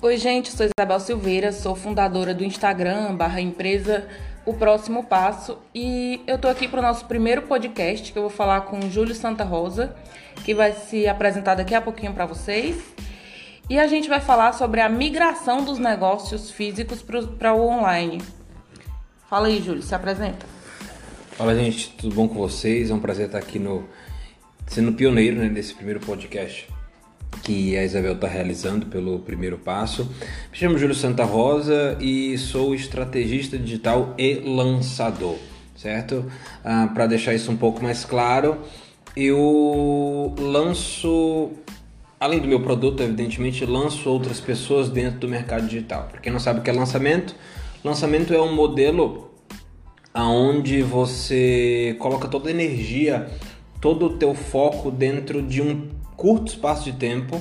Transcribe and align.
Oi, 0.00 0.16
gente, 0.16 0.52
sou 0.52 0.64
Isabel 0.64 1.00
Silveira, 1.00 1.50
sou 1.50 1.74
fundadora 1.74 2.32
do 2.32 2.44
Instagram 2.44 3.16
barra 3.16 3.40
empresa 3.40 4.06
O 4.46 4.54
Próximo 4.54 5.02
Passo 5.02 5.58
e 5.74 6.20
eu 6.24 6.38
tô 6.38 6.46
aqui 6.46 6.68
para 6.68 6.78
o 6.78 6.82
nosso 6.82 7.06
primeiro 7.06 7.42
podcast 7.42 8.12
que 8.12 8.16
eu 8.16 8.22
vou 8.22 8.30
falar 8.30 8.60
com 8.60 8.78
o 8.78 8.88
Júlio 8.88 9.12
Santa 9.12 9.42
Rosa, 9.42 9.96
que 10.44 10.54
vai 10.54 10.72
se 10.72 11.08
apresentar 11.08 11.56
daqui 11.56 11.74
a 11.74 11.80
pouquinho 11.80 12.12
para 12.12 12.26
vocês. 12.26 12.80
E 13.68 13.76
a 13.76 13.88
gente 13.88 14.08
vai 14.08 14.20
falar 14.20 14.52
sobre 14.52 14.80
a 14.80 14.88
migração 14.88 15.64
dos 15.64 15.80
negócios 15.80 16.48
físicos 16.48 17.02
para 17.02 17.52
o 17.52 17.66
online. 17.66 18.22
Fala 19.28 19.48
aí, 19.48 19.60
Júlio, 19.60 19.82
se 19.82 19.96
apresenta. 19.96 20.46
Fala, 21.32 21.56
gente, 21.56 21.90
tudo 21.98 22.14
bom 22.14 22.28
com 22.28 22.36
vocês? 22.36 22.90
É 22.90 22.94
um 22.94 23.00
prazer 23.00 23.26
estar 23.26 23.38
aqui 23.38 23.58
no 23.58 23.84
sendo 24.64 24.92
pioneiro 24.92 25.38
né, 25.38 25.48
nesse 25.48 25.74
primeiro 25.74 25.98
podcast 25.98 26.77
que 27.42 27.76
a 27.76 27.84
Isabel 27.84 28.12
está 28.12 28.28
realizando 28.28 28.86
pelo 28.86 29.20
primeiro 29.20 29.58
passo. 29.58 30.04
Me 30.50 30.58
chamo 30.58 30.76
Júlio 30.76 30.94
Santa 30.94 31.24
Rosa 31.24 31.96
e 32.00 32.36
sou 32.36 32.74
estrategista 32.74 33.58
digital 33.58 34.14
e 34.18 34.34
lançador, 34.34 35.36
certo? 35.74 36.30
Ah, 36.64 36.90
Para 36.92 37.06
deixar 37.06 37.34
isso 37.34 37.50
um 37.50 37.56
pouco 37.56 37.82
mais 37.82 38.04
claro, 38.04 38.58
eu 39.16 40.34
lanço, 40.38 41.50
além 42.20 42.38
do 42.38 42.46
meu 42.46 42.60
produto, 42.60 43.02
evidentemente, 43.02 43.64
lanço 43.64 44.08
outras 44.10 44.40
pessoas 44.40 44.88
dentro 44.90 45.20
do 45.20 45.28
mercado 45.28 45.66
digital. 45.66 46.08
Para 46.10 46.20
quem 46.20 46.32
não 46.32 46.38
sabe 46.38 46.60
o 46.60 46.62
que 46.62 46.70
é 46.70 46.72
lançamento, 46.72 47.34
lançamento 47.82 48.34
é 48.34 48.40
um 48.40 48.54
modelo 48.54 49.30
aonde 50.12 50.82
você 50.82 51.96
coloca 51.98 52.28
toda 52.28 52.48
a 52.48 52.52
energia, 52.52 53.28
todo 53.80 54.06
o 54.06 54.10
teu 54.18 54.34
foco 54.34 54.90
dentro 54.90 55.40
de 55.40 55.62
um 55.62 55.88
curto 56.18 56.48
espaço 56.48 56.84
de 56.84 56.92
tempo 56.98 57.40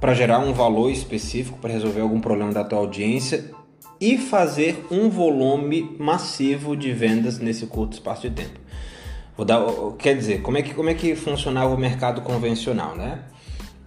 para 0.00 0.12
gerar 0.12 0.40
um 0.40 0.52
valor 0.52 0.90
específico 0.90 1.58
para 1.58 1.72
resolver 1.72 2.00
algum 2.00 2.20
problema 2.20 2.52
da 2.52 2.64
tua 2.64 2.80
audiência 2.80 3.52
e 4.00 4.18
fazer 4.18 4.84
um 4.90 5.08
volume 5.08 5.96
massivo 5.98 6.76
de 6.76 6.92
vendas 6.92 7.38
nesse 7.38 7.66
curto 7.66 7.92
espaço 7.92 8.28
de 8.28 8.30
tempo. 8.30 8.58
Vou 9.36 9.46
dar, 9.46 9.62
quer 9.96 10.16
dizer, 10.16 10.42
como 10.42 10.58
é 10.58 10.62
que 10.62 10.74
como 10.74 10.90
é 10.90 10.94
que 10.94 11.14
funcionava 11.14 11.72
o 11.72 11.78
mercado 11.78 12.20
convencional, 12.22 12.96
né? 12.96 13.20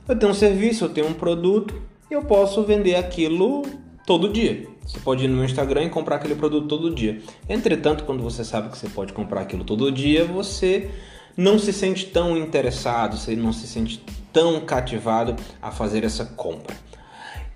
Eu 0.08 0.18
tenho 0.18 0.32
um 0.32 0.36
serviço, 0.36 0.86
eu 0.86 0.90
tenho 0.90 1.08
um 1.08 1.14
produto 1.14 1.82
e 2.10 2.14
eu 2.14 2.24
posso 2.24 2.64
vender 2.64 2.96
aquilo 2.96 3.64
todo 4.06 4.32
dia. 4.32 4.68
Você 4.86 5.00
pode 5.00 5.26
ir 5.26 5.28
no 5.28 5.36
meu 5.36 5.46
Instagram 5.46 5.84
e 5.84 5.90
comprar 5.90 6.18
aquele 6.18 6.36
produto 6.36 6.68
todo 6.68 6.94
dia. 6.94 7.22
Entretanto, 7.50 8.04
quando 8.04 8.24
você 8.24 8.44
sabe 8.46 8.70
que 8.70 8.78
você 8.78 8.88
pode 8.88 9.12
comprar 9.14 9.42
aquilo 9.42 9.64
todo 9.64 9.92
dia, 9.92 10.24
você 10.24 10.90
não 11.36 11.58
se 11.58 11.74
sente 11.74 12.06
tão 12.06 12.38
interessado, 12.38 13.18
você 13.18 13.36
não 13.36 13.54
se 13.54 13.68
sente 13.68 14.04
tão 14.32 14.62
cativado 14.62 15.36
a 15.62 15.72
fazer 15.72 16.04
essa 16.04 16.26
compra. 16.26 16.76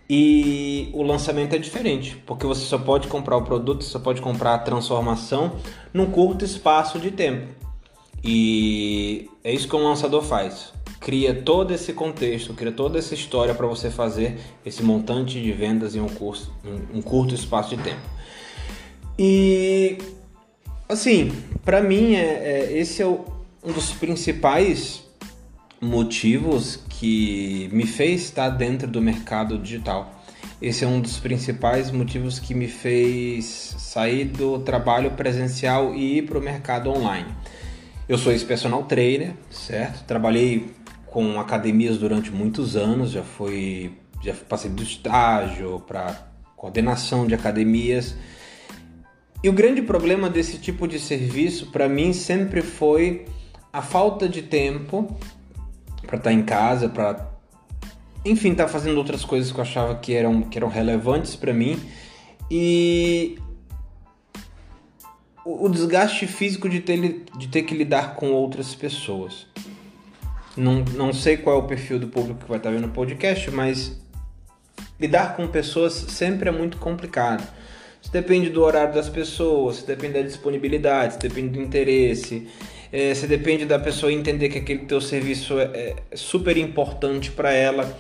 E 0.09 0.89
o 0.94 1.03
lançamento 1.03 1.53
é 1.53 1.58
diferente, 1.58 2.16
porque 2.25 2.45
você 2.45 2.61
só 2.61 2.78
pode 2.78 3.08
comprar 3.08 3.36
o 3.36 3.42
produto, 3.42 3.83
só 3.83 4.00
pode 4.00 4.22
comprar 4.22 4.53
a 4.53 4.59
transformação 4.59 5.58
num 5.94 6.05
curto 6.05 6.45
espaço 6.45 6.98
de 6.98 7.11
tempo. 7.11 7.48
E 8.23 9.30
é 9.44 9.52
isso 9.53 9.67
que 9.67 9.75
um 9.75 9.83
lançador 9.83 10.23
faz. 10.23 10.72
Cria 11.00 11.33
todo 11.33 11.73
esse 11.73 11.94
contexto, 11.94 12.53
cria 12.53 12.72
toda 12.72 12.98
essa 12.98 13.14
história 13.14 13.53
para 13.53 13.67
você 13.67 13.89
fazer 13.89 14.39
esse 14.66 14.81
montante 14.81 15.42
de 15.42 15.52
vendas 15.52 15.95
em 15.95 16.00
um, 16.00 16.09
curso, 16.09 16.53
um 16.94 17.02
curto 17.02 17.36
espaço 17.36 17.75
de 17.75 17.83
tempo. 17.83 18.02
E 19.20 19.98
assim, 20.88 21.31
para 21.66 21.81
mim 21.81 22.16
é, 22.16 22.22
é, 22.22 22.78
esse 22.78 23.02
é 23.02 23.05
o, 23.05 23.25
um 23.68 23.73
dos 23.73 23.92
principais 23.92 25.04
motivos 25.82 26.80
que 26.90 27.70
me 27.73 27.86
fez 27.86 28.22
estar 28.22 28.48
dentro 28.48 28.88
do 28.88 29.02
mercado 29.02 29.58
digital. 29.58 30.23
Esse 30.62 30.86
é 30.86 30.88
um 30.88 31.02
dos 31.02 31.20
principais 31.20 31.92
motivos 31.92 32.39
que 32.39 32.54
me 32.54 32.70
fez 32.70 33.76
sair 33.77 34.23
do 34.23 34.60
trabalho 34.60 35.11
presencial 35.11 35.94
e 35.94 36.20
ir 36.20 36.22
para 36.22 36.39
o 36.39 36.42
mercado 36.42 36.89
online. 36.89 37.27
Eu 38.08 38.17
sou 38.17 38.32
ex-personal 38.32 38.83
trainer, 38.83 39.33
certo? 39.52 40.06
Trabalhei 40.06 40.72
com 41.06 41.38
academias 41.38 41.98
durante 41.98 42.32
muitos 42.32 42.77
anos, 42.77 43.11
já 43.11 43.22
fui, 43.22 43.92
já 44.23 44.33
passei 44.33 44.72
do 44.72 44.82
estágio 44.82 45.83
para 45.86 46.30
coordenação 46.56 47.27
de 47.27 47.36
academias. 47.36 48.16
E 49.44 49.50
o 49.50 49.54
grande 49.54 49.82
problema 49.82 50.30
desse 50.30 50.58
tipo 50.58 50.88
de 50.88 51.00
serviço 51.00 51.67
para 51.67 51.89
mim 51.89 52.14
sempre 52.14 52.61
foi 52.61 53.26
a 53.77 53.82
falta 53.82 54.27
de 54.27 54.42
tempo 54.42 55.15
para 56.02 56.17
estar 56.17 56.32
tá 56.32 56.33
em 56.33 56.42
casa, 56.42 56.89
para 56.89 57.30
enfim, 58.26 58.52
estar 58.52 58.65
tá 58.65 58.70
fazendo 58.70 58.98
outras 58.98 59.23
coisas 59.23 59.52
que 59.52 59.60
eu 59.60 59.61
achava 59.61 59.93
que 59.95 60.14
eram, 60.14 60.42
que 60.42 60.58
eram 60.58 60.67
relevantes 60.67 61.36
para 61.36 61.54
mim 61.54 61.80
e 62.49 63.38
o, 65.45 65.70
desgaste 65.70 66.26
físico 66.26 66.67
de 66.67 66.80
ter, 66.80 67.26
de 67.38 67.48
ter 67.48 67.61
que 67.64 67.76
lidar 67.76 68.15
com 68.15 68.32
outras 68.32 68.73
pessoas. 68.73 69.45
Não, 70.55 70.83
não 70.95 71.14
sei 71.14 71.38
qual 71.38 71.58
é 71.58 71.59
o 71.59 71.67
perfil 71.67 71.99
do 71.99 72.08
público 72.08 72.39
que 72.39 72.49
vai 72.49 72.58
estar 72.58 72.70
tá 72.70 72.76
vendo 72.76 72.88
o 72.88 72.92
podcast, 72.92 73.52
mas 73.52 73.95
lidar 74.99 75.36
com 75.36 75.48
pessoas 75.48 75.94
sempre 75.94 76.49
é 76.49 76.52
muito 76.52 76.77
complicado. 76.77 77.48
Isso 78.02 78.11
depende 78.11 78.49
do 78.49 78.64
horário 78.64 78.95
das 78.95 79.08
pessoas, 79.08 79.83
depende 79.83 80.15
da 80.15 80.21
disponibilidade, 80.23 81.20
depende 81.20 81.49
do 81.49 81.61
interesse. 81.61 82.48
É, 82.99 83.13
você 83.13 83.27
depende 83.27 83.63
da 83.63 83.77
pessoa 83.77 84.11
entender 84.11 84.49
que 84.49 84.58
aquele 84.58 84.80
teu 84.80 84.99
serviço 84.99 85.59
é, 85.59 85.93
é 86.11 86.15
super 86.15 86.58
importante 86.58 87.30
para 87.30 87.53
ela. 87.53 87.95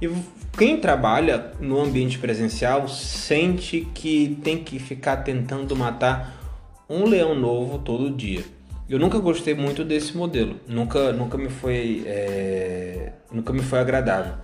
E 0.00 0.08
quem 0.56 0.76
trabalha 0.76 1.50
no 1.58 1.80
ambiente 1.80 2.20
presencial 2.20 2.86
sente 2.86 3.88
que 3.92 4.38
tem 4.44 4.62
que 4.62 4.78
ficar 4.78 5.16
tentando 5.24 5.74
matar 5.74 6.40
um 6.88 7.04
leão 7.04 7.34
novo 7.34 7.80
todo 7.80 8.12
dia. 8.12 8.44
Eu 8.88 9.00
nunca 9.00 9.18
gostei 9.18 9.54
muito 9.54 9.84
desse 9.84 10.16
modelo, 10.16 10.54
nunca, 10.68 11.12
nunca 11.12 11.36
me 11.36 11.48
foi, 11.48 12.04
é, 12.06 13.14
nunca 13.32 13.52
me 13.52 13.60
foi 13.60 13.80
agradável. 13.80 14.34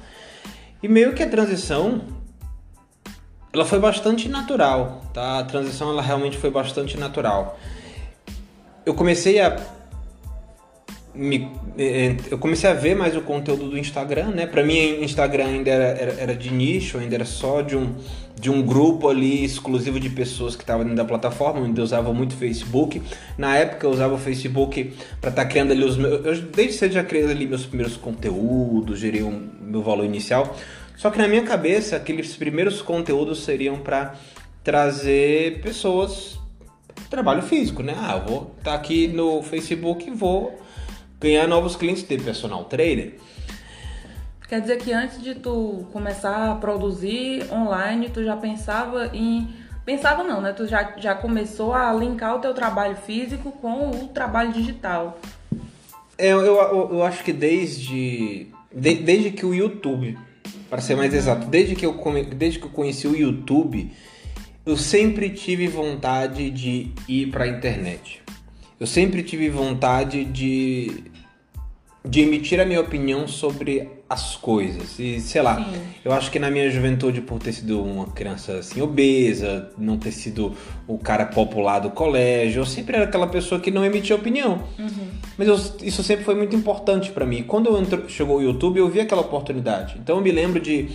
E 0.82 0.88
meio 0.88 1.15
que 1.15 1.22
a 1.22 1.28
transição, 1.28 2.03
ela 3.53 3.65
foi 3.65 3.78
bastante 3.78 4.28
natural, 4.28 5.05
tá? 5.15 5.38
A 5.38 5.44
transição 5.44 5.91
ela 5.91 6.03
realmente 6.03 6.37
foi 6.37 6.50
bastante 6.50 6.99
natural 6.99 7.56
eu 8.84 8.94
comecei 8.94 9.41
a 9.41 9.56
me, 11.15 11.49
é, 11.79 12.17
eu 12.31 12.39
comecei 12.39 12.69
a 12.69 12.75
ver 12.75 12.97
mais 12.97 13.17
o 13.17 13.21
conteúdo 13.21 13.69
do 13.69 13.79
Instagram, 13.79 14.31
né? 14.31 14.47
Para 14.47 14.65
mim, 14.65 15.03
Instagram 15.03 15.47
ainda 15.47 15.71
era, 15.71 15.85
era, 15.85 16.13
era, 16.21 16.35
de 16.35 16.53
nicho, 16.53 16.99
ainda 16.99 17.15
era 17.15 17.25
só 17.25 17.63
de 17.63 17.77
um, 17.77 17.95
de 18.39 18.51
um 18.51 18.63
grupo 18.63 19.09
ali 19.09 19.45
exclusivo 19.45 20.01
de 20.01 20.11
pessoas 20.11 20.57
que 20.57 20.63
estavam 20.63 20.83
dentro 20.83 20.97
da 20.97 21.05
plataforma, 21.05 21.61
onde 21.61 21.81
eu 21.81 21.85
usava 21.85 22.13
muito 22.13 22.35
Facebook. 22.35 23.01
Na 23.39 23.57
época, 23.57 23.87
eu 23.87 23.91
usava 23.91 24.15
o 24.15 24.19
Facebook 24.19 24.93
para 25.21 25.31
estar 25.31 25.45
tá 25.45 25.49
criando 25.49 25.71
ali 25.71 25.85
os 25.85 25.97
meus. 25.97 26.25
Eu, 26.25 26.43
desde 26.43 26.75
cedo 26.75 26.93
já 26.93 27.05
criei 27.05 27.31
ali 27.31 27.47
meus 27.47 27.65
primeiros 27.65 27.97
conteúdos, 27.97 28.99
gerei 28.99 29.23
o 29.23 29.29
um, 29.29 29.51
meu 29.61 29.83
valor 29.83 30.05
inicial. 30.05 30.57
Só 30.97 31.11
que 31.11 31.19
na 31.19 31.29
minha 31.29 31.43
cabeça, 31.43 31.97
aqueles 31.97 32.35
primeiros 32.37 32.83
conteúdos 32.83 33.45
seriam 33.45 33.79
para 33.79 34.15
trazer 34.65 35.61
pessoas 35.61 36.39
trabalho 37.11 37.43
físico, 37.43 37.83
né? 37.83 37.95
Ah, 37.97 38.17
vou 38.17 38.55
estar 38.59 38.73
tá 38.73 38.75
aqui 38.75 39.07
no 39.07 39.43
Facebook 39.43 40.09
e 40.09 40.11
vou 40.11 40.64
ganhar 41.25 41.49
novos 41.49 41.75
clientes 41.75 42.03
de 42.03 42.19
personal 42.19 42.65
trainer. 42.65 43.15
Quer 44.49 44.61
dizer 44.61 44.79
que 44.79 44.93
antes 44.93 45.23
de 45.23 45.35
tu 45.35 45.87
começar 45.93 46.53
a 46.53 46.55
produzir 46.55 47.51
online, 47.51 48.11
tu 48.11 48.23
já 48.23 48.37
pensava 48.37 49.11
em 49.12 49.49
pensava 49.85 50.23
não, 50.23 50.41
né? 50.41 50.53
Tu 50.53 50.67
já, 50.67 50.95
já 50.99 51.15
começou 51.15 51.75
a 51.75 51.93
linkar 51.93 52.37
o 52.37 52.39
teu 52.39 52.55
trabalho 52.55 52.97
físico 52.97 53.53
com 53.53 53.91
o 53.91 54.09
trabalho 54.09 54.53
digital. 54.53 55.19
É, 56.17 56.32
eu, 56.32 56.41
eu, 56.41 56.91
eu 56.93 57.03
acho 57.03 57.25
que 57.25 57.32
desde, 57.32 58.47
de, 58.73 58.94
desde 58.97 59.31
que 59.31 59.44
o 59.44 59.53
YouTube, 59.53 60.17
para 60.71 60.81
ser 60.81 60.94
mais 60.94 61.12
exato, 61.12 61.47
desde 61.47 61.75
que 61.75 61.85
eu, 61.85 61.99
desde 62.37 62.59
que 62.59 62.67
eu 62.67 62.71
conheci 62.71 63.06
o 63.06 63.17
YouTube, 63.17 63.91
eu 64.65 64.76
sempre 64.76 65.31
tive 65.31 65.67
vontade 65.69 66.50
de 66.50 66.93
ir 67.09 67.31
para 67.31 67.44
a 67.44 67.49
internet. 67.49 68.23
Eu 68.79 68.87
sempre 68.87 69.23
tive 69.23 69.49
vontade 69.50 70.25
de, 70.25 71.05
de 72.06 72.21
emitir 72.21 72.61
a 72.61 72.67
minha 72.67 72.81
opinião 72.81 73.27
sobre 73.27 73.89
as 74.09 74.37
coisas. 74.37 74.99
E 74.99 75.21
sei 75.21 75.41
lá, 75.41 75.56
Sim. 75.56 75.73
eu 76.05 76.12
acho 76.12 76.31
que 76.31 76.39
na 76.39 76.51
minha 76.51 76.71
juventude, 76.71 77.23
por 77.23 77.39
ter 77.39 77.53
sido 77.55 77.83
uma 77.83 78.06
criança 78.09 78.59
assim 78.59 78.83
obesa, 78.83 79.71
não 79.79 79.97
ter 79.97 80.12
sido 80.12 80.53
o 80.87 80.99
cara 80.99 81.25
popular 81.25 81.79
do 81.79 81.91
colégio, 81.91 82.61
eu 82.61 82.67
sempre 82.67 82.97
era 82.97 83.06
aquela 83.06 83.27
pessoa 83.27 83.59
que 83.59 83.71
não 83.71 83.83
emitia 83.83 84.15
opinião. 84.15 84.65
Uhum. 84.79 85.09
Mas 85.39 85.49
eu, 85.49 85.87
isso 85.87 86.03
sempre 86.03 86.25
foi 86.25 86.35
muito 86.35 86.55
importante 86.55 87.11
para 87.11 87.25
mim. 87.25 87.43
Quando 87.43 87.71
eu 87.71 87.81
entro, 87.81 88.05
chegou 88.09 88.37
o 88.37 88.43
YouTube, 88.43 88.79
eu 88.79 88.89
vi 88.89 89.00
aquela 89.00 89.23
oportunidade. 89.23 89.97
Então 89.99 90.17
eu 90.17 90.23
me 90.23 90.31
lembro 90.31 90.61
de 90.61 90.91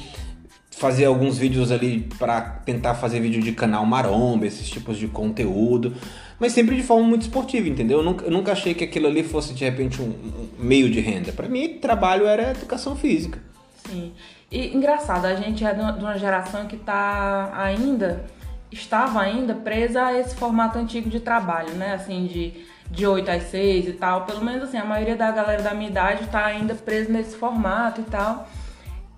fazer 0.69 1.05
alguns 1.05 1.37
vídeos 1.37 1.71
ali 1.71 2.07
para 2.19 2.39
tentar 2.39 2.93
fazer 2.93 3.19
vídeo 3.19 3.41
de 3.41 3.51
canal 3.51 3.85
maromba, 3.85 4.45
esses 4.45 4.69
tipos 4.69 4.97
de 4.97 5.07
conteúdo, 5.07 5.93
mas 6.39 6.53
sempre 6.53 6.75
de 6.75 6.83
forma 6.83 7.05
muito 7.05 7.23
esportiva, 7.23 7.67
entendeu? 7.67 7.99
Eu 7.99 8.03
nunca, 8.03 8.25
eu 8.25 8.31
nunca 8.31 8.51
achei 8.53 8.73
que 8.73 8.83
aquilo 8.83 9.07
ali 9.07 9.23
fosse 9.23 9.53
de 9.53 9.65
repente 9.65 10.01
um, 10.01 10.05
um 10.05 10.49
meio 10.57 10.89
de 10.89 10.99
renda. 10.99 11.31
Para 11.33 11.49
mim, 11.49 11.77
trabalho 11.79 12.25
era 12.25 12.51
educação 12.51 12.95
física. 12.95 13.39
Sim. 13.85 14.13
E 14.51 14.75
engraçado, 14.75 15.25
a 15.25 15.35
gente 15.35 15.63
é 15.63 15.73
de 15.73 15.81
uma 15.81 16.17
geração 16.17 16.65
que 16.65 16.77
tá 16.77 17.51
ainda, 17.53 18.25
estava 18.71 19.21
ainda 19.21 19.53
presa 19.53 20.05
a 20.05 20.17
esse 20.17 20.35
formato 20.35 20.79
antigo 20.79 21.09
de 21.09 21.19
trabalho, 21.19 21.73
né? 21.73 21.93
Assim, 21.93 22.25
de, 22.25 22.53
de 22.89 23.05
8 23.05 23.29
às 23.29 23.43
6 23.43 23.89
e 23.89 23.93
tal. 23.93 24.25
Pelo 24.25 24.43
menos 24.43 24.63
assim, 24.63 24.77
a 24.77 24.85
maioria 24.85 25.15
da 25.15 25.29
galera 25.31 25.61
da 25.61 25.73
minha 25.73 25.89
idade 25.89 26.25
tá 26.27 26.45
ainda 26.45 26.73
presa 26.73 27.11
nesse 27.11 27.35
formato 27.35 28.01
e 28.01 28.05
tal. 28.05 28.47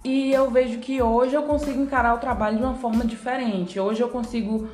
E 0.04 0.32
eu 0.34 0.50
vejo 0.50 0.80
que 0.80 1.02
hoje 1.02 1.36
eu 1.36 1.44
consigo 1.44 1.80
encarar 1.80 2.16
o 2.16 2.18
trabalho 2.18 2.58
de 2.58 2.64
uma 2.64 2.74
forma 2.74 3.06
diferente. 3.06 3.80
Hoje 3.80 4.02
eu 4.02 4.10
consigo 4.10 4.68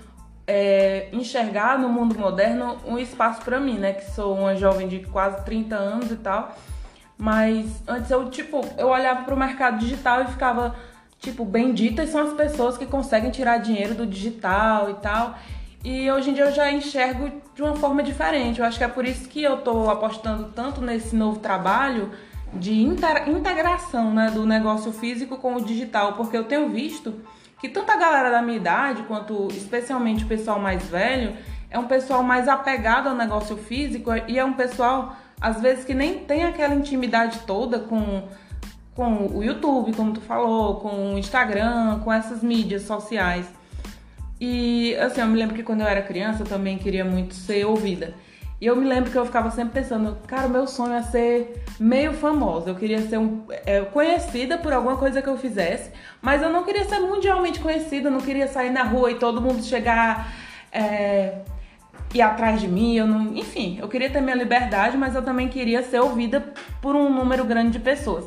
é, 0.47 1.09
enxergar 1.11 1.77
no 1.77 1.89
mundo 1.89 2.17
moderno 2.17 2.77
um 2.85 2.97
espaço 2.97 3.41
para 3.41 3.59
mim, 3.59 3.77
né? 3.77 3.93
Que 3.93 4.09
sou 4.11 4.33
uma 4.33 4.55
jovem 4.55 4.87
de 4.87 4.99
quase 4.99 5.43
30 5.43 5.75
anos 5.75 6.09
e 6.09 6.15
tal. 6.15 6.55
Mas 7.17 7.83
antes 7.85 8.09
eu, 8.09 8.29
tipo, 8.29 8.61
eu 8.77 8.87
olhava 8.87 9.23
para 9.23 9.35
o 9.35 9.37
mercado 9.37 9.79
digital 9.79 10.21
e 10.23 10.27
ficava, 10.27 10.75
tipo, 11.19 11.43
benditas 11.43 12.09
são 12.09 12.21
as 12.21 12.33
pessoas 12.33 12.77
que 12.77 12.85
conseguem 12.85 13.29
tirar 13.29 13.57
dinheiro 13.57 13.93
do 13.93 14.05
digital 14.05 14.89
e 14.89 14.93
tal. 14.95 15.37
E 15.83 16.09
hoje 16.09 16.29
em 16.29 16.33
dia 16.33 16.45
eu 16.45 16.51
já 16.51 16.71
enxergo 16.71 17.29
de 17.53 17.61
uma 17.61 17.75
forma 17.75 18.01
diferente. 18.01 18.59
Eu 18.59 18.65
acho 18.65 18.77
que 18.77 18.83
é 18.83 18.87
por 18.87 19.05
isso 19.05 19.27
que 19.27 19.43
eu 19.43 19.57
tô 19.57 19.89
apostando 19.89 20.45
tanto 20.55 20.79
nesse 20.79 21.15
novo 21.15 21.39
trabalho 21.39 22.11
de 22.53 22.81
integração 22.81 24.13
né, 24.13 24.31
do 24.31 24.45
negócio 24.45 24.93
físico 24.93 25.37
com 25.37 25.55
o 25.55 25.61
digital, 25.61 26.13
porque 26.13 26.37
eu 26.37 26.45
tenho 26.45 26.69
visto 26.69 27.13
que 27.59 27.69
tanto 27.69 27.91
a 27.91 27.95
galera 27.95 28.29
da 28.29 28.41
minha 28.41 28.57
idade 28.57 29.03
quanto 29.03 29.47
especialmente 29.51 30.23
o 30.23 30.27
pessoal 30.27 30.59
mais 30.59 30.83
velho 30.87 31.35
é 31.69 31.77
um 31.77 31.87
pessoal 31.87 32.23
mais 32.23 32.47
apegado 32.47 33.09
ao 33.09 33.15
negócio 33.15 33.57
físico 33.57 34.11
e 34.27 34.37
é 34.37 34.45
um 34.45 34.53
pessoal 34.53 35.15
às 35.39 35.61
vezes 35.61 35.83
que 35.83 35.93
nem 35.93 36.19
tem 36.19 36.43
aquela 36.43 36.73
intimidade 36.73 37.39
toda 37.45 37.79
com 37.79 38.23
com 38.97 39.27
o 39.27 39.43
YouTube, 39.43 39.93
como 39.93 40.11
tu 40.11 40.21
falou, 40.21 40.77
com 40.77 41.13
o 41.13 41.19
Instagram, 41.19 41.99
com 41.99 42.11
essas 42.11 42.41
mídias 42.41 42.81
sociais. 42.81 43.45
E 44.41 44.95
assim, 44.95 45.21
eu 45.21 45.27
me 45.27 45.37
lembro 45.37 45.55
que 45.55 45.61
quando 45.61 45.81
eu 45.81 45.87
era 45.87 46.01
criança 46.01 46.41
eu 46.41 46.47
também 46.47 46.79
queria 46.79 47.05
muito 47.05 47.35
ser 47.35 47.63
ouvida. 47.65 48.15
E 48.59 48.65
eu 48.65 48.75
me 48.75 48.85
lembro 48.85 49.11
que 49.11 49.17
eu 49.17 49.25
ficava 49.25 49.51
sempre 49.51 49.81
pensando, 49.81 50.17
cara, 50.25 50.47
meu 50.47 50.65
sonho 50.65 50.93
é 50.93 51.03
ser 51.03 51.63
meio 51.79 52.13
famosa. 52.13 52.71
Eu 52.71 52.75
queria 52.75 52.99
ser 53.01 53.19
um, 53.19 53.43
é, 53.65 53.81
conhecida 53.81 54.57
por 54.57 54.73
alguma 54.73 54.97
coisa 54.97 55.21
que 55.21 55.29
eu 55.29 55.37
fizesse, 55.37 55.91
mas 56.21 56.41
eu 56.41 56.49
não 56.49 56.63
queria 56.63 56.83
ser 56.85 56.99
mundialmente 56.99 57.59
conhecida, 57.59 58.07
eu 58.07 58.11
não 58.11 58.21
queria 58.21 58.47
sair 58.47 58.71
na 58.71 58.83
rua 58.83 59.11
e 59.11 59.15
todo 59.15 59.39
mundo 59.39 59.63
chegar 59.63 60.33
é, 60.71 61.39
ir 62.13 62.21
atrás 62.21 62.59
de 62.59 62.67
mim. 62.67 62.95
Eu 62.95 63.05
não, 63.05 63.35
enfim, 63.37 63.77
eu 63.79 63.87
queria 63.87 64.09
ter 64.09 64.21
minha 64.21 64.35
liberdade, 64.35 64.97
mas 64.97 65.13
eu 65.13 65.21
também 65.21 65.47
queria 65.47 65.83
ser 65.83 65.99
ouvida 65.99 66.53
por 66.81 66.95
um 66.95 67.13
número 67.13 67.45
grande 67.45 67.71
de 67.71 67.79
pessoas. 67.79 68.25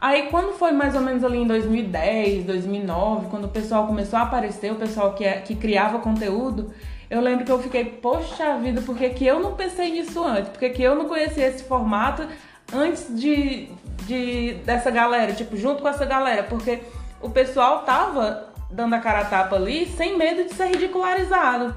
Aí 0.00 0.28
quando 0.30 0.56
foi 0.56 0.70
mais 0.70 0.94
ou 0.94 1.00
menos 1.00 1.24
ali 1.24 1.38
em 1.38 1.46
2010, 1.48 2.44
2009, 2.44 3.26
quando 3.28 3.46
o 3.46 3.48
pessoal 3.48 3.88
começou 3.88 4.16
a 4.20 4.22
aparecer, 4.22 4.70
o 4.70 4.76
pessoal 4.76 5.14
que, 5.14 5.24
é, 5.24 5.40
que 5.40 5.56
criava 5.56 5.98
conteúdo, 5.98 6.72
eu 7.10 7.20
lembro 7.22 7.44
que 7.44 7.52
eu 7.52 7.62
fiquei, 7.62 7.84
poxa 7.84 8.58
vida, 8.58 8.82
por 8.82 8.96
que, 8.96 9.08
que 9.10 9.24
eu 9.24 9.40
não 9.40 9.54
pensei 9.54 9.90
nisso 9.90 10.22
antes? 10.22 10.50
Por 10.50 10.58
que, 10.58 10.70
que 10.70 10.82
eu 10.82 10.94
não 10.94 11.06
conhecia 11.06 11.46
esse 11.46 11.64
formato 11.64 12.26
antes 12.72 13.06
de, 13.18 13.70
de 14.06 14.54
dessa 14.64 14.90
galera, 14.90 15.32
tipo, 15.32 15.56
junto 15.56 15.80
com 15.80 15.88
essa 15.88 16.04
galera? 16.04 16.42
Porque 16.42 16.80
o 17.22 17.30
pessoal 17.30 17.82
tava 17.82 18.52
dando 18.70 18.94
a 18.94 18.98
cara 18.98 19.20
a 19.20 19.24
tapa 19.24 19.56
ali 19.56 19.86
sem 19.86 20.18
medo 20.18 20.44
de 20.44 20.52
ser 20.52 20.66
ridicularizado. 20.68 21.74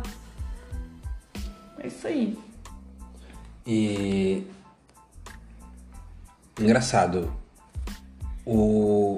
É 1.80 1.88
isso 1.88 2.08
aí. 2.08 2.38
E. 3.66 4.46
Engraçado. 6.60 7.32
O. 8.46 9.16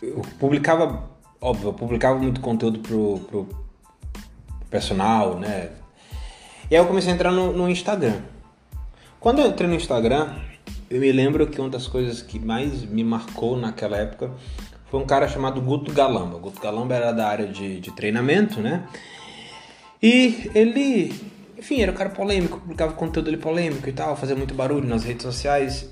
Eu 0.00 0.22
publicava. 0.38 1.10
Óbvio, 1.38 1.68
eu 1.68 1.74
publicava 1.74 2.18
muito 2.18 2.40
conteúdo 2.40 2.78
pro, 2.78 3.20
pro 3.20 3.65
personal, 4.70 5.38
né? 5.38 5.70
E 6.70 6.74
aí 6.74 6.82
eu 6.82 6.86
comecei 6.86 7.12
a 7.12 7.14
entrar 7.14 7.30
no, 7.30 7.52
no 7.52 7.68
Instagram. 7.68 8.20
Quando 9.20 9.40
eu 9.40 9.46
entrei 9.46 9.68
no 9.68 9.74
Instagram, 9.74 10.34
eu 10.90 11.00
me 11.00 11.12
lembro 11.12 11.46
que 11.46 11.60
uma 11.60 11.70
das 11.70 11.86
coisas 11.86 12.22
que 12.22 12.38
mais 12.38 12.84
me 12.84 13.04
marcou 13.04 13.56
naquela 13.56 13.96
época 13.96 14.30
foi 14.90 15.00
um 15.00 15.06
cara 15.06 15.28
chamado 15.28 15.60
Guto 15.60 15.92
Galamba. 15.92 16.38
Guto 16.38 16.60
Galamba 16.60 16.94
era 16.94 17.12
da 17.12 17.26
área 17.28 17.46
de, 17.46 17.80
de 17.80 17.90
treinamento, 17.92 18.60
né? 18.60 18.86
E 20.02 20.50
ele, 20.54 21.12
enfim, 21.58 21.80
era 21.80 21.92
um 21.92 21.94
cara 21.94 22.10
polêmico, 22.10 22.60
publicava 22.60 22.92
conteúdo 22.92 23.36
polêmico 23.38 23.88
e 23.88 23.92
tal, 23.92 24.16
fazia 24.16 24.36
muito 24.36 24.54
barulho 24.54 24.86
nas 24.86 25.04
redes 25.04 25.22
sociais. 25.22 25.90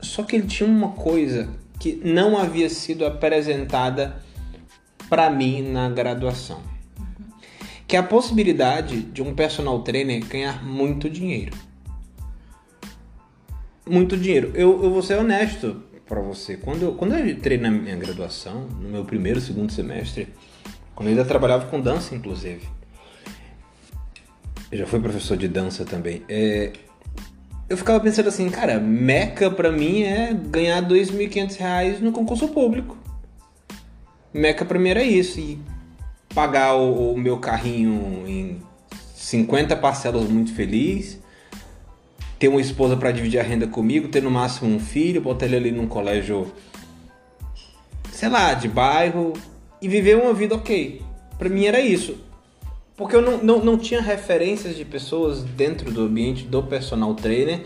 Só 0.00 0.22
que 0.22 0.36
ele 0.36 0.46
tinha 0.46 0.68
uma 0.68 0.90
coisa 0.90 1.48
que 1.78 2.00
não 2.04 2.38
havia 2.38 2.68
sido 2.68 3.04
apresentada 3.04 4.16
para 5.08 5.28
mim 5.30 5.62
na 5.62 5.88
graduação 5.88 6.71
que 7.86 7.96
é 7.96 7.98
a 7.98 8.02
possibilidade 8.02 9.02
de 9.02 9.22
um 9.22 9.34
personal 9.34 9.80
trainer 9.82 10.24
ganhar 10.26 10.64
muito 10.64 11.10
dinheiro. 11.10 11.56
Muito 13.88 14.16
dinheiro. 14.16 14.52
Eu, 14.54 14.82
eu 14.82 14.90
vou 14.90 15.02
ser 15.02 15.18
honesto 15.18 15.82
para 16.06 16.20
você. 16.20 16.56
Quando 16.56 16.82
eu, 16.82 16.94
quando 16.94 17.14
eu 17.14 17.28
entrei 17.28 17.58
na 17.58 17.70
minha 17.70 17.96
graduação, 17.96 18.66
no 18.80 18.88
meu 18.88 19.04
primeiro, 19.04 19.40
segundo 19.40 19.72
semestre, 19.72 20.28
quando 20.94 21.08
eu 21.08 21.12
ainda 21.12 21.24
trabalhava 21.24 21.66
com 21.66 21.80
dança, 21.80 22.14
inclusive, 22.14 22.66
eu 24.70 24.78
já 24.78 24.86
fui 24.86 25.00
professor 25.00 25.36
de 25.36 25.48
dança 25.48 25.84
também. 25.84 26.22
É, 26.28 26.72
eu 27.68 27.76
ficava 27.76 27.98
pensando 28.00 28.28
assim, 28.28 28.48
cara, 28.50 28.78
meca 28.78 29.50
para 29.50 29.72
mim 29.72 30.02
é 30.02 30.32
ganhar 30.32 30.82
R$ 30.82 30.88
2.500 30.88 32.00
no 32.00 32.12
concurso 32.12 32.48
público. 32.48 32.96
Meca 34.32 34.64
pra 34.64 34.78
mim 34.78 34.90
era 34.90 35.02
isso. 35.02 35.40
E 35.40 35.58
pagar 36.34 36.74
o, 36.74 37.12
o 37.12 37.18
meu 37.18 37.38
carrinho 37.38 38.24
em 38.26 38.60
50 39.14 39.76
parcelas 39.76 40.28
muito 40.28 40.54
feliz, 40.54 41.20
ter 42.38 42.48
uma 42.48 42.60
esposa 42.60 42.96
para 42.96 43.12
dividir 43.12 43.38
a 43.38 43.42
renda 43.42 43.66
comigo, 43.66 44.08
ter 44.08 44.22
no 44.22 44.30
máximo 44.30 44.74
um 44.74 44.80
filho, 44.80 45.20
botar 45.20 45.46
ele 45.46 45.56
ali 45.56 45.70
num 45.70 45.86
colégio, 45.86 46.52
sei 48.10 48.28
lá, 48.28 48.54
de 48.54 48.68
bairro 48.68 49.32
e 49.80 49.88
viver 49.88 50.16
uma 50.16 50.34
vida 50.34 50.54
ok. 50.54 51.02
Para 51.38 51.48
mim 51.48 51.66
era 51.66 51.80
isso. 51.80 52.16
Porque 52.96 53.16
eu 53.16 53.22
não, 53.22 53.38
não, 53.38 53.64
não 53.64 53.78
tinha 53.78 54.00
referências 54.00 54.76
de 54.76 54.84
pessoas 54.84 55.42
dentro 55.42 55.90
do 55.90 56.02
ambiente 56.02 56.44
do 56.44 56.62
personal 56.62 57.14
trainer 57.14 57.62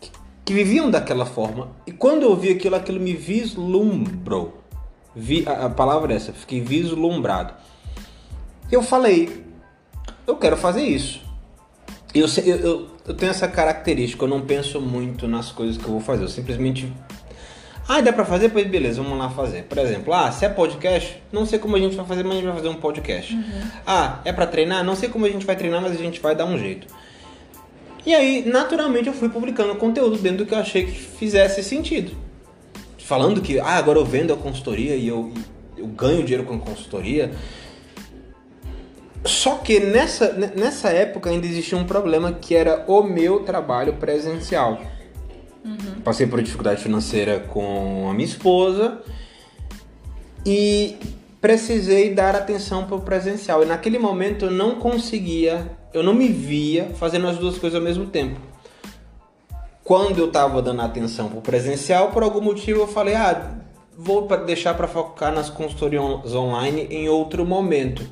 que, 0.00 0.10
que 0.44 0.52
viviam 0.52 0.90
daquela 0.90 1.24
forma. 1.24 1.70
E 1.86 1.92
quando 1.92 2.22
eu 2.22 2.34
vi 2.34 2.50
aquilo, 2.50 2.76
aquilo 2.76 2.98
me 2.98 3.14
vislumbrou. 3.14 4.62
Vi, 5.14 5.44
a, 5.46 5.66
a 5.66 5.70
palavra 5.70 6.12
é 6.12 6.16
essa, 6.16 6.32
fiquei 6.32 6.60
vislumbrado 6.60 7.54
eu 8.74 8.82
falei, 8.82 9.44
eu 10.26 10.36
quero 10.36 10.56
fazer 10.56 10.82
isso. 10.82 11.20
Eu, 12.14 12.26
eu, 12.44 12.88
eu, 13.06 13.14
tenho 13.14 13.30
essa 13.30 13.46
característica, 13.48 14.24
eu 14.24 14.28
não 14.28 14.40
penso 14.40 14.80
muito 14.80 15.28
nas 15.28 15.50
coisas 15.52 15.76
que 15.76 15.84
eu 15.84 15.90
vou 15.90 16.00
fazer, 16.00 16.24
eu 16.24 16.28
simplesmente. 16.28 16.92
Ah, 17.86 18.00
dá 18.00 18.12
pra 18.12 18.24
fazer? 18.24 18.50
Pois 18.50 18.66
beleza, 18.66 19.02
vamos 19.02 19.18
lá 19.18 19.30
fazer. 19.30 19.64
Por 19.64 19.78
exemplo, 19.78 20.12
ah, 20.12 20.30
se 20.30 20.44
é 20.44 20.48
podcast, 20.48 21.22
não 21.32 21.46
sei 21.46 21.58
como 21.58 21.76
a 21.76 21.78
gente 21.78 21.96
vai 21.96 22.04
fazer, 22.04 22.22
mas 22.22 22.32
a 22.32 22.36
gente 22.36 22.44
vai 22.44 22.54
fazer 22.54 22.68
um 22.68 22.74
podcast. 22.74 23.34
Uhum. 23.34 23.62
Ah, 23.86 24.20
é 24.24 24.32
para 24.32 24.46
treinar? 24.46 24.84
Não 24.84 24.94
sei 24.94 25.08
como 25.08 25.24
a 25.24 25.28
gente 25.28 25.46
vai 25.46 25.56
treinar, 25.56 25.80
mas 25.80 25.92
a 25.92 25.96
gente 25.96 26.20
vai 26.20 26.34
dar 26.34 26.44
um 26.44 26.58
jeito. 26.58 26.86
E 28.04 28.14
aí, 28.14 28.44
naturalmente, 28.46 29.08
eu 29.08 29.14
fui 29.14 29.28
publicando 29.28 29.74
conteúdo 29.76 30.18
dentro 30.18 30.38
do 30.38 30.46
que 30.46 30.54
eu 30.54 30.58
achei 30.58 30.86
que 30.86 30.92
fizesse 30.92 31.62
sentido. 31.62 32.12
Falando 32.98 33.40
que, 33.40 33.58
ah, 33.58 33.76
agora 33.76 33.98
eu 33.98 34.04
vendo 34.04 34.32
a 34.32 34.36
consultoria 34.36 34.94
e 34.94 35.08
eu, 35.08 35.32
eu 35.76 35.86
ganho 35.86 36.22
dinheiro 36.22 36.44
com 36.44 36.54
a 36.54 36.58
consultoria 36.58 37.32
só 39.24 39.56
que 39.56 39.80
nessa, 39.80 40.32
nessa 40.32 40.90
época 40.90 41.30
ainda 41.30 41.46
existia 41.46 41.76
um 41.76 41.84
problema 41.84 42.32
que 42.32 42.54
era 42.54 42.84
o 42.86 43.02
meu 43.02 43.40
trabalho 43.40 43.94
presencial. 43.94 44.80
Uhum. 45.64 46.00
Passei 46.02 46.26
por 46.26 46.42
dificuldade 46.42 46.82
financeira 46.82 47.40
com 47.40 48.08
a 48.10 48.14
minha 48.14 48.26
esposa 48.26 49.02
e 50.46 50.96
precisei 51.40 52.14
dar 52.14 52.34
atenção 52.34 52.84
para 52.84 52.96
o 52.96 53.00
presencial. 53.00 53.62
E 53.62 53.66
naquele 53.66 53.98
momento 53.98 54.46
eu 54.46 54.50
não 54.50 54.76
conseguia, 54.76 55.70
eu 55.92 56.02
não 56.02 56.14
me 56.14 56.28
via 56.28 56.90
fazendo 56.94 57.26
as 57.26 57.36
duas 57.36 57.58
coisas 57.58 57.78
ao 57.78 57.84
mesmo 57.84 58.06
tempo. 58.06 58.40
Quando 59.84 60.18
eu 60.18 60.26
estava 60.26 60.60
dando 60.60 60.82
atenção 60.82 61.28
para 61.28 61.38
o 61.38 61.42
presencial, 61.42 62.10
por 62.10 62.22
algum 62.22 62.40
motivo 62.40 62.80
eu 62.80 62.86
falei, 62.86 63.14
ah, 63.14 63.54
vou 63.96 64.28
deixar 64.44 64.74
para 64.74 64.86
focar 64.86 65.32
nas 65.32 65.48
consultorias 65.50 66.34
online 66.34 66.86
em 66.90 67.08
outro 67.08 67.44
momento. 67.44 68.06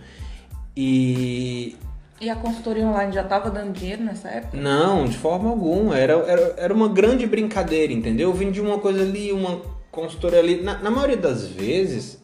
E. 0.76 1.76
E 2.21 2.30
a 2.30 2.37
consultoria 2.37 2.87
online 2.87 3.12
já 3.12 3.23
estava 3.23 3.50
dando 3.50 3.73
dinheiro 3.73 4.02
nessa 4.02 4.28
época? 4.28 4.56
Não, 4.56 5.04
de 5.04 5.16
forma 5.16 5.50
alguma. 5.50 5.99
Era, 5.99 6.14
era, 6.14 6.54
era 6.56 6.75
uma 6.75 6.88
grande 6.88 7.26
brincadeira, 7.26 7.92
entendeu? 7.92 8.30
Eu 8.30 8.35
vendi 8.35 8.61
uma 8.61 8.78
coisa 8.78 9.02
ali, 9.02 9.33
uma 9.33 9.61
consultoria 9.90 10.38
ali. 10.38 10.62
Na, 10.62 10.78
na 10.78 10.90
maioria 10.90 11.16
das 11.16 11.47
vezes, 11.47 12.18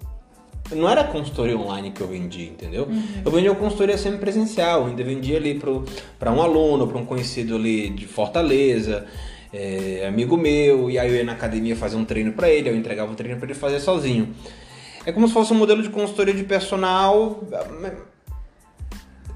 não 0.70 0.88
era 0.88 1.04
consultoria 1.04 1.58
online 1.58 1.90
que 1.90 2.00
eu 2.00 2.06
vendia, 2.06 2.46
entendeu? 2.46 2.84
Uhum. 2.84 3.02
Eu 3.24 3.30
vendia 3.30 3.54
consultoria 3.54 3.98
semi-presencial, 3.98 4.86
ainda 4.86 5.04
vendia 5.04 5.36
ali 5.36 5.60
para 6.18 6.32
um 6.32 6.42
aluno, 6.42 6.86
para 6.86 6.98
um 6.98 7.04
conhecido 7.04 7.56
ali 7.56 7.90
de 7.90 8.06
Fortaleza. 8.06 9.06
é, 9.52 10.06
amigo 10.06 10.36
meu, 10.36 10.90
e 10.90 10.98
aí 10.98 11.08
eu 11.08 11.16
ia 11.16 11.24
na 11.24 11.32
academia 11.32 11.76
fazer 11.76 11.96
um 11.96 12.04
treino 12.04 12.32
para 12.32 12.48
ele, 12.48 12.70
eu 12.70 12.76
entregava 12.76 13.12
o 13.12 13.14
treino 13.14 13.38
para 13.38 13.46
ele 13.46 13.58
fazer 13.58 13.80
sozinho. 13.80 14.34
É 15.04 15.12
como 15.12 15.26
se 15.26 15.34
fosse 15.34 15.52
um 15.52 15.56
modelo 15.56 15.82
de 15.82 15.90
consultoria 15.90 16.32
de 16.32 16.44
personal. 16.44 17.42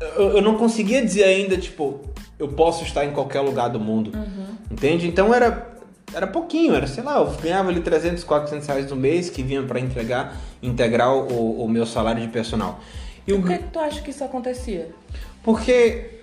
Eu, 0.00 0.36
eu 0.36 0.42
não 0.42 0.56
conseguia 0.56 1.04
dizer 1.04 1.24
ainda, 1.24 1.56
tipo, 1.56 2.00
eu 2.38 2.48
posso 2.48 2.84
estar 2.84 3.04
em 3.04 3.12
qualquer 3.12 3.40
lugar 3.40 3.68
do 3.68 3.80
mundo. 3.80 4.12
Uhum. 4.14 4.46
Entende? 4.70 5.06
Então 5.06 5.32
era 5.32 5.74
era 6.14 6.26
pouquinho, 6.26 6.74
era, 6.74 6.86
sei 6.86 7.02
lá, 7.02 7.18
eu 7.18 7.30
ganhava 7.42 7.68
ali 7.68 7.80
300, 7.80 8.22
400 8.24 8.66
reais 8.66 8.90
no 8.90 8.96
mês 8.96 9.28
que 9.28 9.42
vinha 9.42 9.62
para 9.62 9.80
entregar, 9.80 10.36
integrar 10.62 11.12
o, 11.12 11.62
o, 11.62 11.68
meu 11.68 11.84
salário 11.84 12.22
de 12.22 12.28
personal. 12.28 12.80
E 13.26 13.32
Por 13.32 13.46
que, 13.46 13.58
que 13.58 13.64
tu 13.64 13.78
acha 13.78 14.00
que 14.00 14.10
isso 14.10 14.22
acontecia? 14.22 14.88
Porque 15.42 16.16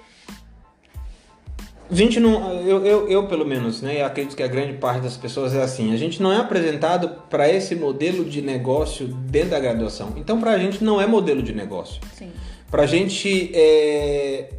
a 1.92 1.94
gente 1.94 2.20
não, 2.20 2.62
eu, 2.62 2.86
eu, 2.86 3.08
eu 3.10 3.28
pelo 3.28 3.46
menos, 3.46 3.82
né, 3.82 4.02
eu 4.02 4.06
acredito 4.06 4.36
que 4.36 4.42
a 4.42 4.48
grande 4.48 4.74
parte 4.74 5.02
das 5.02 5.18
pessoas 5.18 5.54
é 5.54 5.62
assim, 5.62 5.94
a 5.94 5.98
gente 5.98 6.24
não 6.24 6.32
é 6.32 6.38
apresentado 6.38 7.10
para 7.30 7.48
esse 7.50 7.76
modelo 7.76 8.26
de 8.26 8.42
negócio 8.42 9.08
dentro 9.08 9.52
da 9.52 9.60
graduação. 9.60 10.14
Então, 10.16 10.40
para 10.40 10.52
a 10.52 10.58
gente 10.58 10.84
não 10.84 11.00
é 11.00 11.06
modelo 11.06 11.44
de 11.44 11.54
negócio. 11.54 12.02
Sim. 12.18 12.32
Para 12.74 12.86
a 12.86 12.88
gente 12.88 13.52
é, 13.54 14.50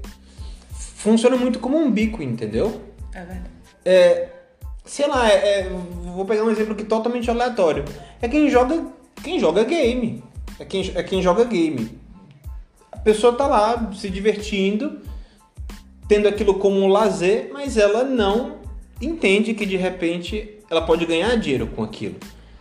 funciona 0.71 1.37
muito 1.37 1.59
como 1.59 1.77
um 1.77 1.91
bico, 1.91 2.23
entendeu? 2.23 2.81
É 3.13 3.25
verdade. 3.25 3.51
É, 3.85 4.29
sei 4.85 5.09
lá, 5.09 5.29
é, 5.29 5.35
é, 5.35 5.71
vou 6.15 6.25
pegar 6.25 6.45
um 6.45 6.51
exemplo 6.53 6.75
aqui 6.75 6.85
totalmente 6.85 7.29
aleatório. 7.29 7.85
É 8.23 8.29
quem 8.29 8.49
joga, 8.49 8.87
quem 9.21 9.41
joga 9.41 9.65
game. 9.65 10.23
É 10.61 10.65
quem, 10.65 10.93
é 10.95 11.03
quem 11.03 11.21
joga 11.21 11.43
game. 11.43 11.99
A 12.93 12.99
pessoa 12.99 13.33
tá 13.33 13.49
lá 13.49 13.91
se 13.93 14.09
divertindo, 14.09 15.01
tendo 16.07 16.29
aquilo 16.29 16.55
como 16.61 16.79
um 16.79 16.87
lazer, 16.87 17.51
mas 17.53 17.77
ela 17.77 18.05
não 18.05 18.59
entende 19.01 19.55
que 19.55 19.67
de 19.67 19.77
repente 19.77 20.61
ela 20.71 20.83
pode 20.83 21.05
ganhar 21.05 21.35
dinheiro 21.35 21.67
com 21.67 21.83
aquilo. 21.83 22.15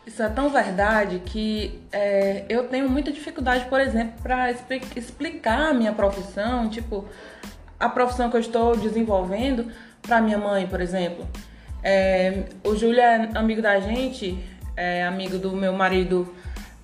Isso 0.06 0.22
é 0.22 0.28
tão 0.28 0.50
verdade 0.50 1.22
que 1.26 1.82
é, 1.92 2.46
eu 2.50 2.68
tenho 2.68 2.90
muita 2.90 3.12
dificuldade, 3.12 3.66
por 3.66 3.80
exemplo, 3.80 4.22
para 4.22 4.52
explicar 4.52 5.70
a 5.70 5.74
minha 5.74 5.94
profissão, 5.94 6.70
tipo, 6.70 7.06
a 7.80 7.88
profissão 7.88 8.30
que 8.30 8.36
eu 8.36 8.42
estou 8.42 8.76
desenvolvendo 8.76 9.72
para 10.02 10.22
minha 10.22 10.38
mãe, 10.38 10.68
por 10.68 10.82
exemplo. 10.82 11.26
É, 11.82 12.44
o 12.66 12.76
Júlio 12.76 13.00
é 13.00 13.30
amigo 13.34 13.62
da 13.62 13.80
gente, 13.80 14.38
é 14.76 15.04
amigo 15.06 15.38
do 15.38 15.52
meu 15.52 15.72
marido 15.74 16.34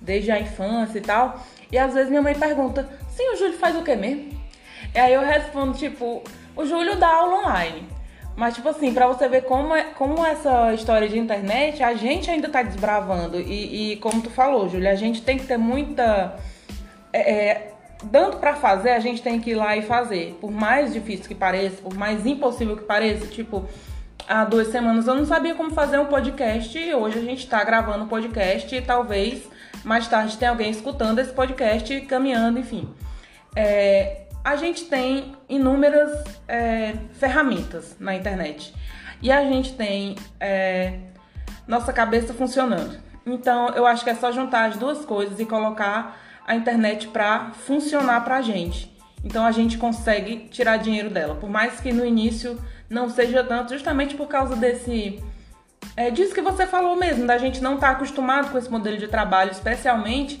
desde 0.00 0.30
a 0.30 0.40
infância 0.40 0.98
e 0.98 1.02
tal. 1.02 1.44
E 1.70 1.78
às 1.78 1.92
vezes 1.92 2.08
minha 2.08 2.22
mãe 2.22 2.34
pergunta: 2.34 2.88
sim, 3.08 3.28
o 3.34 3.36
Júlio 3.36 3.58
faz 3.58 3.76
o 3.76 3.82
que 3.82 3.94
mesmo? 3.96 4.40
E 4.94 4.98
aí 4.98 5.12
eu 5.12 5.20
respondo: 5.20 5.76
tipo, 5.76 6.22
o 6.56 6.64
Júlio 6.64 6.96
dá 6.96 7.08
aula 7.08 7.46
online. 7.46 7.86
Mas, 8.36 8.54
tipo 8.54 8.68
assim, 8.68 8.94
pra 8.94 9.06
você 9.06 9.28
ver 9.28 9.42
como, 9.42 9.74
é, 9.74 9.84
como 9.94 10.24
essa 10.24 10.72
história 10.72 11.08
de 11.08 11.18
internet, 11.18 11.82
a 11.82 11.94
gente 11.94 12.30
ainda 12.30 12.48
tá 12.48 12.62
desbravando. 12.62 13.40
E, 13.40 13.92
e 13.92 13.96
como 13.96 14.22
tu 14.22 14.30
falou, 14.30 14.68
Júlio, 14.68 14.88
a 14.88 14.94
gente 14.94 15.22
tem 15.22 15.38
que 15.38 15.46
ter 15.46 15.58
muita. 15.58 16.36
É, 17.12 17.32
é 17.32 17.72
dando 18.02 18.38
para 18.38 18.54
fazer, 18.54 18.90
a 18.90 19.00
gente 19.00 19.22
tem 19.22 19.40
que 19.40 19.50
ir 19.50 19.54
lá 19.54 19.76
e 19.76 19.82
fazer. 19.82 20.38
Por 20.40 20.50
mais 20.50 20.92
difícil 20.92 21.26
que 21.28 21.34
pareça, 21.34 21.82
por 21.82 21.94
mais 21.94 22.24
impossível 22.24 22.76
que 22.76 22.84
pareça, 22.84 23.26
tipo, 23.26 23.68
há 24.26 24.44
duas 24.44 24.68
semanas 24.68 25.06
eu 25.06 25.14
não 25.14 25.26
sabia 25.26 25.54
como 25.54 25.70
fazer 25.70 25.98
um 25.98 26.06
podcast 26.06 26.78
e 26.78 26.94
hoje 26.94 27.18
a 27.18 27.22
gente 27.22 27.40
está 27.40 27.62
gravando 27.62 28.04
um 28.04 28.08
podcast 28.08 28.74
e 28.74 28.80
talvez 28.80 29.42
mais 29.84 30.06
tarde 30.08 30.36
tenha 30.36 30.50
alguém 30.50 30.70
escutando 30.70 31.18
esse 31.18 31.32
podcast, 31.32 32.00
caminhando, 32.02 32.58
enfim. 32.58 32.88
É, 33.54 34.22
a 34.44 34.56
gente 34.56 34.86
tem 34.86 35.36
inúmeras 35.48 36.24
é, 36.48 36.94
ferramentas 37.12 37.96
na 38.00 38.14
internet 38.14 38.74
e 39.22 39.30
a 39.30 39.44
gente 39.44 39.74
tem 39.74 40.16
é, 40.38 40.98
nossa 41.66 41.92
cabeça 41.92 42.32
funcionando. 42.32 42.98
Então 43.26 43.68
eu 43.70 43.86
acho 43.86 44.02
que 44.02 44.10
é 44.10 44.14
só 44.14 44.32
juntar 44.32 44.70
as 44.70 44.76
duas 44.76 45.04
coisas 45.04 45.38
e 45.38 45.44
colocar 45.44 46.18
a 46.46 46.54
internet 46.54 47.08
para 47.08 47.50
funcionar 47.52 48.24
para 48.24 48.38
a 48.38 48.42
gente. 48.42 48.90
Então 49.22 49.44
a 49.44 49.52
gente 49.52 49.76
consegue 49.76 50.48
tirar 50.48 50.78
dinheiro 50.78 51.10
dela, 51.10 51.34
por 51.34 51.50
mais 51.50 51.78
que 51.78 51.92
no 51.92 52.04
início 52.04 52.58
não 52.88 53.08
seja 53.10 53.44
tanto, 53.44 53.72
justamente 53.72 54.14
por 54.14 54.26
causa 54.26 54.56
desse. 54.56 55.22
É, 55.96 56.10
disso 56.10 56.34
que 56.34 56.40
você 56.40 56.66
falou 56.66 56.96
mesmo, 56.96 57.26
da 57.26 57.36
gente 57.36 57.62
não 57.62 57.74
estar 57.74 57.88
tá 57.88 57.92
acostumado 57.92 58.50
com 58.50 58.58
esse 58.58 58.70
modelo 58.70 58.96
de 58.96 59.06
trabalho, 59.06 59.50
especialmente 59.50 60.40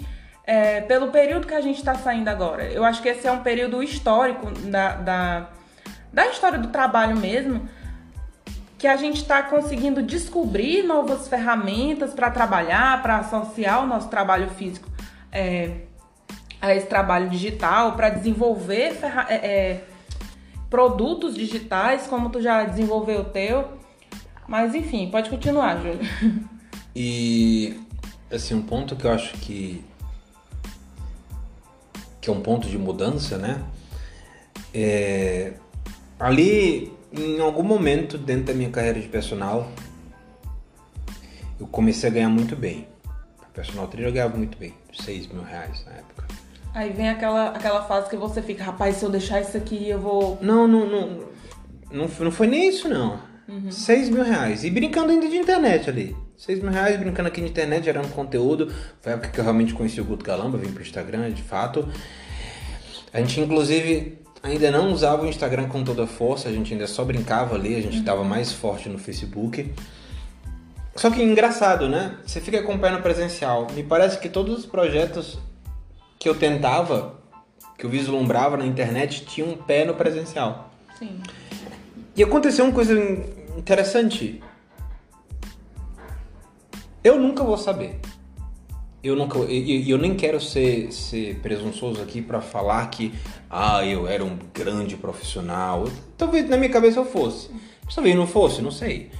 é, 0.50 0.80
pelo 0.80 1.12
período 1.12 1.46
que 1.46 1.54
a 1.54 1.60
gente 1.60 1.76
está 1.76 1.94
saindo 1.94 2.26
agora. 2.26 2.64
Eu 2.64 2.82
acho 2.82 3.00
que 3.00 3.08
esse 3.08 3.24
é 3.24 3.30
um 3.30 3.38
período 3.38 3.80
histórico 3.84 4.50
da, 4.50 4.96
da, 4.96 5.50
da 6.12 6.26
história 6.26 6.58
do 6.58 6.66
trabalho 6.70 7.16
mesmo, 7.16 7.68
que 8.76 8.88
a 8.88 8.96
gente 8.96 9.18
está 9.18 9.44
conseguindo 9.44 10.02
descobrir 10.02 10.82
novas 10.82 11.28
ferramentas 11.28 12.12
para 12.12 12.32
trabalhar, 12.32 13.00
para 13.00 13.18
associar 13.18 13.84
o 13.84 13.86
nosso 13.86 14.08
trabalho 14.08 14.50
físico 14.50 14.90
é, 15.30 15.82
a 16.60 16.74
esse 16.74 16.88
trabalho 16.88 17.30
digital, 17.30 17.92
para 17.92 18.08
desenvolver 18.08 18.98
é, 19.28 19.34
é, 19.34 19.84
produtos 20.68 21.36
digitais, 21.36 22.08
como 22.08 22.28
tu 22.28 22.42
já 22.42 22.64
desenvolveu 22.64 23.20
o 23.20 23.24
teu. 23.24 23.78
Mas 24.48 24.74
enfim, 24.74 25.12
pode 25.12 25.30
continuar, 25.30 25.76
Júlio. 25.76 26.00
E 26.92 27.78
assim, 28.32 28.52
um 28.52 28.62
ponto 28.62 28.96
que 28.96 29.04
eu 29.04 29.12
acho 29.12 29.34
que 29.34 29.88
que 32.20 32.28
é 32.28 32.32
um 32.32 32.40
ponto 32.40 32.68
de 32.68 32.76
mudança, 32.76 33.38
né? 33.38 33.62
É, 34.74 35.52
ali, 36.18 36.92
em 37.12 37.40
algum 37.40 37.62
momento 37.62 38.18
dentro 38.18 38.44
da 38.44 38.54
minha 38.54 38.70
carreira 38.70 39.00
de 39.00 39.08
personal, 39.08 39.70
eu 41.58 41.66
comecei 41.66 42.08
a 42.08 42.12
ganhar 42.12 42.28
muito 42.28 42.54
bem. 42.54 42.86
Personal 43.52 43.88
trainer 43.88 44.10
eu 44.10 44.14
ganhava 44.14 44.36
muito 44.36 44.56
bem, 44.56 44.72
6 44.92 45.26
mil 45.28 45.42
reais 45.42 45.84
na 45.84 45.92
época. 45.92 46.26
Aí 46.72 46.92
vem 46.92 47.08
aquela, 47.08 47.48
aquela 47.48 47.82
fase 47.82 48.08
que 48.08 48.16
você 48.16 48.40
fica, 48.40 48.62
rapaz, 48.62 48.96
se 48.96 49.04
eu 49.04 49.10
deixar 49.10 49.40
isso 49.40 49.56
aqui, 49.56 49.88
eu 49.88 49.98
vou. 49.98 50.38
Não, 50.40 50.68
não, 50.68 50.86
não. 50.86 51.30
Não, 51.90 52.08
não 52.20 52.30
foi 52.30 52.46
nem 52.46 52.68
isso, 52.68 52.88
não. 52.88 53.20
Uhum. 53.48 53.70
6 53.70 54.08
mil 54.10 54.22
reais. 54.22 54.62
E 54.62 54.70
brincando 54.70 55.10
ainda 55.10 55.28
de 55.28 55.36
internet 55.36 55.90
ali. 55.90 56.16
6 56.40 56.62
mil 56.62 56.72
reais 56.72 56.98
brincando 56.98 57.28
aqui 57.28 57.42
na 57.42 57.48
internet, 57.48 57.84
gerando 57.84 58.08
conteúdo. 58.14 58.72
Foi 59.02 59.12
a 59.12 59.14
época 59.14 59.28
que 59.28 59.38
eu 59.38 59.44
realmente 59.44 59.74
conheci 59.74 60.00
o 60.00 60.04
Guto 60.06 60.24
Galamba, 60.24 60.56
vim 60.56 60.72
pro 60.72 60.82
Instagram, 60.82 61.30
de 61.32 61.42
fato. 61.42 61.86
A 63.12 63.20
gente, 63.20 63.38
inclusive, 63.42 64.18
ainda 64.42 64.70
não 64.70 64.90
usava 64.90 65.26
o 65.26 65.28
Instagram 65.28 65.68
com 65.68 65.84
toda 65.84 66.04
a 66.04 66.06
força, 66.06 66.48
a 66.48 66.52
gente 66.52 66.72
ainda 66.72 66.86
só 66.86 67.04
brincava 67.04 67.54
ali, 67.54 67.76
a 67.76 67.82
gente 67.82 67.98
estava 67.98 68.22
uhum. 68.22 68.28
mais 68.28 68.50
forte 68.50 68.88
no 68.88 68.96
Facebook. 68.96 69.70
Só 70.96 71.10
que 71.10 71.22
engraçado, 71.22 71.90
né? 71.90 72.16
Você 72.24 72.40
fica 72.40 72.58
acompanhando 72.58 73.02
presencial. 73.02 73.66
Me 73.74 73.82
parece 73.82 74.18
que 74.18 74.30
todos 74.30 74.60
os 74.60 74.64
projetos 74.64 75.38
que 76.18 76.26
eu 76.26 76.34
tentava, 76.34 77.20
que 77.76 77.84
eu 77.84 77.90
vislumbrava 77.90 78.56
na 78.56 78.64
internet, 78.64 79.26
tinha 79.26 79.46
um 79.46 79.58
pé 79.58 79.84
no 79.84 79.92
presencial. 79.92 80.72
Sim. 80.98 81.20
E 82.16 82.22
aconteceu 82.22 82.64
uma 82.64 82.72
coisa 82.72 82.94
interessante. 83.58 84.42
Eu 87.02 87.18
nunca 87.18 87.42
vou 87.42 87.56
saber. 87.56 87.98
Eu 89.02 89.16
nunca, 89.16 89.38
e 89.48 89.88
eu, 89.90 89.96
eu, 89.96 89.98
nem 89.98 90.14
quero 90.14 90.38
ser, 90.38 90.92
ser 90.92 91.40
presunçoso 91.40 92.02
aqui 92.02 92.20
para 92.20 92.42
falar 92.42 92.86
que 92.90 93.14
ah, 93.48 93.84
eu 93.84 94.06
era 94.06 94.22
um 94.22 94.38
grande 94.52 94.96
profissional. 94.96 95.88
Talvez 96.18 96.48
na 96.48 96.58
minha 96.58 96.68
cabeça 96.68 97.00
eu 97.00 97.06
fosse. 97.06 97.48
Mas 97.84 97.94
talvez 97.94 98.14
não 98.14 98.26
fosse, 98.26 98.60
não 98.60 98.70
sei. 98.70 99.10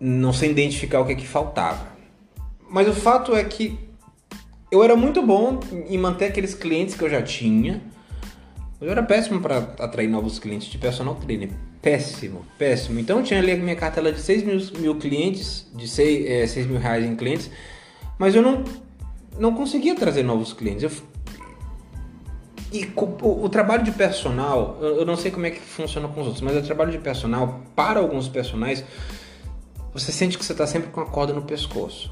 Não 0.00 0.32
sei 0.32 0.50
identificar 0.50 1.00
o 1.00 1.06
que 1.06 1.12
é 1.12 1.14
que 1.14 1.26
faltava. 1.26 1.86
Mas 2.70 2.88
o 2.88 2.94
fato 2.94 3.36
é 3.36 3.44
que 3.44 3.78
eu 4.70 4.82
era 4.82 4.96
muito 4.96 5.20
bom 5.20 5.60
em 5.86 5.98
manter 5.98 6.24
aqueles 6.24 6.54
clientes 6.54 6.94
que 6.94 7.04
eu 7.04 7.10
já 7.10 7.20
tinha. 7.20 7.82
Eu 8.80 8.90
era 8.90 9.02
péssimo 9.02 9.42
para 9.42 9.58
atrair 9.58 10.08
novos 10.08 10.38
clientes 10.38 10.68
de 10.68 10.78
personal 10.78 11.16
trainer. 11.16 11.50
Péssimo, 11.82 12.46
péssimo. 12.56 13.00
Então 13.00 13.18
eu 13.18 13.24
tinha 13.24 13.40
ali 13.40 13.50
a 13.50 13.56
minha 13.56 13.74
cartela 13.74 14.12
de 14.12 14.20
6 14.20 14.44
mil, 14.44 14.80
mil 14.80 14.94
clientes, 14.94 15.66
de 15.74 15.88
6, 15.88 16.30
é, 16.30 16.46
6 16.46 16.66
mil 16.68 16.78
reais 16.78 17.04
em 17.04 17.16
clientes, 17.16 17.50
mas 18.16 18.36
eu 18.36 18.40
não, 18.40 18.62
não 19.36 19.52
conseguia 19.52 19.96
trazer 19.96 20.22
novos 20.22 20.52
clientes. 20.52 20.84
Eu, 20.84 20.90
e 22.72 22.88
o, 22.96 23.44
o, 23.44 23.48
trabalho 23.48 23.82
de 23.82 23.90
personal, 23.90 24.78
eu, 24.80 24.98
eu 24.98 25.04
não 25.04 25.16
sei 25.16 25.32
como 25.32 25.44
é 25.44 25.50
que 25.50 25.60
funciona 25.60 26.06
com 26.06 26.20
os 26.20 26.26
outros, 26.28 26.40
mas 26.40 26.56
o 26.56 26.62
trabalho 26.62 26.92
de 26.92 26.98
personal, 26.98 27.60
para 27.74 27.98
alguns 27.98 28.28
personagens, 28.28 28.84
você 29.92 30.12
sente 30.12 30.38
que 30.38 30.44
você 30.44 30.52
está 30.52 30.66
sempre 30.66 30.88
com 30.90 31.00
a 31.00 31.06
corda 31.06 31.32
no 31.32 31.42
pescoço. 31.42 32.10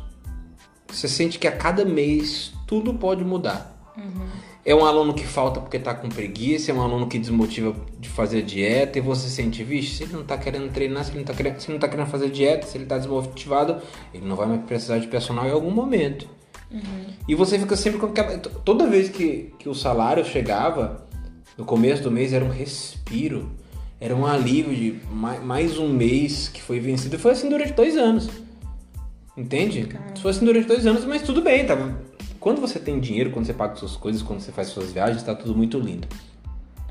Você 0.88 1.06
sente 1.06 1.38
que 1.38 1.46
a 1.46 1.52
cada 1.52 1.84
mês 1.84 2.52
tudo 2.66 2.92
pode 2.92 3.24
mudar. 3.24 3.94
Uhum. 3.96 4.49
É 4.64 4.74
um 4.74 4.84
aluno 4.84 5.14
que 5.14 5.26
falta 5.26 5.58
porque 5.58 5.78
está 5.78 5.94
com 5.94 6.08
preguiça, 6.08 6.70
é 6.70 6.74
um 6.74 6.82
aluno 6.82 7.06
que 7.06 7.18
desmotiva 7.18 7.74
de 7.98 8.08
fazer 8.08 8.42
dieta 8.42 8.98
e 8.98 9.00
você 9.00 9.28
sente, 9.28 9.64
vixe, 9.64 9.96
se 9.96 10.02
ele 10.02 10.12
não 10.12 10.20
está 10.20 10.36
querendo 10.36 10.70
treinar, 10.70 11.04
se 11.04 11.10
ele 11.10 11.16
não 11.16 11.22
está 11.22 11.34
querendo, 11.34 11.60
se 11.60 11.70
não 11.70 11.78
tá 11.78 11.88
querendo 11.88 12.06
fazer 12.08 12.30
dieta, 12.30 12.66
se 12.66 12.76
ele 12.76 12.84
está 12.84 12.98
desmotivado, 12.98 13.80
ele 14.12 14.26
não 14.26 14.36
vai 14.36 14.46
mais 14.46 14.62
precisar 14.64 14.98
de 14.98 15.06
personal 15.06 15.46
em 15.46 15.50
algum 15.50 15.70
momento. 15.70 16.28
Uhum. 16.70 16.80
E 17.26 17.34
você 17.34 17.58
fica 17.58 17.74
sempre 17.74 17.98
com 17.98 18.06
aquela. 18.06 18.38
Toda 18.38 18.86
vez 18.86 19.08
que, 19.08 19.52
que 19.58 19.68
o 19.68 19.74
salário 19.74 20.24
chegava, 20.24 21.06
no 21.56 21.64
começo 21.64 22.02
do 22.02 22.10
mês 22.10 22.32
era 22.32 22.44
um 22.44 22.50
respiro. 22.50 23.50
Era 24.00 24.14
um 24.14 24.24
alívio 24.24 24.74
de 24.74 25.00
mais, 25.12 25.42
mais 25.42 25.78
um 25.78 25.88
mês 25.88 26.48
que 26.48 26.62
foi 26.62 26.80
vencido. 26.80 27.18
Foi 27.18 27.32
assim 27.32 27.48
durante 27.48 27.72
dois 27.72 27.96
anos. 27.96 28.30
Entende? 29.36 29.88
Foi 30.20 30.30
assim 30.30 30.44
durante 30.44 30.66
dois 30.66 30.86
anos, 30.86 31.04
mas 31.04 31.22
tudo 31.22 31.42
bem, 31.42 31.66
tava. 31.66 31.98
Quando 32.40 32.60
você 32.60 32.78
tem 32.80 32.98
dinheiro, 32.98 33.30
quando 33.30 33.44
você 33.46 33.52
paga 33.52 33.76
suas 33.76 33.94
coisas, 33.96 34.22
quando 34.22 34.40
você 34.40 34.50
faz 34.50 34.68
suas 34.68 34.90
viagens, 34.90 35.22
tá 35.22 35.34
tudo 35.34 35.54
muito 35.54 35.78
lindo. 35.78 36.08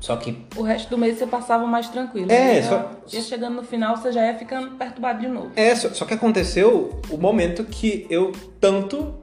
Só 0.00 0.16
que 0.16 0.46
O 0.56 0.62
resto 0.62 0.88
do 0.88 0.96
mês 0.96 1.18
você 1.18 1.26
passava 1.26 1.66
mais 1.66 1.88
tranquilo. 1.88 2.30
É, 2.32 2.56
Ia- 2.56 2.62
só- 2.62 2.90
Ia 3.12 3.20
chegando 3.20 3.56
no 3.56 3.62
final, 3.62 3.96
você 3.96 4.10
já 4.12 4.24
ia 4.24 4.38
ficando 4.38 4.70
perturbado 4.76 5.20
de 5.20 5.28
novo. 5.28 5.50
É, 5.56 5.74
só, 5.74 5.90
só 5.90 6.04
que 6.06 6.14
aconteceu 6.14 7.00
o 7.10 7.18
momento 7.18 7.64
que 7.64 8.06
eu 8.08 8.32
tanto 8.60 9.14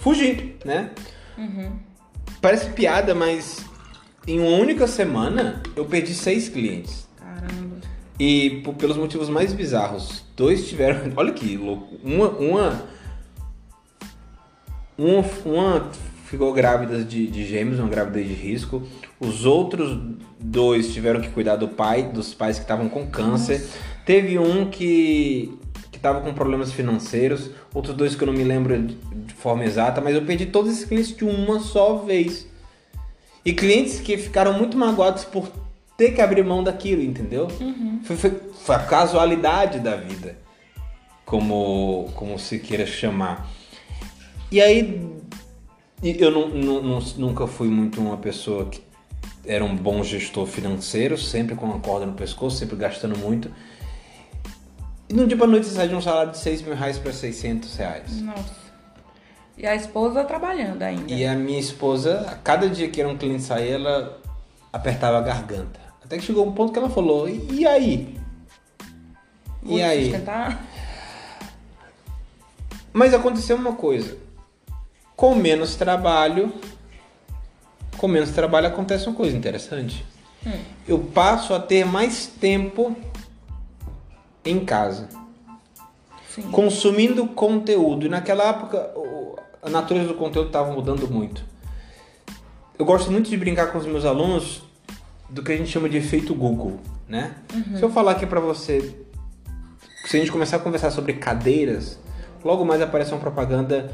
fugi, 0.00 0.56
né? 0.64 0.90
Parece 2.40 2.70
piada, 2.70 3.14
mas 3.14 3.64
em 4.26 4.40
uma 4.40 4.56
única 4.56 4.86
semana 4.88 5.62
eu 5.76 5.84
perdi 5.84 6.14
seis 6.14 6.48
clientes. 6.48 7.06
Caramba. 7.16 7.76
E 8.18 8.60
por- 8.64 8.74
pelos 8.74 8.96
motivos 8.96 9.28
mais 9.28 9.52
bizarros. 9.52 10.24
Dois 10.36 10.68
tiveram. 10.68 11.12
Olha 11.16 11.32
que 11.32 11.56
louco. 11.56 11.94
Uma. 12.02 12.28
Uma, 12.30 12.82
uma, 14.98 15.24
uma 15.44 15.90
ficou 16.26 16.52
grávida 16.52 17.04
de, 17.04 17.26
de 17.26 17.46
gêmeos, 17.46 17.78
uma 17.78 17.88
gravidez 17.88 18.26
de 18.28 18.34
risco. 18.34 18.82
Os 19.20 19.44
outros 19.44 19.98
dois 20.40 20.92
tiveram 20.92 21.20
que 21.20 21.28
cuidar 21.28 21.56
do 21.56 21.68
pai, 21.68 22.04
dos 22.04 22.32
pais 22.34 22.56
que 22.56 22.64
estavam 22.64 22.88
com 22.88 23.06
câncer. 23.06 23.66
Teve 24.06 24.38
um 24.38 24.68
que 24.70 25.56
que 25.90 25.98
estava 25.98 26.20
com 26.22 26.32
problemas 26.32 26.72
financeiros. 26.72 27.50
Outros 27.74 27.94
dois 27.94 28.14
que 28.16 28.22
eu 28.22 28.26
não 28.26 28.32
me 28.34 28.44
lembro 28.44 28.80
de, 28.82 28.96
forma 29.34 29.64
exata. 29.64 30.00
Mas 30.00 30.14
eu 30.14 30.22
perdi 30.22 30.46
todos 30.46 30.72
esses 30.72 30.84
clientes 30.86 31.14
de 31.16 31.24
uma 31.24 31.60
só 31.60 31.96
vez. 31.98 32.46
E 33.44 33.52
clientes 33.52 34.00
que 34.00 34.16
ficaram 34.16 34.52
muito 34.54 34.76
magoados 34.76 35.24
por 35.24 35.48
ter 35.96 36.12
que 36.12 36.20
abrir 36.20 36.42
mão 36.44 36.64
daquilo, 36.64 37.02
entendeu? 37.02 37.48
Foi, 38.04 38.16
foi- 38.16 38.40
foi 38.64 38.74
a 38.74 38.78
casualidade 38.78 39.80
da 39.80 39.96
vida, 39.96 40.38
como, 41.26 42.10
como 42.14 42.38
se 42.38 42.58
queira 42.58 42.86
chamar. 42.86 43.48
E 44.52 44.60
aí, 44.60 45.10
eu 46.02 46.30
nu- 46.30 46.48
nu- 46.82 47.00
nunca 47.16 47.46
fui 47.46 47.68
muito 47.68 47.98
uma 48.02 48.18
pessoa 48.18 48.66
que 48.66 48.82
era 49.46 49.64
um 49.64 49.74
bom 49.74 50.04
gestor 50.04 50.44
financeiro, 50.46 51.16
sempre 51.16 51.54
com 51.56 51.72
a 51.72 51.78
corda 51.80 52.04
no 52.04 52.12
pescoço, 52.12 52.58
sempre 52.58 52.76
gastando 52.76 53.16
muito. 53.18 53.50
E 55.08 55.14
no 55.14 55.26
dia 55.26 55.38
pra 55.38 55.46
noite 55.46 55.64
você 55.66 55.74
sai 55.74 55.88
de 55.88 55.94
um 55.94 56.02
salário 56.02 56.32
de 56.32 56.38
6 56.38 56.60
mil 56.60 56.74
reais 56.74 56.98
para 56.98 57.14
600 57.14 57.74
reais. 57.76 58.20
Nossa. 58.20 58.52
E 59.56 59.66
a 59.66 59.74
esposa 59.74 60.22
trabalhando 60.22 60.82
ainda. 60.82 61.10
E 61.10 61.24
a 61.24 61.34
minha 61.34 61.58
esposa, 61.58 62.20
a 62.28 62.34
cada 62.34 62.68
dia 62.68 62.90
que 62.90 63.00
era 63.00 63.08
um 63.08 63.16
cliente 63.16 63.42
sair, 63.44 63.70
ela 63.72 64.20
apertava 64.70 65.16
a 65.16 65.22
garganta. 65.22 65.80
Até 66.04 66.18
que 66.18 66.24
chegou 66.24 66.46
um 66.46 66.52
ponto 66.52 66.74
que 66.74 66.78
ela 66.78 66.90
falou: 66.90 67.26
E 67.26 67.66
aí? 67.66 68.18
Vou 69.62 69.78
E 69.78 69.82
aí? 69.82 70.10
sustentar? 70.10 70.62
Mas 72.92 73.14
aconteceu 73.14 73.56
uma 73.56 73.72
coisa: 73.74 74.16
com 75.22 75.36
menos 75.36 75.76
trabalho, 75.76 76.52
com 77.96 78.08
menos 78.08 78.32
trabalho 78.32 78.66
acontece 78.66 79.06
uma 79.06 79.14
coisa 79.14 79.36
interessante. 79.36 80.04
Hum. 80.44 80.58
Eu 80.88 80.98
passo 80.98 81.54
a 81.54 81.60
ter 81.60 81.86
mais 81.86 82.26
tempo 82.26 82.96
em 84.44 84.64
casa. 84.64 85.08
Sim. 86.28 86.50
consumindo 86.50 87.24
conteúdo. 87.28 88.06
E 88.06 88.08
naquela 88.08 88.48
época 88.48 88.90
a 89.62 89.70
natureza 89.70 90.08
do 90.08 90.14
conteúdo 90.14 90.48
estava 90.48 90.72
mudando 90.72 91.06
muito. 91.06 91.44
Eu 92.76 92.84
gosto 92.84 93.12
muito 93.12 93.30
de 93.30 93.36
brincar 93.36 93.70
com 93.70 93.78
os 93.78 93.86
meus 93.86 94.04
alunos 94.04 94.64
do 95.30 95.40
que 95.40 95.52
a 95.52 95.56
gente 95.56 95.70
chama 95.70 95.88
de 95.88 95.98
efeito 95.98 96.34
Google, 96.34 96.80
né? 97.06 97.36
Se 97.76 97.82
eu 97.82 97.90
falar 97.90 98.12
aqui 98.12 98.26
para 98.26 98.40
você, 98.40 98.92
se 100.04 100.16
a 100.16 100.18
gente 100.18 100.32
começar 100.32 100.56
a 100.56 100.58
conversar 100.58 100.90
sobre 100.90 101.12
cadeiras, 101.12 101.96
logo 102.44 102.64
mais 102.64 102.80
aparece 102.80 103.12
uma 103.12 103.20
propaganda 103.20 103.92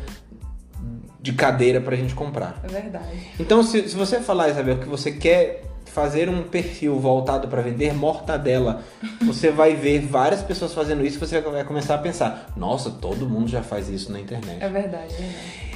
de 1.21 1.33
cadeira 1.33 1.81
para 1.81 1.95
a 1.95 1.99
gente 1.99 2.15
comprar. 2.15 2.61
É 2.63 2.69
verdade. 2.69 3.33
Então, 3.39 3.63
se, 3.63 3.89
se 3.89 3.97
você 3.97 4.21
falar, 4.21 4.49
Isabel, 4.49 4.79
que 4.79 4.89
você 4.89 5.13
quer 5.13 5.63
fazer 5.87 6.29
um 6.29 6.45
perfil 6.45 6.99
voltado 6.99 7.49
para 7.49 7.63
vender 7.63 7.93
mortadela, 7.93 8.83
você 9.23 9.51
vai 9.51 9.75
ver 9.75 10.01
várias 10.01 10.43
pessoas 10.43 10.73
fazendo 10.73 11.05
isso 11.05 11.17
e 11.17 11.21
você 11.21 11.41
vai 11.41 11.65
começar 11.65 11.97
a 11.97 11.99
pensar: 11.99 12.53
nossa, 12.57 12.91
todo 12.91 13.29
mundo 13.29 13.49
já 13.49 13.63
faz 13.63 13.89
isso 13.89 14.13
na 14.13 14.21
internet. 14.21 14.63
É 14.63 14.69
verdade, 14.69 15.15
é 15.15 15.17
verdade. 15.17 15.69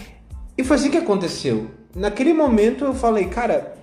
E 0.57 0.63
foi 0.63 0.77
assim 0.77 0.91
que 0.91 0.99
aconteceu. 0.99 1.71
Naquele 1.95 2.33
momento 2.33 2.85
eu 2.85 2.95
falei, 2.95 3.27
cara, 3.27 3.75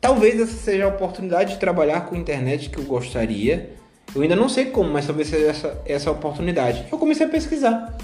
talvez 0.00 0.40
essa 0.40 0.56
seja 0.56 0.84
a 0.84 0.88
oportunidade 0.88 1.54
de 1.54 1.60
trabalhar 1.60 2.02
com 2.02 2.16
internet 2.16 2.70
que 2.70 2.78
eu 2.78 2.84
gostaria. 2.84 3.74
Eu 4.14 4.22
ainda 4.22 4.34
não 4.34 4.48
sei 4.48 4.66
como, 4.66 4.90
mas 4.90 5.06
talvez 5.06 5.28
seja 5.28 5.46
essa, 5.46 5.82
essa 5.86 6.10
oportunidade. 6.10 6.86
Eu 6.90 6.98
comecei 6.98 7.26
a 7.26 7.28
pesquisar. 7.28 7.96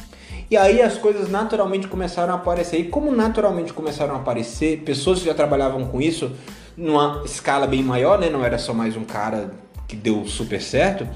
E 0.51 0.57
aí 0.57 0.81
as 0.81 0.97
coisas 0.97 1.29
naturalmente 1.29 1.89
começaram 1.89 2.33
a 2.33 2.37
aparecer. 2.37 2.79
E 2.79 2.85
como 2.85 3.11
naturalmente 3.11 3.73
começaram 3.73 4.15
a 4.15 4.19
aparecer, 4.19 4.83
pessoas 4.83 5.19
que 5.19 5.27
já 5.27 5.35
trabalhavam 5.35 5.87
com 5.87 6.01
isso 6.01 6.33
numa 6.77 7.23
escala 7.25 7.67
bem 7.67 7.83
maior, 7.83 8.19
né? 8.19 8.31
Não 8.31 8.45
era 8.45 8.59
só 8.59 8.73
mais 8.73 8.97
um 8.97 9.05
cara 9.05 9.51
que 9.89 9.97
deu 9.97 10.27
super 10.27 10.61
certo. 10.61 11.09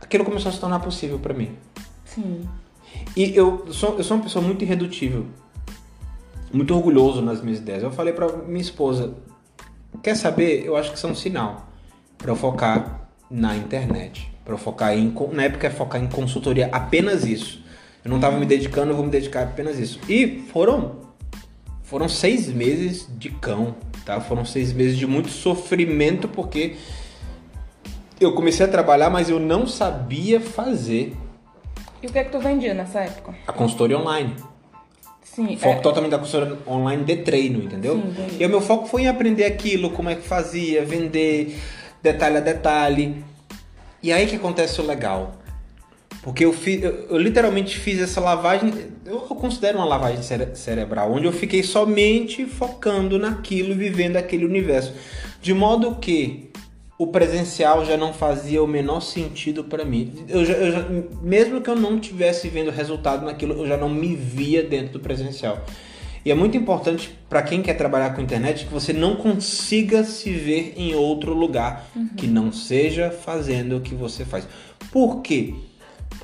Aquilo 0.00 0.24
começou 0.24 0.48
a 0.48 0.52
se 0.52 0.60
tornar 0.60 0.80
possível 0.80 1.18
para 1.18 1.34
mim. 1.34 1.56
Sim. 2.04 2.48
E 3.16 3.34
eu 3.36 3.66
sou, 3.72 3.96
eu 3.96 4.04
sou 4.04 4.16
uma 4.16 4.22
pessoa 4.22 4.44
muito 4.44 4.62
irredutível. 4.62 5.26
Muito 6.52 6.74
orgulhoso 6.74 7.22
nas 7.22 7.42
minhas 7.42 7.58
ideias. 7.58 7.82
Eu 7.82 7.90
falei 7.90 8.12
pra 8.12 8.28
minha 8.28 8.60
esposa: 8.60 9.14
Quer 10.02 10.14
saber? 10.14 10.64
Eu 10.64 10.76
acho 10.76 10.90
que 10.90 10.96
isso 10.96 11.06
é 11.06 11.10
um 11.10 11.14
sinal 11.14 11.66
pra 12.18 12.30
eu 12.30 12.36
focar 12.36 13.08
na 13.30 13.56
internet. 13.56 14.30
Pra 14.44 14.54
eu 14.54 14.58
focar 14.58 14.96
em. 14.96 15.14
Na 15.32 15.44
época 15.44 15.66
é 15.66 15.70
focar 15.70 16.02
em 16.02 16.06
consultoria, 16.06 16.68
apenas 16.72 17.24
isso. 17.24 17.61
Eu 18.04 18.10
não 18.10 18.18
tava 18.20 18.38
me 18.38 18.46
dedicando, 18.46 18.90
eu 18.92 18.96
vou 18.96 19.04
me 19.04 19.10
dedicar 19.10 19.40
a 19.40 19.44
apenas 19.44 19.78
isso. 19.78 20.00
E 20.08 20.44
foram. 20.52 21.00
Foram 21.82 22.08
seis 22.08 22.48
meses 22.48 23.06
de 23.18 23.28
cão, 23.30 23.74
tá? 24.04 24.20
Foram 24.20 24.44
seis 24.44 24.72
meses 24.72 24.96
de 24.96 25.06
muito 25.06 25.28
sofrimento, 25.28 26.26
porque 26.26 26.76
eu 28.18 28.34
comecei 28.34 28.64
a 28.64 28.68
trabalhar, 28.68 29.10
mas 29.10 29.28
eu 29.28 29.38
não 29.38 29.66
sabia 29.66 30.40
fazer 30.40 31.14
E 32.02 32.06
o 32.06 32.10
que 32.10 32.18
é 32.18 32.24
que 32.24 32.30
tu 32.30 32.38
vendia 32.40 32.72
nessa 32.72 33.00
época? 33.00 33.34
a 33.46 33.52
consultoria 33.52 33.98
online. 33.98 34.34
Sim. 35.22 35.56
Foco 35.56 35.78
é- 35.78 35.80
totalmente 35.80 36.10
da 36.12 36.18
consultoria 36.18 36.58
online 36.66 37.04
de 37.04 37.16
treino, 37.18 37.62
entendeu? 37.62 37.96
Sim, 37.96 38.08
entendi. 38.08 38.42
e 38.42 38.46
o 38.46 38.48
meu 38.48 38.60
foco 38.60 38.86
foi 38.86 39.02
em 39.02 39.08
aprender 39.08 39.44
aquilo, 39.44 39.90
como 39.90 40.08
é 40.08 40.14
que 40.14 40.26
fazia, 40.26 40.84
vender, 40.84 41.58
detalhe 42.02 42.38
a 42.38 42.40
detalhe. 42.40 43.22
E 44.02 44.12
aí 44.12 44.26
que 44.26 44.36
acontece 44.36 44.80
o 44.80 44.86
legal. 44.86 45.34
Porque 46.22 46.44
eu, 46.44 46.52
fiz, 46.52 46.82
eu, 46.82 47.06
eu 47.10 47.18
literalmente 47.18 47.76
fiz 47.78 48.00
essa 48.00 48.20
lavagem, 48.20 48.72
eu, 49.04 49.14
eu 49.14 49.36
considero 49.36 49.78
uma 49.78 49.84
lavagem 49.86 50.22
cere- 50.22 50.54
cerebral, 50.54 51.12
onde 51.12 51.26
eu 51.26 51.32
fiquei 51.32 51.62
somente 51.64 52.46
focando 52.46 53.18
naquilo, 53.18 53.74
vivendo 53.74 54.16
aquele 54.16 54.44
universo. 54.44 54.94
De 55.40 55.52
modo 55.52 55.96
que 55.96 56.50
o 56.96 57.08
presencial 57.08 57.84
já 57.84 57.96
não 57.96 58.12
fazia 58.12 58.62
o 58.62 58.68
menor 58.68 59.00
sentido 59.00 59.64
para 59.64 59.84
mim. 59.84 60.12
Eu 60.28 60.44
já, 60.44 60.52
eu 60.54 60.70
já- 60.70 60.86
mesmo 61.20 61.60
que 61.60 61.68
eu 61.68 61.74
não 61.74 61.98
tivesse 61.98 62.46
vendo 62.48 62.70
resultado 62.70 63.24
naquilo, 63.26 63.54
eu 63.54 63.66
já 63.66 63.76
não 63.76 63.88
me 63.88 64.14
via 64.14 64.62
dentro 64.62 64.92
do 64.92 65.00
presencial. 65.00 65.64
E 66.24 66.30
é 66.30 66.34
muito 66.36 66.56
importante 66.56 67.10
para 67.28 67.42
quem 67.42 67.62
quer 67.62 67.74
trabalhar 67.74 68.10
com 68.14 68.22
internet 68.22 68.66
que 68.66 68.72
você 68.72 68.92
não 68.92 69.16
consiga 69.16 70.04
se 70.04 70.30
ver 70.30 70.74
em 70.76 70.94
outro 70.94 71.34
lugar 71.34 71.88
que 72.16 72.28
não 72.28 72.52
seja 72.52 73.10
fazendo 73.10 73.78
o 73.78 73.80
que 73.80 73.92
você 73.92 74.24
faz. 74.24 74.46
Por 74.92 75.20
quê? 75.20 75.52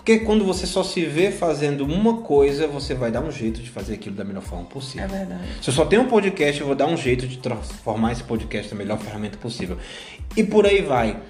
Porque 0.09 0.25
quando 0.25 0.42
você 0.42 0.66
só 0.66 0.83
se 0.83 1.05
vê 1.05 1.31
fazendo 1.31 1.85
uma 1.85 2.23
coisa, 2.23 2.66
você 2.66 2.94
vai 2.94 3.11
dar 3.11 3.21
um 3.21 3.31
jeito 3.31 3.61
de 3.61 3.68
fazer 3.68 3.92
aquilo 3.92 4.16
da 4.16 4.25
melhor 4.25 4.42
forma 4.42 4.64
possível. 4.64 5.05
É 5.05 5.07
verdade. 5.07 5.42
Se 5.61 5.68
eu 5.68 5.75
só 5.75 5.85
tenho 5.85 6.01
um 6.01 6.09
podcast, 6.09 6.59
eu 6.59 6.66
vou 6.66 6.75
dar 6.75 6.87
um 6.87 6.97
jeito 6.97 7.27
de 7.27 7.37
transformar 7.37 8.12
esse 8.12 8.25
podcast 8.25 8.73
na 8.73 8.79
melhor 8.79 8.99
ferramenta 8.99 9.37
possível. 9.37 9.77
E 10.35 10.42
por 10.42 10.64
aí 10.64 10.81
vai. 10.81 11.21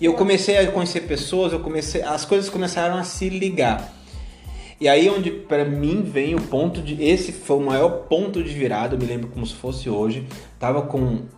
E 0.00 0.06
eu 0.06 0.14
comecei 0.14 0.58
a 0.58 0.68
conhecer 0.68 1.02
pessoas, 1.02 1.52
eu 1.52 1.60
comecei, 1.60 2.02
as 2.02 2.24
coisas 2.24 2.50
começaram 2.50 2.96
a 2.96 3.04
se 3.04 3.28
ligar. 3.28 3.94
E 4.80 4.88
aí 4.88 5.08
onde 5.08 5.30
pra 5.30 5.64
mim 5.64 6.02
vem 6.02 6.34
o 6.34 6.40
ponto 6.40 6.82
de 6.82 7.00
esse 7.04 7.30
foi 7.30 7.58
o 7.58 7.60
maior 7.60 8.08
ponto 8.08 8.42
de 8.42 8.52
virada, 8.52 8.96
eu 8.96 8.98
me 8.98 9.06
lembro 9.06 9.28
como 9.28 9.46
se 9.46 9.54
fosse 9.54 9.88
hoje. 9.88 10.26
Tava 10.58 10.82
com 10.82 10.98
um 10.98 11.28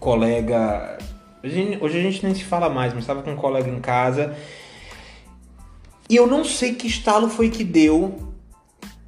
colega, 0.00 0.98
hoje 1.44 1.78
hoje 1.80 1.98
a 2.00 2.02
gente 2.02 2.24
nem 2.24 2.34
se 2.34 2.42
fala 2.42 2.68
mais, 2.68 2.92
mas 2.92 3.06
tava 3.06 3.22
com 3.22 3.30
um 3.30 3.36
colega 3.36 3.70
em 3.70 3.78
casa. 3.78 4.34
E 6.12 6.16
eu 6.16 6.26
não 6.26 6.44
sei 6.44 6.74
que 6.74 6.86
estalo 6.86 7.26
foi 7.26 7.48
que 7.48 7.64
deu 7.64 8.34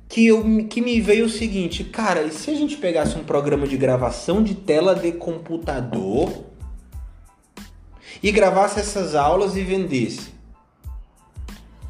que, 0.09 0.27
eu, 0.27 0.43
que 0.69 0.81
me 0.81 1.03
veio 1.03 1.27
o 1.27 1.29
seguinte, 1.29 1.85
cara, 1.85 2.23
e 2.23 2.31
se 2.31 2.51
a 2.51 2.55
gente 2.55 2.79
pegasse 2.79 3.15
um 3.19 3.23
programa 3.23 3.67
de 3.67 3.77
gravação 3.77 4.43
de 4.43 4.55
tela 4.55 4.95
de 4.95 5.13
computador 5.13 6.33
e 8.23 8.33
gravasse 8.33 8.81
essas 8.81 9.15
aulas 9.15 9.55
e 9.55 9.61
vendesse? 9.61 10.33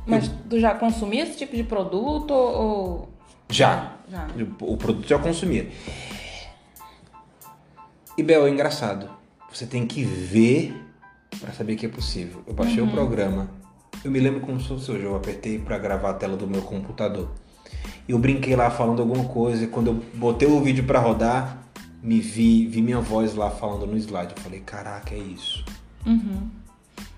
Mas 0.04 0.28
tu 0.50 0.58
já 0.58 0.74
consumia 0.74 1.22
esse 1.22 1.38
tipo 1.38 1.54
de 1.54 1.62
produto 1.62 2.34
ou. 2.34 3.08
Já. 3.48 3.98
Já. 4.10 4.26
O 4.62 4.76
produto 4.76 5.06
já 5.06 5.20
consumia. 5.20 5.70
E 8.18 8.22
Bel, 8.24 8.48
é 8.48 8.50
engraçado. 8.50 9.08
Você 9.52 9.64
tem 9.64 9.86
que 9.86 10.02
ver 10.02 10.74
para 11.40 11.52
saber 11.52 11.76
que 11.76 11.86
é 11.86 11.88
possível. 11.88 12.42
Eu 12.48 12.52
baixei 12.52 12.82
uhum. 12.82 12.88
o 12.88 12.90
programa. 12.90 13.63
Eu 14.02 14.10
me 14.10 14.18
lembro 14.18 14.40
como 14.40 14.60
se 14.60 14.68
fosse 14.68 14.90
hoje. 14.90 15.04
Eu 15.04 15.14
apertei 15.14 15.58
para 15.58 15.78
gravar 15.78 16.10
a 16.10 16.14
tela 16.14 16.36
do 16.36 16.46
meu 16.46 16.62
computador. 16.62 17.30
Eu 18.08 18.18
brinquei 18.18 18.56
lá 18.56 18.70
falando 18.70 19.00
alguma 19.00 19.24
coisa. 19.24 19.64
E 19.64 19.66
quando 19.66 19.88
eu 19.88 20.02
botei 20.14 20.48
o 20.48 20.60
vídeo 20.60 20.84
para 20.84 20.98
rodar, 20.98 21.68
me 22.02 22.20
vi, 22.20 22.66
vi 22.66 22.82
minha 22.82 23.00
voz 23.00 23.34
lá 23.34 23.50
falando 23.50 23.86
no 23.86 23.96
slide. 23.96 24.34
Eu 24.36 24.42
falei, 24.42 24.60
caraca, 24.60 25.14
é 25.14 25.18
isso. 25.18 25.64
Uhum. 26.06 26.48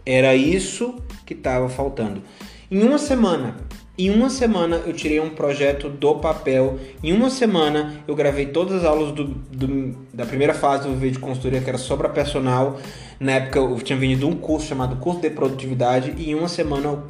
Era 0.04 0.34
isso 0.36 0.94
que 1.24 1.34
estava 1.34 1.68
faltando. 1.68 2.22
Em 2.70 2.82
uma 2.82 2.98
semana, 2.98 3.56
em 3.98 4.10
uma 4.10 4.28
semana 4.28 4.82
eu 4.86 4.92
tirei 4.92 5.18
um 5.20 5.30
projeto 5.30 5.88
do 5.88 6.16
papel. 6.16 6.78
Em 7.02 7.12
uma 7.12 7.30
semana 7.30 7.94
eu 8.06 8.14
gravei 8.14 8.46
todas 8.46 8.76
as 8.76 8.84
aulas 8.84 9.12
do, 9.12 9.24
do, 9.24 9.96
da 10.12 10.26
primeira 10.26 10.52
fase 10.52 10.86
do 10.86 10.94
vídeo 10.94 11.12
de 11.12 11.18
consultoria, 11.18 11.60
que 11.60 11.68
era 11.68 11.78
sobre 11.78 12.06
a 12.06 12.10
personal. 12.10 12.78
Na 13.18 13.32
época 13.32 13.58
eu 13.58 13.76
tinha 13.80 13.98
vendido 13.98 14.28
um 14.28 14.36
curso 14.36 14.66
chamado 14.66 14.96
Curso 14.96 15.20
de 15.20 15.30
Produtividade. 15.30 16.14
E 16.18 16.30
em 16.30 16.34
uma 16.34 16.48
semana 16.48 16.88
eu, 16.88 17.02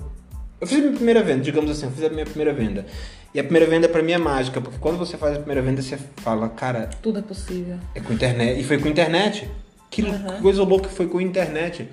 eu 0.60 0.66
fiz 0.66 0.78
a 0.78 0.82
minha 0.82 0.94
primeira 0.94 1.22
venda, 1.22 1.42
digamos 1.42 1.70
assim, 1.70 1.86
eu 1.86 1.92
fiz 1.92 2.04
a 2.04 2.08
minha 2.08 2.24
primeira 2.24 2.52
venda. 2.52 2.86
E 3.34 3.40
a 3.40 3.44
primeira 3.44 3.68
venda 3.68 3.88
para 3.88 4.02
mim 4.02 4.12
é 4.12 4.18
mágica, 4.18 4.60
porque 4.60 4.78
quando 4.78 4.96
você 4.96 5.16
faz 5.18 5.34
a 5.34 5.38
primeira 5.38 5.60
venda, 5.60 5.82
você 5.82 5.98
fala, 6.16 6.48
cara. 6.48 6.88
Tudo 7.02 7.18
é 7.18 7.22
possível. 7.22 7.76
É 7.94 8.00
com 8.00 8.12
internet. 8.12 8.60
E 8.60 8.64
foi 8.64 8.78
com 8.78 8.88
internet. 8.88 9.50
Que 9.90 10.02
uhum. 10.02 10.40
coisa 10.40 10.62
louca 10.62 10.88
foi 10.88 11.06
com 11.06 11.20
internet. 11.20 11.88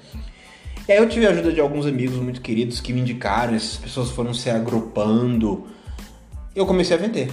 E 0.88 0.92
aí 0.92 0.98
eu 0.98 1.08
tive 1.08 1.26
a 1.26 1.30
ajuda 1.30 1.52
de 1.52 1.62
alguns 1.62 1.86
amigos 1.86 2.18
muito 2.18 2.42
queridos 2.42 2.82
que 2.82 2.92
me 2.92 3.00
indicaram, 3.00 3.56
essas 3.56 3.78
pessoas 3.78 4.10
foram 4.10 4.34
se 4.34 4.50
agrupando. 4.50 5.66
Eu 6.54 6.66
comecei 6.66 6.96
a 6.96 7.00
vender. 7.00 7.32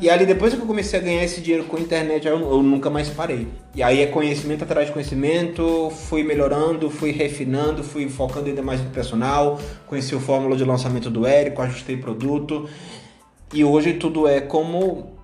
E 0.00 0.08
ali 0.08 0.24
depois 0.24 0.54
que 0.54 0.60
eu 0.60 0.66
comecei 0.66 0.98
a 0.98 1.02
ganhar 1.02 1.24
esse 1.24 1.40
dinheiro 1.40 1.64
com 1.64 1.76
a 1.76 1.80
internet, 1.80 2.26
eu, 2.26 2.38
eu, 2.38 2.62
nunca 2.62 2.88
mais 2.88 3.08
parei. 3.08 3.48
E 3.74 3.82
aí 3.82 4.00
é 4.00 4.06
conhecimento 4.06 4.62
atrás 4.62 4.86
de 4.86 4.92
conhecimento, 4.92 5.90
fui 5.90 6.22
melhorando, 6.22 6.88
fui 6.88 7.10
refinando, 7.10 7.82
fui 7.82 8.08
focando 8.08 8.46
ainda 8.46 8.62
mais 8.62 8.80
no 8.80 8.90
personal, 8.90 9.60
conheci 9.86 10.14
o 10.14 10.20
fórmula 10.20 10.56
de 10.56 10.64
lançamento 10.64 11.10
do 11.10 11.26
Érico, 11.26 11.60
ajustei 11.60 11.96
produto. 11.96 12.68
E 13.52 13.64
hoje 13.64 13.94
tudo 13.94 14.28
é 14.28 14.40
como 14.40 15.18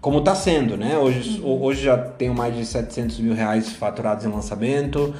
como 0.00 0.18
está 0.18 0.34
sendo, 0.34 0.76
né? 0.76 0.98
Hoje, 0.98 1.40
uhum. 1.40 1.62
hoje 1.62 1.84
já 1.84 1.96
tenho 1.96 2.34
mais 2.34 2.54
de 2.54 2.66
700 2.66 3.20
mil 3.20 3.32
reais 3.32 3.72
faturados 3.72 4.26
em 4.26 4.28
lançamento, 4.28 5.14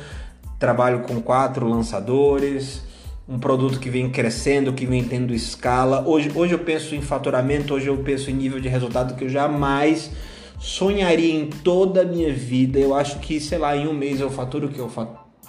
trabalho 0.64 1.00
com 1.00 1.20
quatro 1.20 1.68
lançadores, 1.68 2.80
um 3.28 3.38
produto 3.38 3.78
que 3.78 3.90
vem 3.90 4.08
crescendo, 4.08 4.72
que 4.72 4.86
vem 4.86 5.04
tendo 5.04 5.34
escala. 5.34 6.02
Hoje, 6.08 6.32
hoje 6.34 6.54
eu 6.54 6.58
penso 6.58 6.94
em 6.94 7.02
faturamento, 7.02 7.74
hoje 7.74 7.88
eu 7.88 7.98
penso 7.98 8.30
em 8.30 8.34
nível 8.34 8.58
de 8.58 8.66
resultado 8.66 9.14
que 9.14 9.24
eu 9.24 9.28
jamais 9.28 10.10
sonharia 10.58 11.34
em 11.34 11.50
toda 11.50 12.00
a 12.00 12.04
minha 12.06 12.32
vida. 12.32 12.78
Eu 12.78 12.94
acho 12.94 13.18
que, 13.18 13.38
sei 13.40 13.58
lá, 13.58 13.76
em 13.76 13.86
um 13.86 13.92
mês 13.92 14.20
eu 14.20 14.30
faturo 14.30 14.70
que 14.70 14.78
eu 14.78 14.90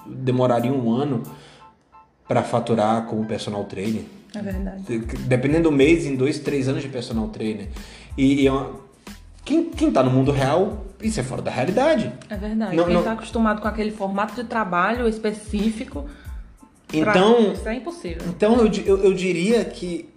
demoraria 0.06 0.74
um 0.74 0.92
ano 0.92 1.24
para 2.28 2.44
faturar 2.44 3.06
como 3.06 3.26
personal 3.26 3.64
trainer. 3.64 4.04
É 4.36 4.42
verdade. 4.42 4.84
Dependendo 5.28 5.70
do 5.70 5.72
mês, 5.72 6.06
em 6.06 6.18
dois, 6.18 6.40
três 6.40 6.68
anos 6.68 6.84
de 6.84 6.90
personal 6.90 7.30
trainer. 7.30 7.70
E, 8.18 8.42
e 8.42 8.48
é 8.50 8.66
quem, 9.46 9.70
quem 9.70 9.92
tá 9.92 10.04
no 10.04 10.12
mundo 10.12 10.34
real, 10.34 10.85
isso 11.06 11.20
é 11.20 11.24
fora 11.24 11.42
da 11.42 11.52
realidade. 11.52 12.12
É 12.30 12.36
verdade. 12.36 12.76
Não, 12.76 12.86
quem 12.86 12.94
não... 12.96 13.04
tá 13.04 13.14
acostumado 13.14 13.62
com 13.62 13.68
aquele 13.68 13.92
formato 13.92 14.36
de 14.36 14.44
trabalho 14.44 15.08
específico. 15.08 16.10
Então. 16.94 17.54
Isso 17.54 17.68
é 17.68 17.76
impossível. 17.76 18.22
Então 18.28 18.58
eu, 18.58 18.72
eu, 18.86 19.04
eu 19.06 19.14
diria 19.14 19.64
que 19.66 20.10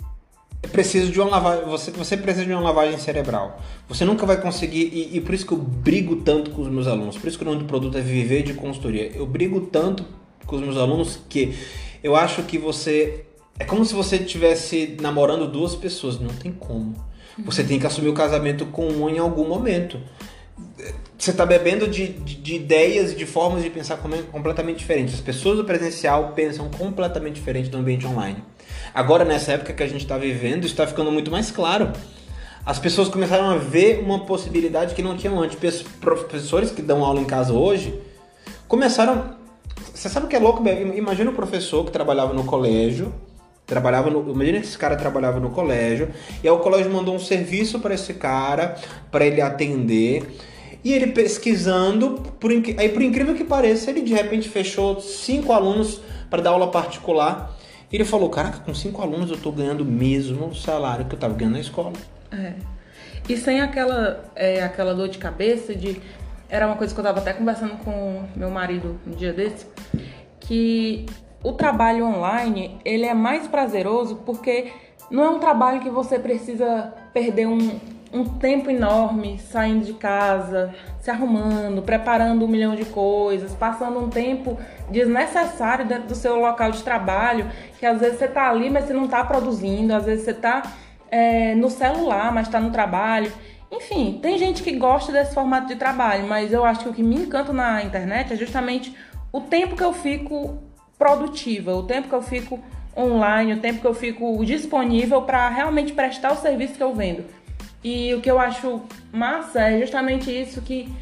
é 0.62 0.66
preciso 0.66 1.12
de 1.12 1.20
uma 1.20 1.30
lavagem. 1.30 1.64
Você, 1.66 1.90
você 1.90 2.16
precisa 2.16 2.46
de 2.46 2.52
uma 2.52 2.62
lavagem 2.62 2.98
cerebral. 2.98 3.60
Você 3.88 4.04
nunca 4.04 4.26
vai 4.26 4.40
conseguir. 4.40 4.90
E, 4.92 5.16
e, 5.16 5.20
por 5.20 5.34
isso 5.34 5.46
que 5.46 5.52
eu 5.52 5.58
brigo 5.58 6.16
tanto 6.16 6.50
com 6.50 6.62
os 6.62 6.68
meus 6.68 6.86
alunos. 6.86 7.16
Por 7.16 7.28
isso 7.28 7.38
que 7.38 7.44
o 7.44 7.46
nome 7.46 7.60
do 7.60 7.66
produto 7.66 7.96
é 7.96 8.00
Viver 8.00 8.42
de 8.42 8.54
Consultoria. 8.54 9.12
Eu 9.14 9.26
brigo 9.26 9.60
tanto 9.60 10.04
com 10.46 10.56
os 10.56 10.62
meus 10.62 10.76
alunos 10.76 11.20
que 11.28 11.54
eu 12.02 12.16
acho 12.16 12.42
que 12.42 12.58
você. 12.58 13.24
É 13.58 13.64
como 13.64 13.84
se 13.84 13.92
você 13.92 14.16
estivesse 14.16 14.96
namorando 15.00 15.46
duas 15.46 15.74
pessoas. 15.74 16.18
Não 16.18 16.28
tem 16.28 16.52
como. 16.52 16.94
Você 17.44 17.62
tem 17.62 17.78
que 17.78 17.86
assumir 17.86 18.08
o 18.08 18.14
casamento 18.14 18.66
com 18.66 18.88
um 18.88 19.08
em 19.08 19.18
algum 19.18 19.46
momento. 19.46 20.00
Você 21.18 21.30
está 21.30 21.44
bebendo 21.44 21.88
de, 21.88 22.08
de, 22.08 22.36
de, 22.36 22.54
ideias 22.54 23.12
e 23.12 23.16
de 23.16 23.26
formas 23.26 23.62
de 23.62 23.70
pensar 23.70 23.98
completamente 24.30 24.78
diferentes. 24.78 25.14
As 25.14 25.20
pessoas 25.20 25.56
do 25.56 25.64
presencial 25.64 26.32
pensam 26.32 26.70
completamente 26.70 27.34
diferente 27.34 27.68
do 27.68 27.78
ambiente 27.78 28.06
online. 28.06 28.42
Agora, 28.94 29.24
nessa 29.24 29.52
época 29.52 29.72
que 29.72 29.82
a 29.82 29.86
gente 29.86 30.02
está 30.02 30.16
vivendo, 30.16 30.64
está 30.64 30.86
ficando 30.86 31.10
muito 31.10 31.30
mais 31.30 31.50
claro. 31.50 31.92
As 32.64 32.78
pessoas 32.78 33.08
começaram 33.08 33.50
a 33.50 33.56
ver 33.56 33.98
uma 33.98 34.26
possibilidade 34.26 34.94
que 34.94 35.02
não 35.02 35.16
tinham 35.16 35.40
antes. 35.40 35.82
Professores 36.00 36.70
que 36.70 36.82
dão 36.82 37.04
aula 37.04 37.20
em 37.20 37.24
casa 37.24 37.52
hoje 37.52 38.00
começaram. 38.68 39.36
Você 39.92 40.08
sabe 40.08 40.26
o 40.26 40.28
que 40.28 40.36
é 40.36 40.38
louco? 40.38 40.62
Imagina 40.68 41.30
um 41.30 41.34
professor 41.34 41.84
que 41.84 41.90
trabalhava 41.90 42.32
no 42.32 42.44
colégio 42.44 43.12
Trabalhava 43.68 44.10
no, 44.10 44.32
imagina 44.32 44.58
que 44.58 44.66
esse 44.66 44.78
cara 44.78 44.96
trabalhava 44.96 45.38
no 45.38 45.50
colégio 45.50 46.08
e 46.42 46.48
aí 46.48 46.52
o 46.52 46.58
colégio 46.58 46.90
mandou 46.90 47.14
um 47.14 47.18
serviço 47.18 47.78
para 47.78 47.94
esse 47.94 48.14
cara 48.14 48.74
para 49.10 49.26
ele 49.26 49.42
atender 49.42 50.26
e 50.82 50.92
ele 50.92 51.08
pesquisando, 51.08 52.14
por, 52.40 52.50
aí 52.50 52.88
por 52.88 53.02
incrível 53.02 53.34
que 53.34 53.44
pareça, 53.44 53.90
ele 53.90 54.00
de 54.00 54.14
repente 54.14 54.48
fechou 54.48 55.00
cinco 55.00 55.52
alunos 55.52 56.00
para 56.30 56.40
dar 56.40 56.50
aula 56.50 56.70
particular. 56.70 57.54
E 57.92 57.96
ele 57.96 58.04
falou: 58.04 58.30
Caraca, 58.30 58.60
com 58.60 58.74
cinco 58.74 59.02
alunos 59.02 59.30
eu 59.30 59.36
estou 59.36 59.52
ganhando 59.52 59.82
o 59.82 59.84
mesmo 59.84 60.54
salário 60.54 61.04
que 61.04 61.12
eu 61.12 61.16
estava 61.16 61.34
ganhando 61.34 61.54
na 61.54 61.60
escola. 61.60 61.92
É. 62.32 62.54
E 63.28 63.36
sem 63.36 63.60
aquela, 63.60 64.24
é, 64.34 64.62
aquela 64.62 64.94
dor 64.94 65.08
de 65.08 65.18
cabeça 65.18 65.74
de. 65.74 66.00
Era 66.48 66.66
uma 66.66 66.76
coisa 66.76 66.94
que 66.94 67.00
eu 67.00 67.02
estava 67.02 67.20
até 67.20 67.34
conversando 67.34 67.76
com 67.84 68.24
meu 68.34 68.50
marido 68.50 68.98
um 69.06 69.10
dia 69.10 69.34
desse, 69.34 69.66
que 70.40 71.04
o 71.42 71.52
trabalho 71.52 72.04
online 72.04 72.80
ele 72.84 73.06
é 73.06 73.14
mais 73.14 73.46
prazeroso 73.46 74.16
porque 74.26 74.72
não 75.10 75.24
é 75.24 75.30
um 75.30 75.38
trabalho 75.38 75.80
que 75.80 75.90
você 75.90 76.18
precisa 76.18 76.92
perder 77.12 77.46
um, 77.46 77.78
um 78.12 78.24
tempo 78.24 78.70
enorme 78.70 79.38
saindo 79.38 79.84
de 79.84 79.94
casa, 79.94 80.74
se 81.00 81.10
arrumando, 81.10 81.82
preparando 81.82 82.44
um 82.44 82.48
milhão 82.48 82.74
de 82.74 82.84
coisas, 82.84 83.54
passando 83.54 83.98
um 83.98 84.08
tempo 84.08 84.58
desnecessário 84.90 85.86
dentro 85.86 86.08
do 86.08 86.14
seu 86.14 86.36
local 86.36 86.70
de 86.70 86.82
trabalho, 86.82 87.50
que 87.78 87.86
às 87.86 88.00
vezes 88.00 88.18
você 88.18 88.26
está 88.26 88.50
ali, 88.50 88.68
mas 88.68 88.84
você 88.84 88.92
não 88.92 89.04
está 89.04 89.24
produzindo, 89.24 89.94
às 89.94 90.04
vezes 90.04 90.24
você 90.24 90.32
está 90.32 90.62
é, 91.10 91.54
no 91.54 91.70
celular, 91.70 92.32
mas 92.32 92.48
está 92.48 92.60
no 92.60 92.70
trabalho. 92.70 93.32
Enfim, 93.70 94.18
tem 94.22 94.38
gente 94.38 94.62
que 94.62 94.72
gosta 94.72 95.12
desse 95.12 95.34
formato 95.34 95.68
de 95.68 95.76
trabalho, 95.76 96.26
mas 96.26 96.52
eu 96.52 96.64
acho 96.64 96.80
que 96.80 96.88
o 96.88 96.92
que 96.94 97.02
me 97.02 97.16
encanta 97.16 97.52
na 97.52 97.82
internet 97.82 98.32
é 98.32 98.36
justamente 98.36 98.94
o 99.30 99.42
tempo 99.42 99.76
que 99.76 99.84
eu 99.84 99.92
fico 99.92 100.67
produtiva, 100.98 101.74
o 101.74 101.84
tempo 101.84 102.08
que 102.08 102.14
eu 102.14 102.22
fico 102.22 102.58
online, 102.96 103.54
o 103.54 103.60
tempo 103.60 103.80
que 103.80 103.86
eu 103.86 103.94
fico 103.94 104.44
disponível 104.44 105.22
para 105.22 105.48
realmente 105.48 105.92
prestar 105.92 106.32
o 106.32 106.36
serviço 106.36 106.74
que 106.74 106.82
eu 106.82 106.94
vendo. 106.94 107.24
E 107.82 108.12
o 108.14 108.20
que 108.20 108.30
eu 108.30 108.38
acho 108.38 108.82
massa 109.12 109.60
é 109.60 109.80
justamente 109.80 110.30
isso 110.30 110.60
que 110.60 110.92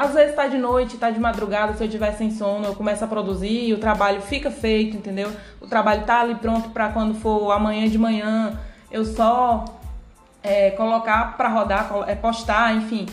às 0.00 0.14
vezes 0.14 0.30
está 0.30 0.46
de 0.46 0.56
noite, 0.56 0.94
está 0.94 1.10
de 1.10 1.20
madrugada, 1.20 1.74
se 1.74 1.84
eu 1.84 1.88
tiver 1.88 2.12
sem 2.12 2.30
sono, 2.30 2.64
eu 2.64 2.74
começo 2.74 3.04
a 3.04 3.06
produzir 3.06 3.68
e 3.68 3.74
o 3.74 3.78
trabalho 3.78 4.22
fica 4.22 4.50
feito, 4.50 4.96
entendeu? 4.96 5.30
O 5.60 5.66
trabalho 5.66 6.04
tá 6.04 6.20
ali 6.20 6.36
pronto 6.36 6.70
para 6.70 6.88
quando 6.88 7.14
for 7.14 7.50
amanhã 7.50 7.86
de 7.86 7.98
manhã, 7.98 8.58
eu 8.90 9.04
só 9.04 9.64
é, 10.42 10.70
colocar 10.70 11.36
para 11.36 11.48
rodar, 11.48 11.90
é, 12.06 12.14
postar, 12.14 12.74
enfim. 12.76 13.06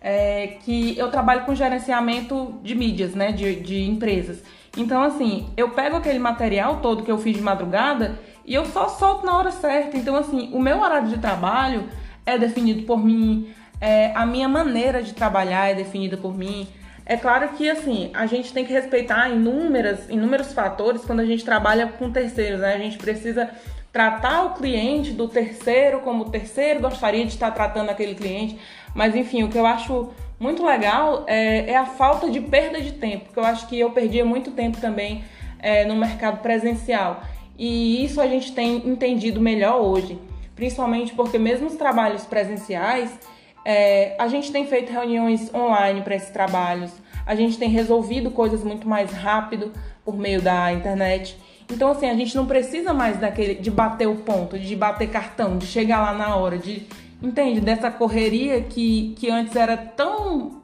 É, 0.00 0.58
que 0.62 0.98
eu 0.98 1.10
trabalho 1.10 1.46
com 1.46 1.54
gerenciamento 1.54 2.60
de 2.62 2.74
mídias, 2.74 3.14
né, 3.14 3.32
de, 3.32 3.56
de 3.56 3.82
empresas. 3.82 4.42
Então, 4.76 5.02
assim, 5.02 5.48
eu 5.56 5.70
pego 5.70 5.96
aquele 5.96 6.18
material 6.18 6.80
todo 6.80 7.02
que 7.02 7.10
eu 7.10 7.18
fiz 7.18 7.36
de 7.36 7.42
madrugada 7.42 8.18
e 8.44 8.54
eu 8.54 8.64
só 8.66 8.88
solto 8.88 9.24
na 9.24 9.36
hora 9.36 9.50
certa. 9.50 9.96
Então, 9.96 10.16
assim, 10.16 10.50
o 10.52 10.60
meu 10.60 10.80
horário 10.80 11.08
de 11.08 11.18
trabalho 11.18 11.84
é 12.26 12.36
definido 12.36 12.82
por 12.82 13.02
mim, 13.04 13.52
é, 13.80 14.12
a 14.14 14.24
minha 14.24 14.48
maneira 14.48 15.02
de 15.02 15.12
trabalhar 15.12 15.70
é 15.70 15.74
definida 15.74 16.16
por 16.16 16.36
mim. 16.36 16.66
É 17.06 17.16
claro 17.16 17.48
que, 17.50 17.68
assim, 17.68 18.10
a 18.14 18.26
gente 18.26 18.52
tem 18.52 18.64
que 18.64 18.72
respeitar 18.72 19.28
inúmeras, 19.28 20.08
inúmeros 20.08 20.52
fatores 20.52 21.04
quando 21.04 21.20
a 21.20 21.24
gente 21.24 21.44
trabalha 21.44 21.86
com 21.86 22.10
terceiros, 22.10 22.60
né? 22.60 22.74
A 22.74 22.78
gente 22.78 22.96
precisa 22.96 23.50
tratar 23.92 24.44
o 24.44 24.54
cliente 24.54 25.12
do 25.12 25.28
terceiro 25.28 26.00
como 26.00 26.24
o 26.24 26.30
terceiro 26.30 26.80
gostaria 26.80 27.24
de 27.24 27.32
estar 27.32 27.50
tratando 27.50 27.90
aquele 27.90 28.14
cliente. 28.14 28.58
Mas, 28.94 29.14
enfim, 29.14 29.42
o 29.42 29.48
que 29.48 29.58
eu 29.58 29.66
acho 29.66 30.10
muito 30.44 30.62
legal 30.62 31.24
é, 31.26 31.70
é, 31.70 31.76
a 31.76 31.86
falta 31.86 32.30
de 32.30 32.38
perda 32.38 32.78
de 32.78 32.92
tempo, 32.92 33.24
porque 33.24 33.38
eu 33.38 33.44
acho 33.44 33.66
que 33.66 33.80
eu 33.80 33.90
perdia 33.90 34.26
muito 34.26 34.50
tempo 34.50 34.78
também 34.78 35.24
é, 35.58 35.86
no 35.86 35.96
mercado 35.96 36.42
presencial. 36.42 37.22
E 37.58 38.04
isso 38.04 38.20
a 38.20 38.26
gente 38.26 38.52
tem 38.52 38.86
entendido 38.86 39.40
melhor 39.40 39.80
hoje, 39.80 40.18
principalmente 40.54 41.14
porque 41.14 41.38
mesmo 41.38 41.66
os 41.66 41.76
trabalhos 41.76 42.26
presenciais, 42.26 43.18
é, 43.64 44.14
a 44.18 44.28
gente 44.28 44.52
tem 44.52 44.66
feito 44.66 44.92
reuniões 44.92 45.50
online 45.54 46.02
para 46.02 46.14
esses 46.14 46.28
trabalhos, 46.28 46.92
a 47.24 47.34
gente 47.34 47.56
tem 47.56 47.70
resolvido 47.70 48.30
coisas 48.30 48.62
muito 48.62 48.86
mais 48.86 49.10
rápido 49.12 49.72
por 50.04 50.14
meio 50.14 50.42
da 50.42 50.70
internet. 50.74 51.38
Então, 51.72 51.88
assim, 51.90 52.06
a 52.10 52.14
gente 52.14 52.36
não 52.36 52.44
precisa 52.44 52.92
mais 52.92 53.16
daquele 53.16 53.54
de 53.54 53.70
bater 53.70 54.06
o 54.06 54.16
ponto, 54.16 54.58
de 54.58 54.76
bater 54.76 55.08
cartão, 55.08 55.56
de 55.56 55.66
chegar 55.66 56.02
lá 56.02 56.12
na 56.12 56.36
hora, 56.36 56.58
de 56.58 56.86
entende? 57.24 57.60
Dessa 57.60 57.90
correria 57.90 58.60
que, 58.60 59.14
que 59.18 59.30
antes 59.30 59.56
era 59.56 59.76
tão 59.76 60.62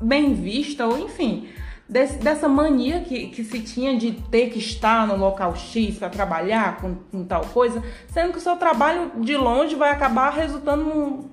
bem 0.00 0.34
vista, 0.34 0.86
ou 0.86 0.98
enfim, 0.98 1.48
desse, 1.88 2.18
dessa 2.18 2.48
mania 2.48 3.00
que, 3.00 3.28
que 3.28 3.44
se 3.44 3.60
tinha 3.60 3.96
de 3.96 4.12
ter 4.12 4.50
que 4.50 4.58
estar 4.58 5.06
no 5.06 5.16
local 5.16 5.54
X 5.54 5.98
para 5.98 6.08
trabalhar 6.08 6.78
com, 6.78 6.96
com, 7.10 7.24
tal 7.24 7.42
coisa, 7.46 7.82
sendo 8.08 8.32
que 8.32 8.38
o 8.38 8.40
seu 8.40 8.56
trabalho 8.56 9.12
de 9.20 9.36
longe 9.36 9.76
vai 9.76 9.90
acabar 9.90 10.30
resultando 10.30 10.84
num, 10.84 11.30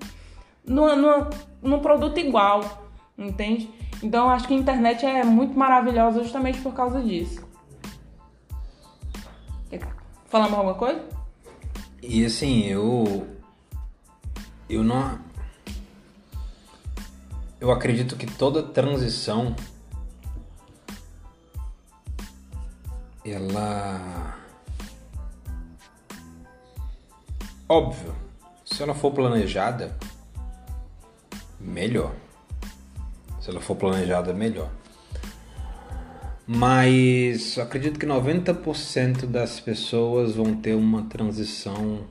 numa, 0.66 0.96
numa, 0.96 1.30
num 1.62 1.80
produto 1.80 2.20
igual, 2.20 2.88
entende? 3.18 3.70
Então 4.04 4.30
acho 4.30 4.48
que 4.48 4.54
a 4.54 4.58
internet 4.58 5.06
é 5.06 5.24
muito 5.24 5.58
maravilhosa 5.58 6.22
justamente 6.22 6.62
por 6.62 6.74
causa 6.74 7.02
disso. 7.02 7.50
Mais 10.32 10.54
alguma 10.54 10.76
coisa? 10.76 11.04
E 12.04 12.24
assim, 12.24 12.66
eu. 12.68 13.38
Eu 14.70 14.84
não. 14.84 15.20
Eu 17.60 17.72
acredito 17.72 18.16
que 18.16 18.28
toda 18.28 18.62
transição. 18.62 19.56
Ela. 23.26 24.38
Óbvio, 27.68 28.16
se 28.64 28.82
ela 28.82 28.94
for 28.94 29.12
planejada, 29.12 29.98
melhor. 31.60 32.14
Se 33.42 33.50
ela 33.50 33.60
for 33.60 33.76
planejada, 33.76 34.34
melhor. 34.34 34.70
Mas 36.48 37.60
acredito 37.60 38.00
que 38.00 38.08
90% 38.08 39.28
das 39.28 39.60
pessoas 39.60 40.36
vão 40.36 40.56
ter 40.56 40.74
uma 40.74 41.04
transição 41.04 42.06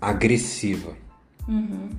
agressiva. 0.00 0.96
Uhum. 1.48 1.90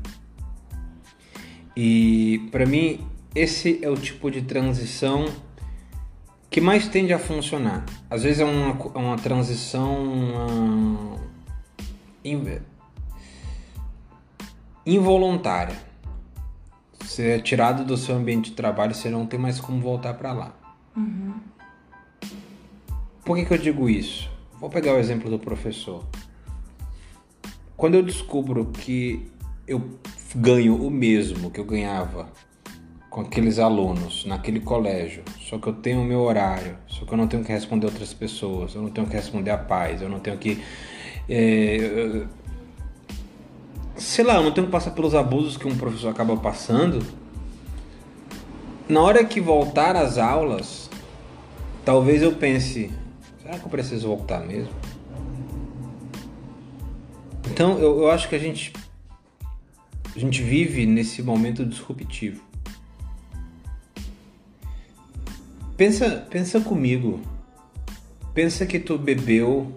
E 1.75 2.47
para 2.51 2.65
mim, 2.65 3.05
esse 3.35 3.79
é 3.83 3.89
o 3.89 3.95
tipo 3.95 4.31
de 4.31 4.41
transição 4.41 5.25
que 6.49 6.59
mais 6.59 6.87
tende 6.87 7.13
a 7.13 7.19
funcionar. 7.19 7.85
Às 8.09 8.23
vezes 8.23 8.39
é 8.39 8.45
uma, 8.45 8.73
uma 8.95 9.15
transição 9.15 11.13
uh, 11.13 11.19
involuntária. 14.85 15.75
Você 16.99 17.31
é 17.31 17.39
tirado 17.39 17.85
do 17.85 17.95
seu 17.95 18.15
ambiente 18.15 18.49
de 18.49 18.55
trabalho, 18.55 18.95
você 18.95 19.09
não 19.09 19.25
tem 19.25 19.39
mais 19.39 19.59
como 19.59 19.79
voltar 19.79 20.15
para 20.15 20.33
lá. 20.33 20.53
Uhum. 20.95 21.35
Por 23.23 23.37
que, 23.37 23.45
que 23.45 23.53
eu 23.53 23.57
digo 23.57 23.89
isso? 23.89 24.29
Vou 24.59 24.69
pegar 24.69 24.93
o 24.93 24.97
exemplo 24.97 25.29
do 25.29 25.37
professor. 25.37 26.03
Quando 27.77 27.95
eu 27.95 28.03
descubro 28.03 28.65
que 28.65 29.31
eu 29.67 29.81
ganho 30.35 30.75
o 30.75 30.91
mesmo 30.91 31.49
que 31.49 31.59
eu 31.59 31.63
ganhava 31.63 32.27
com 33.09 33.21
aqueles 33.21 33.59
alunos 33.59 34.25
naquele 34.25 34.59
colégio, 34.59 35.23
só 35.39 35.57
que 35.57 35.67
eu 35.67 35.73
tenho 35.73 36.01
o 36.01 36.03
meu 36.03 36.19
horário, 36.21 36.75
só 36.87 37.05
que 37.05 37.13
eu 37.13 37.17
não 37.17 37.27
tenho 37.27 37.43
que 37.43 37.51
responder 37.51 37.85
outras 37.85 38.13
pessoas, 38.13 38.75
eu 38.75 38.81
não 38.81 38.89
tenho 38.89 39.07
que 39.07 39.15
responder 39.15 39.51
a 39.51 39.57
paz, 39.57 40.01
eu 40.01 40.09
não 40.09 40.19
tenho 40.19 40.37
que. 40.37 40.61
É, 41.29 42.25
sei 43.95 44.25
lá, 44.25 44.35
eu 44.35 44.43
não 44.43 44.51
tenho 44.51 44.67
que 44.67 44.71
passar 44.71 44.91
pelos 44.91 45.15
abusos 45.15 45.55
que 45.55 45.67
um 45.67 45.77
professor 45.77 46.09
acaba 46.09 46.35
passando. 46.35 47.05
Na 48.89 49.01
hora 49.01 49.23
que 49.23 49.39
voltar 49.39 49.95
às 49.95 50.17
aulas, 50.17 50.87
Talvez 51.87 52.21
eu 52.21 52.33
pense, 52.33 52.91
será 53.41 53.57
que 53.57 53.63
eu 53.63 53.69
preciso 53.69 54.09
voltar 54.09 54.41
mesmo? 54.41 54.73
Então 57.57 57.79
eu, 57.79 58.01
eu 58.01 58.11
acho 58.11 58.29
que 58.29 58.35
a 58.35 58.39
gente 58.39 58.71
a 60.15 60.19
gente 60.19 60.43
vive 60.43 60.85
nesse 60.85 61.23
momento 61.23 61.65
disruptivo. 61.65 62.39
Pensa, 65.75 66.23
pensa 66.29 66.61
comigo. 66.61 67.19
Pensa 68.31 68.63
que 68.63 68.79
tu 68.79 68.95
bebeu. 68.95 69.75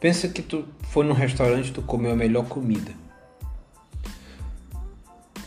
Pensa 0.00 0.28
que 0.28 0.40
tu 0.40 0.64
foi 0.84 1.04
num 1.04 1.12
restaurante 1.12 1.68
e 1.68 1.72
tu 1.72 1.82
comeu 1.82 2.12
a 2.12 2.16
melhor 2.16 2.46
comida. 2.46 2.92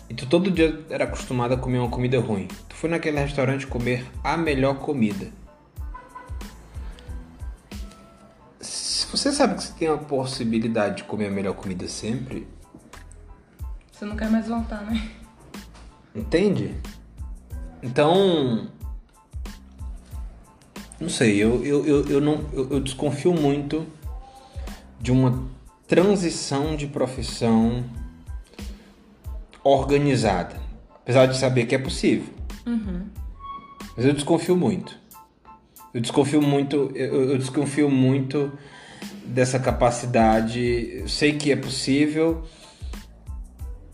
E 0.07 0.13
tu 0.13 0.27
todo 0.27 0.51
dia 0.51 0.79
era 0.91 1.05
acostumado 1.05 1.55
a 1.55 1.57
comer 1.57 1.79
uma 1.79 1.89
comida 1.89 2.19
ruim. 2.19 2.47
Tu 2.69 2.75
foi 2.75 2.91
naquele 2.91 3.19
restaurante 3.19 3.65
comer 3.65 4.05
a 4.23 4.37
melhor 4.37 4.75
comida. 4.75 5.25
Você 9.15 9.31
sabe 9.31 9.55
que 9.55 9.63
você 9.63 9.73
tem 9.73 9.87
a 9.87 9.97
possibilidade 9.97 10.97
de 10.97 11.03
comer 11.05 11.27
a 11.27 11.31
melhor 11.31 11.55
comida 11.55 11.87
sempre. 11.87 12.47
Você 13.91 14.05
não 14.05 14.15
quer 14.15 14.29
mais 14.29 14.47
voltar, 14.47 14.81
né? 14.81 15.09
Entende? 16.13 16.75
Então. 17.81 18.67
Não 20.99 21.09
sei, 21.09 21.37
eu, 21.37 21.63
eu, 21.63 21.85
eu, 21.85 22.09
eu 22.09 22.21
não, 22.21 22.45
eu, 22.53 22.71
eu 22.71 22.79
desconfio 22.79 23.33
muito 23.33 23.85
de 24.99 25.11
uma 25.11 25.43
transição 25.87 26.75
de 26.75 26.87
profissão 26.87 27.83
organizada. 29.63 30.55
Apesar 30.95 31.25
de 31.27 31.37
saber 31.37 31.65
que 31.65 31.75
é 31.75 31.79
possível. 31.79 32.33
Uhum. 32.65 33.07
Mas 33.95 34.05
eu 34.05 34.13
desconfio 34.13 34.55
muito. 34.55 34.97
Eu 35.93 36.01
desconfio 36.01 36.41
muito, 36.41 36.91
eu, 36.95 37.31
eu 37.31 37.37
desconfio 37.37 37.89
muito 37.89 38.51
dessa 39.25 39.59
capacidade. 39.59 40.89
Eu 40.93 41.07
sei 41.07 41.33
que 41.37 41.51
é 41.51 41.55
possível, 41.55 42.43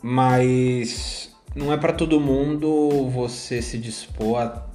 mas 0.02 1.34
não 1.56 1.72
é 1.72 1.78
para 1.78 1.94
todo 1.94 2.20
mundo 2.20 3.10
você 3.10 3.62
se 3.62 3.78
dispor 3.78 4.42
a 4.42 4.68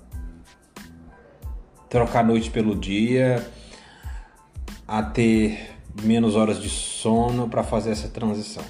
trocar 1.89 2.21
a 2.21 2.25
noite 2.25 2.51
pelo 2.51 2.75
dia, 2.75 3.47
a 4.87 5.03
ter 5.03 5.77
menos 6.03 6.37
horas 6.37 6.61
de 6.61 6.69
sono 6.69 7.49
para 7.49 7.63
fazer 7.63 7.91
essa 7.91 8.09
transição. 8.09 8.63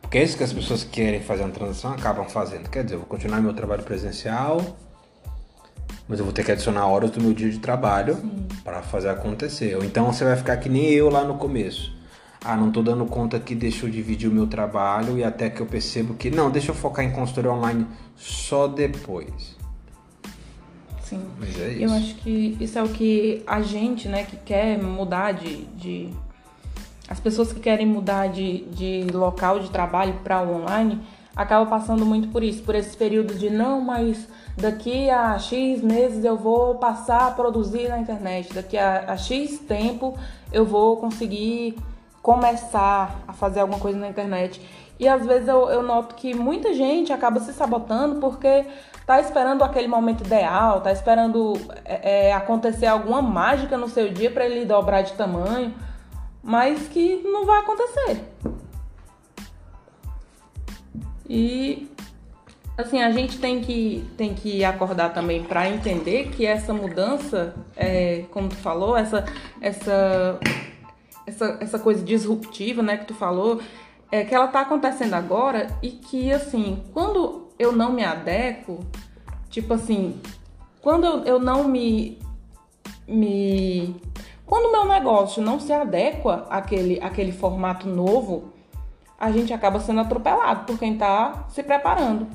Porque 0.00 0.18
é 0.18 0.22
isso 0.22 0.36
que 0.36 0.44
as 0.44 0.52
pessoas 0.52 0.84
que 0.84 0.90
querem 0.90 1.20
fazer 1.20 1.42
uma 1.42 1.52
transição 1.52 1.92
acabam 1.92 2.28
fazendo. 2.28 2.68
Quer 2.68 2.84
dizer, 2.84 2.96
eu 2.96 3.00
vou 3.00 3.08
continuar 3.08 3.40
meu 3.40 3.54
trabalho 3.54 3.82
presencial, 3.82 4.76
mas 6.08 6.18
eu 6.18 6.24
vou 6.24 6.32
ter 6.34 6.44
que 6.44 6.52
adicionar 6.52 6.86
horas 6.86 7.10
do 7.10 7.20
meu 7.20 7.32
dia 7.32 7.50
de 7.50 7.58
trabalho 7.58 8.18
para 8.62 8.82
fazer 8.82 9.08
acontecer. 9.08 9.76
Ou 9.76 9.84
então 9.84 10.12
você 10.12 10.24
vai 10.24 10.36
ficar 10.36 10.56
que 10.58 10.68
nem 10.68 10.90
eu 10.90 11.08
lá 11.08 11.24
no 11.24 11.34
começo. 11.34 11.92
Ah, 12.44 12.56
não 12.56 12.68
estou 12.68 12.82
dando 12.82 13.06
conta 13.06 13.40
que 13.40 13.54
deixa 13.54 13.86
eu 13.86 13.90
dividir 13.90 14.28
o 14.28 14.32
meu 14.32 14.46
trabalho 14.46 15.16
e 15.16 15.24
até 15.24 15.48
que 15.48 15.62
eu 15.62 15.66
percebo 15.66 16.12
que 16.14 16.30
não, 16.30 16.50
deixa 16.50 16.72
eu 16.72 16.74
focar 16.74 17.02
em 17.02 17.10
consultoria 17.10 17.50
online 17.50 17.86
só 18.16 18.68
depois. 18.68 19.56
Sim. 21.02 21.22
Mas 21.38 21.58
é 21.58 21.68
isso. 21.70 21.82
Eu 21.82 21.92
acho 21.92 22.14
que 22.16 22.56
isso 22.60 22.78
é 22.78 22.82
o 22.82 22.88
que 22.88 23.42
a 23.46 23.62
gente, 23.62 24.08
né, 24.08 24.24
que 24.24 24.36
quer 24.36 24.76
mudar 24.78 25.32
de, 25.32 25.64
de 25.76 26.10
as 27.08 27.18
pessoas 27.18 27.50
que 27.50 27.60
querem 27.60 27.86
mudar 27.86 28.26
de, 28.28 28.64
de 28.66 29.06
local 29.12 29.60
de 29.60 29.70
trabalho 29.70 30.14
para 30.22 30.42
online 30.42 31.00
acabam 31.34 31.68
passando 31.68 32.04
muito 32.06 32.28
por 32.28 32.42
isso, 32.42 32.62
por 32.62 32.74
esses 32.74 32.94
períodos 32.94 33.40
de 33.40 33.50
não, 33.50 33.80
mas 33.80 34.28
daqui 34.56 35.10
a 35.10 35.38
X 35.38 35.82
meses 35.82 36.24
eu 36.24 36.36
vou 36.36 36.76
passar 36.76 37.28
a 37.28 37.30
produzir 37.30 37.88
na 37.88 37.98
internet, 37.98 38.52
daqui 38.52 38.76
a, 38.78 39.04
a 39.08 39.16
X 39.16 39.58
tempo 39.58 40.16
eu 40.52 40.64
vou 40.64 40.96
conseguir 40.96 41.76
começar 42.22 43.22
a 43.26 43.32
fazer 43.32 43.60
alguma 43.60 43.78
coisa 43.78 43.98
na 43.98 44.08
internet. 44.08 44.60
E 44.98 45.08
às 45.08 45.26
vezes 45.26 45.48
eu, 45.48 45.68
eu 45.68 45.82
noto 45.82 46.14
que 46.14 46.34
muita 46.34 46.72
gente 46.72 47.12
acaba 47.12 47.40
se 47.40 47.52
sabotando 47.52 48.20
porque 48.20 48.64
tá 49.04 49.20
esperando 49.20 49.62
aquele 49.62 49.88
momento 49.88 50.24
ideal, 50.24 50.80
tá 50.80 50.92
esperando 50.92 51.54
é, 51.84 52.28
é 52.28 52.32
acontecer 52.32 52.86
alguma 52.86 53.20
mágica 53.20 53.76
no 53.76 53.88
seu 53.88 54.12
dia 54.12 54.30
para 54.30 54.46
ele 54.46 54.64
dobrar 54.64 55.02
de 55.02 55.12
tamanho 55.14 55.74
mas 56.44 56.86
que 56.88 57.22
não 57.22 57.46
vai 57.46 57.60
acontecer. 57.60 58.22
E 61.26 61.90
assim, 62.76 63.02
a 63.02 63.10
gente 63.10 63.38
tem 63.38 63.60
que, 63.60 64.04
tem 64.16 64.34
que 64.34 64.64
acordar 64.64 65.12
também 65.12 65.42
para 65.42 65.68
entender 65.68 66.30
que 66.30 66.44
essa 66.44 66.72
mudança, 66.72 67.54
é, 67.76 68.24
como 68.30 68.48
tu 68.48 68.56
falou, 68.56 68.96
essa, 68.96 69.24
essa, 69.60 70.38
essa, 71.26 71.58
essa 71.60 71.78
coisa 71.78 72.04
disruptiva, 72.04 72.82
né, 72.82 72.96
que 72.96 73.06
tu 73.06 73.14
falou, 73.14 73.60
é 74.10 74.24
que 74.24 74.34
ela 74.34 74.48
tá 74.48 74.60
acontecendo 74.60 75.14
agora 75.14 75.68
e 75.82 75.90
que, 75.90 76.32
assim, 76.32 76.82
quando 76.92 77.48
eu 77.58 77.72
não 77.72 77.92
me 77.92 78.04
adequo, 78.04 78.80
tipo 79.48 79.74
assim, 79.74 80.20
quando 80.80 81.06
eu, 81.06 81.24
eu 81.24 81.38
não 81.38 81.64
me, 81.68 82.18
me 83.06 83.94
quando 84.46 84.66
o 84.66 84.72
meu 84.72 84.84
negócio 84.84 85.42
não 85.42 85.58
se 85.58 85.72
adequa 85.72 86.46
àquele, 86.50 87.00
àquele 87.00 87.32
formato 87.32 87.88
novo, 87.88 88.52
a 89.18 89.30
gente 89.30 89.52
acaba 89.52 89.80
sendo 89.80 90.00
atropelado 90.00 90.66
por 90.66 90.78
quem 90.78 90.94
está 90.94 91.46
se 91.48 91.62
preparando. 91.62 92.26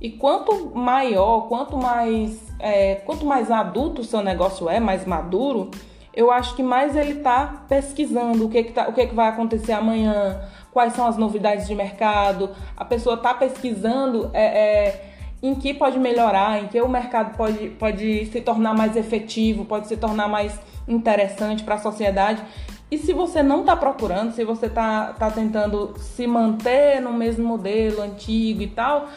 E 0.00 0.10
quanto 0.10 0.72
maior, 0.74 1.48
quanto 1.48 1.76
mais, 1.76 2.52
é, 2.58 2.96
quanto 2.96 3.24
mais 3.24 3.50
adulto 3.50 4.02
o 4.02 4.04
seu 4.04 4.22
negócio 4.22 4.68
é, 4.68 4.78
mais 4.78 5.06
maduro, 5.06 5.70
eu 6.12 6.30
acho 6.30 6.54
que 6.54 6.62
mais 6.62 6.96
ele 6.96 7.12
está 7.12 7.64
pesquisando 7.68 8.46
o 8.46 8.48
que, 8.48 8.64
que, 8.64 8.72
tá, 8.72 8.88
o 8.88 8.92
que, 8.92 9.06
que 9.06 9.14
vai 9.14 9.28
acontecer 9.28 9.72
amanhã, 9.72 10.40
quais 10.72 10.94
são 10.94 11.06
as 11.06 11.16
novidades 11.16 11.66
de 11.66 11.74
mercado. 11.74 12.50
A 12.76 12.84
pessoa 12.84 13.16
está 13.16 13.34
pesquisando 13.34 14.30
é, 14.32 14.44
é, 14.44 15.04
em 15.42 15.54
que 15.54 15.74
pode 15.74 15.98
melhorar, 15.98 16.62
em 16.62 16.68
que 16.68 16.80
o 16.80 16.88
mercado 16.88 17.36
pode, 17.36 17.68
pode 17.70 18.26
se 18.26 18.40
tornar 18.40 18.74
mais 18.74 18.96
efetivo, 18.96 19.64
pode 19.64 19.88
se 19.88 19.96
tornar 19.96 20.28
mais 20.28 20.58
interessante 20.88 21.62
para 21.62 21.74
a 21.74 21.78
sociedade. 21.78 22.42
E 22.90 22.96
se 22.96 23.12
você 23.12 23.42
não 23.42 23.60
está 23.60 23.76
procurando, 23.76 24.32
se 24.32 24.44
você 24.44 24.66
está 24.66 25.12
tá 25.12 25.30
tentando 25.30 25.94
se 25.98 26.26
manter 26.26 27.00
no 27.00 27.12
mesmo 27.12 27.46
modelo 27.46 28.00
antigo 28.00 28.62
e 28.62 28.68
tal, 28.68 29.08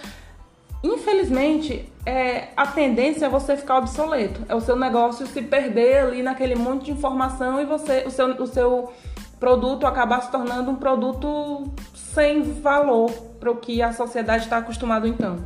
infelizmente 0.83 1.91
é, 2.05 2.49
a 2.55 2.65
tendência 2.65 3.25
é 3.25 3.29
você 3.29 3.55
ficar 3.55 3.77
obsoleto. 3.77 4.41
É 4.47 4.55
o 4.55 4.61
seu 4.61 4.75
negócio 4.75 5.27
se 5.27 5.41
perder 5.41 6.05
ali 6.05 6.23
naquele 6.23 6.55
monte 6.55 6.85
de 6.85 6.91
informação 6.91 7.61
e 7.61 7.65
você, 7.65 8.03
o 8.05 8.11
seu, 8.11 8.27
o 8.41 8.47
seu 8.47 8.93
produto 9.39 9.85
acabar 9.85 10.21
se 10.21 10.31
tornando 10.31 10.71
um 10.71 10.75
produto 10.75 11.71
sem 11.93 12.41
valor 12.41 13.11
para 13.39 13.51
o 13.51 13.55
que 13.55 13.81
a 13.81 13.93
sociedade 13.93 14.43
está 14.43 14.57
acostumado 14.57 15.07
então. 15.07 15.37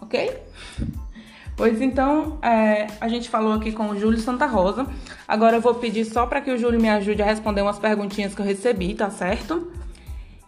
Ok? 0.00 0.42
Pois 1.56 1.80
então, 1.80 2.38
é, 2.42 2.86
a 3.00 3.08
gente 3.08 3.30
falou 3.30 3.54
aqui 3.54 3.72
com 3.72 3.88
o 3.88 3.98
Júlio 3.98 4.20
Santa 4.20 4.44
Rosa. 4.44 4.86
Agora 5.26 5.56
eu 5.56 5.60
vou 5.60 5.74
pedir 5.74 6.04
só 6.04 6.26
para 6.26 6.40
que 6.42 6.50
o 6.50 6.58
Júlio 6.58 6.78
me 6.78 6.88
ajude 6.88 7.22
a 7.22 7.24
responder 7.24 7.62
umas 7.62 7.78
perguntinhas 7.78 8.34
que 8.34 8.42
eu 8.42 8.44
recebi, 8.44 8.94
tá 8.94 9.08
certo? 9.10 9.72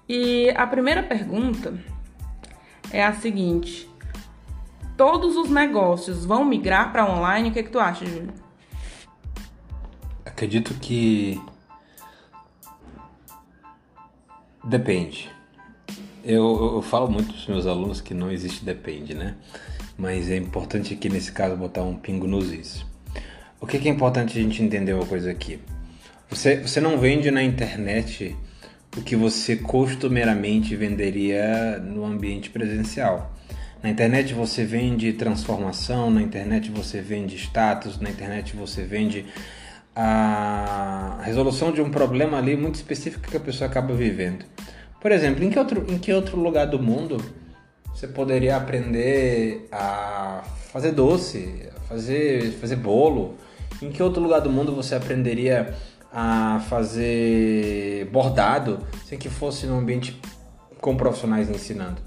E 0.08 0.50
a 0.50 0.66
primeira 0.66 1.02
pergunta 1.02 1.78
é 2.90 3.04
a 3.04 3.12
seguinte: 3.12 3.88
Todos 4.98 5.36
os 5.36 5.48
negócios 5.48 6.24
vão 6.24 6.44
migrar 6.44 6.90
para 6.90 7.08
online? 7.08 7.50
O 7.50 7.52
que, 7.52 7.60
é 7.60 7.62
que 7.62 7.70
tu 7.70 7.78
acha, 7.78 8.04
Júlio? 8.04 8.32
Acredito 10.26 10.74
que 10.74 11.40
depende. 14.64 15.30
Eu, 16.24 16.74
eu 16.74 16.82
falo 16.82 17.08
muito 17.08 17.28
para 17.28 17.36
os 17.36 17.46
meus 17.46 17.64
alunos 17.64 18.00
que 18.00 18.12
não 18.12 18.28
existe 18.28 18.64
depende, 18.64 19.14
né? 19.14 19.36
Mas 19.96 20.28
é 20.28 20.36
importante 20.36 20.94
aqui 20.94 21.08
nesse 21.08 21.30
caso 21.30 21.56
botar 21.56 21.82
um 21.82 21.94
pingo 21.94 22.26
nos 22.26 22.52
is. 22.52 22.84
O 23.60 23.68
que, 23.68 23.78
que 23.78 23.88
é 23.88 23.92
importante 23.92 24.36
a 24.36 24.42
gente 24.42 24.60
entender 24.60 24.94
uma 24.94 25.06
coisa 25.06 25.30
aqui? 25.30 25.60
Você, 26.28 26.56
você 26.56 26.80
não 26.80 26.98
vende 26.98 27.30
na 27.30 27.42
internet 27.42 28.36
o 28.98 29.02
que 29.02 29.14
você 29.14 29.54
costumeiramente 29.54 30.74
venderia 30.74 31.78
no 31.78 32.04
ambiente 32.04 32.50
presencial. 32.50 33.32
Na 33.80 33.88
internet 33.88 34.34
você 34.34 34.64
vende 34.64 35.12
transformação, 35.12 36.10
na 36.10 36.20
internet 36.20 36.68
você 36.68 37.00
vende 37.00 37.36
status, 37.36 38.00
na 38.00 38.10
internet 38.10 38.56
você 38.56 38.82
vende 38.82 39.24
a 39.94 41.20
resolução 41.22 41.70
de 41.70 41.80
um 41.80 41.90
problema 41.90 42.38
ali 42.38 42.56
muito 42.56 42.74
específico 42.74 43.30
que 43.30 43.36
a 43.36 43.40
pessoa 43.40 43.70
acaba 43.70 43.94
vivendo. 43.94 44.44
Por 45.00 45.12
exemplo, 45.12 45.44
em 45.44 45.50
que 45.50 45.58
outro, 45.58 45.86
em 45.88 45.98
que 45.98 46.12
outro 46.12 46.36
lugar 46.36 46.66
do 46.66 46.80
mundo 46.80 47.24
você 47.94 48.08
poderia 48.08 48.56
aprender 48.56 49.68
a 49.70 50.42
fazer 50.72 50.90
doce, 50.90 51.68
fazer, 51.88 52.50
fazer 52.60 52.76
bolo? 52.76 53.36
Em 53.80 53.90
que 53.90 54.02
outro 54.02 54.20
lugar 54.20 54.40
do 54.40 54.50
mundo 54.50 54.74
você 54.74 54.96
aprenderia 54.96 55.72
a 56.12 56.64
fazer 56.68 58.06
bordado 58.06 58.78
sem 59.04 59.18
que 59.18 59.28
fosse 59.28 59.66
num 59.66 59.78
ambiente 59.78 60.20
com 60.80 60.96
profissionais 60.96 61.50
ensinando? 61.50 62.00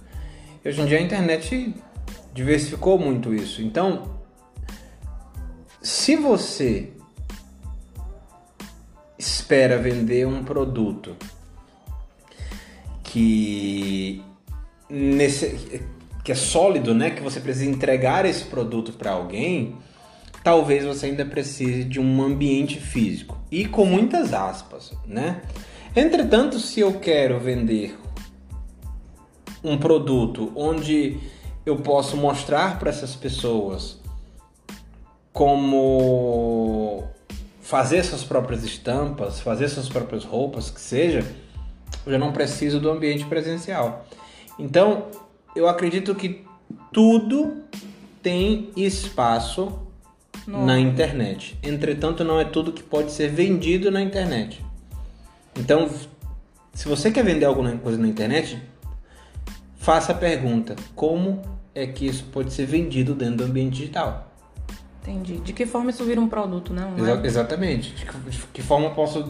E 0.64 0.70
hoje 0.70 0.82
em 0.82 0.86
dia 0.86 0.98
a 0.98 1.02
internet 1.02 1.76
diversificou 2.34 2.98
muito 2.98 3.34
isso. 3.34 3.62
Então, 3.62 4.20
se 5.82 6.16
você 6.16 6.92
espera 9.18 9.78
vender 9.78 10.28
um 10.28 10.44
produto 10.44 11.16
que 13.04 14.24
nesse, 14.90 15.82
que 16.24 16.32
é 16.32 16.36
sólido, 16.36 16.94
né, 16.94 17.12
que 17.12 17.22
você 17.22 17.40
precisa 17.40 17.66
entregar 17.66 18.26
esse 18.26 18.46
produto 18.46 18.94
para 18.94 19.12
alguém, 19.12 19.76
talvez 20.44 20.86
você 20.86 21.08
ainda 21.08 21.26
precise 21.26 21.84
de 21.84 22.00
um 22.00 22.22
ambiente 22.22 22.80
físico 22.80 23.41
e 23.52 23.66
com 23.66 23.86
muitas 23.86 24.34
aspas, 24.34 24.94
né? 25.06 25.42
Entretanto, 25.96 26.58
se 26.58 26.80
eu 26.80 27.00
quero 27.00 27.38
vender 27.38 28.00
um 29.62 29.78
produto 29.78 30.52
onde 30.56 31.20
eu 31.66 31.76
posso 31.78 32.16
mostrar 32.16 32.80
para 32.80 32.90
essas 32.90 33.16
pessoas 33.16 34.00
como 35.34 37.04
fazer 37.62 38.04
suas 38.04 38.24
próprias 38.24 38.64
estampas, 38.64 39.40
fazer 39.40 39.70
suas 39.70 39.88
próprias 39.88 40.24
roupas, 40.24 40.70
que 40.70 40.82
seja, 40.82 41.26
eu 42.06 42.12
já 42.12 42.18
não 42.18 42.32
preciso 42.32 42.80
do 42.80 42.90
ambiente 42.90 43.26
presencial. 43.26 44.06
Então, 44.58 45.08
eu 45.56 45.68
acredito 45.68 46.16
que 46.16 46.46
tudo 46.92 47.64
tem 48.22 48.72
espaço 48.76 49.80
Nossa. 50.48 50.66
na 50.66 50.80
internet. 50.80 51.58
Entretanto, 51.62 52.24
não 52.24 52.40
é 52.40 52.46
tudo 52.46 52.72
que 52.72 52.84
pode 52.84 53.12
ser 53.12 53.30
vendido 53.30 53.92
na 53.92 54.02
internet. 54.02 54.64
Então, 55.58 55.90
se 56.74 56.88
você 56.88 57.12
quer 57.12 57.24
vender 57.24 57.46
alguma 57.46 57.72
coisa 57.78 57.98
na 57.98 58.08
internet, 58.08 58.62
faça 59.78 60.12
a 60.12 60.16
pergunta: 60.16 60.76
como 60.96 61.42
é 61.76 61.86
que 61.86 62.06
isso 62.06 62.26
pode 62.32 62.54
ser 62.54 62.66
vendido 62.66 63.14
dentro 63.14 63.38
do 63.38 63.44
ambiente 63.46 63.78
digital? 63.78 64.32
Entendi. 65.02 65.38
De 65.38 65.52
que 65.52 65.66
forma 65.66 65.90
isso 65.90 66.04
vira 66.04 66.22
um 66.22 66.28
produto, 66.28 66.74
né? 66.74 66.94
Exa 66.98 67.22
exatamente. 67.24 67.94
De 67.94 68.06
que, 68.06 68.18
de 68.30 68.38
que 68.54 68.62
forma 68.62 68.88
eu 68.88 68.92
posso 68.92 69.30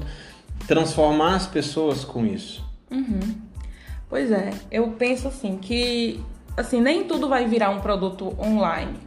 transformar 0.67 1.35
as 1.35 1.47
pessoas 1.47 2.03
com 2.03 2.25
isso. 2.25 2.63
Uhum. 2.91 3.19
Pois 4.09 4.31
é, 4.31 4.51
eu 4.69 4.89
penso 4.91 5.29
assim 5.29 5.57
que 5.57 6.21
assim 6.57 6.81
nem 6.81 7.05
tudo 7.05 7.29
vai 7.29 7.47
virar 7.47 7.69
um 7.69 7.79
produto 7.79 8.35
online, 8.37 8.97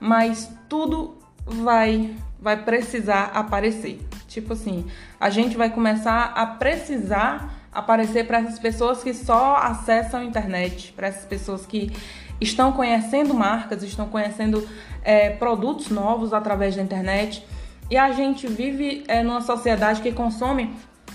mas 0.00 0.50
tudo 0.68 1.17
vai 1.48 2.14
vai 2.40 2.56
precisar 2.56 3.32
aparecer. 3.34 4.00
Tipo 4.28 4.52
assim, 4.52 4.86
a 5.18 5.28
gente 5.28 5.56
vai 5.56 5.70
começar 5.70 6.32
a 6.36 6.46
precisar 6.46 7.54
aparecer 7.72 8.26
para 8.26 8.38
essas 8.38 8.58
pessoas 8.58 9.02
que 9.02 9.12
só 9.12 9.56
acessam 9.56 10.20
a 10.20 10.24
internet, 10.24 10.92
para 10.92 11.08
essas 11.08 11.24
pessoas 11.24 11.66
que 11.66 11.92
estão 12.40 12.72
conhecendo 12.72 13.34
marcas, 13.34 13.82
estão 13.82 14.08
conhecendo 14.08 14.66
é, 15.02 15.30
produtos 15.30 15.88
novos 15.90 16.32
através 16.32 16.76
da 16.76 16.82
internet. 16.82 17.44
E 17.90 17.96
a 17.96 18.12
gente 18.12 18.46
vive 18.46 19.04
é, 19.08 19.22
numa 19.22 19.40
sociedade 19.40 20.00
que 20.00 20.12
consome 20.12 20.72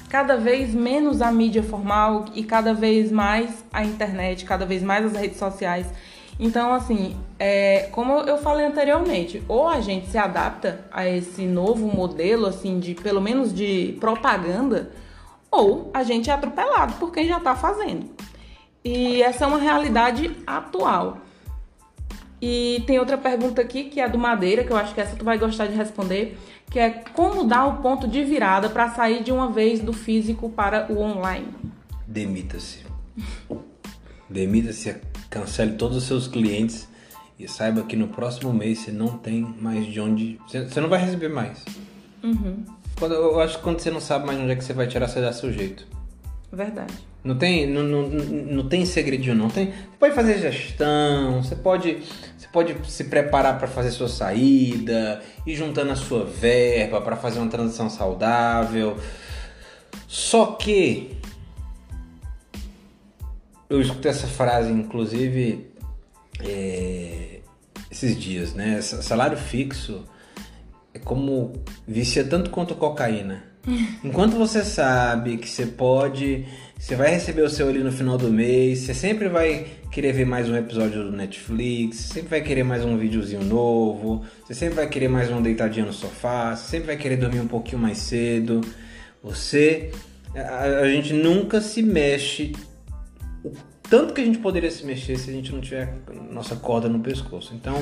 cada 0.09 0.37
vez 0.37 0.73
menos 0.73 1.21
a 1.21 1.31
mídia 1.31 1.63
formal 1.63 2.25
e 2.33 2.43
cada 2.43 2.73
vez 2.73 3.11
mais 3.11 3.63
a 3.71 3.83
internet, 3.83 4.45
cada 4.45 4.65
vez 4.65 4.83
mais 4.83 5.05
as 5.05 5.13
redes 5.13 5.37
sociais. 5.37 5.87
Então, 6.39 6.73
assim, 6.73 7.15
é, 7.37 7.89
como 7.91 8.13
eu 8.21 8.37
falei 8.37 8.65
anteriormente, 8.65 9.43
ou 9.47 9.67
a 9.67 9.79
gente 9.79 10.07
se 10.09 10.17
adapta 10.17 10.85
a 10.91 11.07
esse 11.07 11.45
novo 11.45 11.87
modelo, 11.87 12.47
assim, 12.47 12.79
de 12.79 12.95
pelo 12.95 13.21
menos 13.21 13.53
de 13.53 13.95
propaganda, 13.99 14.91
ou 15.51 15.91
a 15.93 16.03
gente 16.03 16.29
é 16.29 16.33
atropelado 16.33 16.93
por 16.93 17.11
quem 17.11 17.27
já 17.27 17.37
está 17.37 17.55
fazendo. 17.55 18.09
E 18.83 19.21
essa 19.21 19.45
é 19.45 19.47
uma 19.47 19.59
realidade 19.59 20.35
atual. 20.45 21.19
E 22.41 22.83
tem 22.85 22.99
outra 22.99 23.17
pergunta 23.17 23.61
aqui 23.61 23.85
que 23.85 24.01
é 24.01 24.09
do 24.09 24.17
Madeira, 24.17 24.63
que 24.63 24.71
eu 24.71 24.75
acho 24.75 24.93
que 24.93 24.99
essa 24.99 25.15
tu 25.15 25.23
vai 25.23 25.37
gostar 25.37 25.67
de 25.67 25.75
responder 25.75 26.37
que 26.69 26.79
é 26.79 26.89
como 27.13 27.43
dar 27.43 27.67
o 27.67 27.77
ponto 27.83 28.07
de 28.07 28.23
virada 28.23 28.67
para 28.67 28.89
sair 28.89 29.23
de 29.23 29.31
uma 29.31 29.51
vez 29.51 29.79
do 29.79 29.93
físico 29.93 30.49
para 30.49 30.91
o 30.91 30.99
online. 30.99 31.47
Demita-se. 32.07 32.79
Demita-se, 34.27 34.95
cancele 35.33 35.73
todos 35.73 35.97
os 35.97 36.03
seus 36.03 36.27
clientes 36.27 36.87
e 37.39 37.47
saiba 37.47 37.81
que 37.81 37.95
no 37.95 38.07
próximo 38.07 38.53
mês 38.53 38.79
você 38.79 38.91
não 38.91 39.17
tem 39.17 39.41
mais 39.59 39.87
de 39.87 39.99
onde. 39.99 40.39
Você 40.47 40.79
não 40.79 40.87
vai 40.87 41.03
receber 41.03 41.29
mais. 41.29 41.65
Uhum. 42.23 42.63
Quando, 42.99 43.15
eu 43.15 43.39
acho 43.41 43.57
que 43.57 43.63
quando 43.63 43.79
você 43.79 43.89
não 43.89 43.99
sabe 43.99 44.27
mais 44.27 44.39
onde 44.39 44.51
é 44.51 44.55
que 44.55 44.63
você 44.63 44.73
vai 44.73 44.85
tirar, 44.87 45.07
você 45.07 45.19
dá 45.19 45.33
seu 45.33 45.51
jeito. 45.51 45.87
Verdade. 46.51 46.93
Não 47.23 47.35
tem, 47.35 47.67
não, 47.67 47.81
não, 47.81 48.01
não 48.09 48.69
tem 48.69 48.85
segredinho, 48.85 49.35
não. 49.35 49.49
Tem, 49.49 49.67
você 49.67 49.97
pode 49.99 50.13
fazer 50.13 50.37
gestão, 50.37 51.41
você 51.41 51.55
pode, 51.55 51.97
você 52.37 52.47
pode 52.53 52.91
se 52.91 53.05
preparar 53.05 53.57
para 53.57 53.67
fazer 53.67 53.89
sua 53.89 54.09
saída, 54.09 55.21
ir 55.47 55.55
juntando 55.55 55.91
a 55.91 55.95
sua 55.95 56.25
verba 56.25 57.01
para 57.01 57.15
fazer 57.15 57.39
uma 57.39 57.49
transição 57.49 57.89
saudável. 57.89 58.97
Só 60.07 60.45
que 60.45 61.22
eu 63.73 63.81
escutei 63.81 64.11
essa 64.11 64.27
frase, 64.27 64.71
inclusive, 64.71 65.67
é, 66.43 67.39
esses 67.89 68.19
dias, 68.19 68.53
né? 68.53 68.79
Salário 68.81 69.37
fixo 69.37 70.03
é 70.93 70.99
como 70.99 71.53
vicia 71.87 72.23
tanto 72.23 72.51
quanto 72.51 72.75
cocaína. 72.75 73.43
Enquanto 74.03 74.35
você 74.35 74.63
sabe 74.63 75.37
que 75.37 75.49
você 75.49 75.65
pode, 75.65 76.45
você 76.77 76.95
vai 76.95 77.11
receber 77.11 77.41
o 77.41 77.49
seu 77.49 77.67
ali 77.67 77.79
no 77.79 77.91
final 77.91 78.15
do 78.15 78.29
mês, 78.29 78.79
você 78.79 78.93
sempre 78.93 79.27
vai 79.27 79.65
querer 79.89 80.11
ver 80.11 80.25
mais 80.25 80.47
um 80.47 80.55
episódio 80.55 81.05
do 81.05 81.11
Netflix, 81.11 81.97
você 81.97 82.13
sempre 82.15 82.29
vai 82.29 82.41
querer 82.41 82.63
mais 82.63 82.85
um 82.85 82.95
videozinho 82.95 83.43
novo, 83.43 84.23
você 84.45 84.53
sempre 84.53 84.75
vai 84.75 84.87
querer 84.87 85.07
mais 85.07 85.31
um 85.31 85.41
deitadinho 85.41 85.87
no 85.87 85.93
sofá, 85.93 86.55
você 86.55 86.69
sempre 86.69 86.87
vai 86.87 86.97
querer 86.97 87.17
dormir 87.17 87.39
um 87.39 87.47
pouquinho 87.47 87.81
mais 87.81 87.97
cedo. 87.97 88.61
Você 89.23 89.91
a, 90.35 90.63
a 90.81 90.87
gente 90.89 91.13
nunca 91.13 91.59
se 91.59 91.81
mexe 91.81 92.51
o 93.43 93.51
tanto 93.89 94.13
que 94.13 94.21
a 94.21 94.25
gente 94.25 94.39
poderia 94.39 94.71
se 94.71 94.85
mexer 94.85 95.17
se 95.17 95.29
a 95.29 95.33
gente 95.33 95.51
não 95.51 95.61
tiver 95.61 95.97
nossa 96.31 96.55
corda 96.55 96.87
no 96.87 96.99
pescoço. 96.99 97.53
Então, 97.53 97.75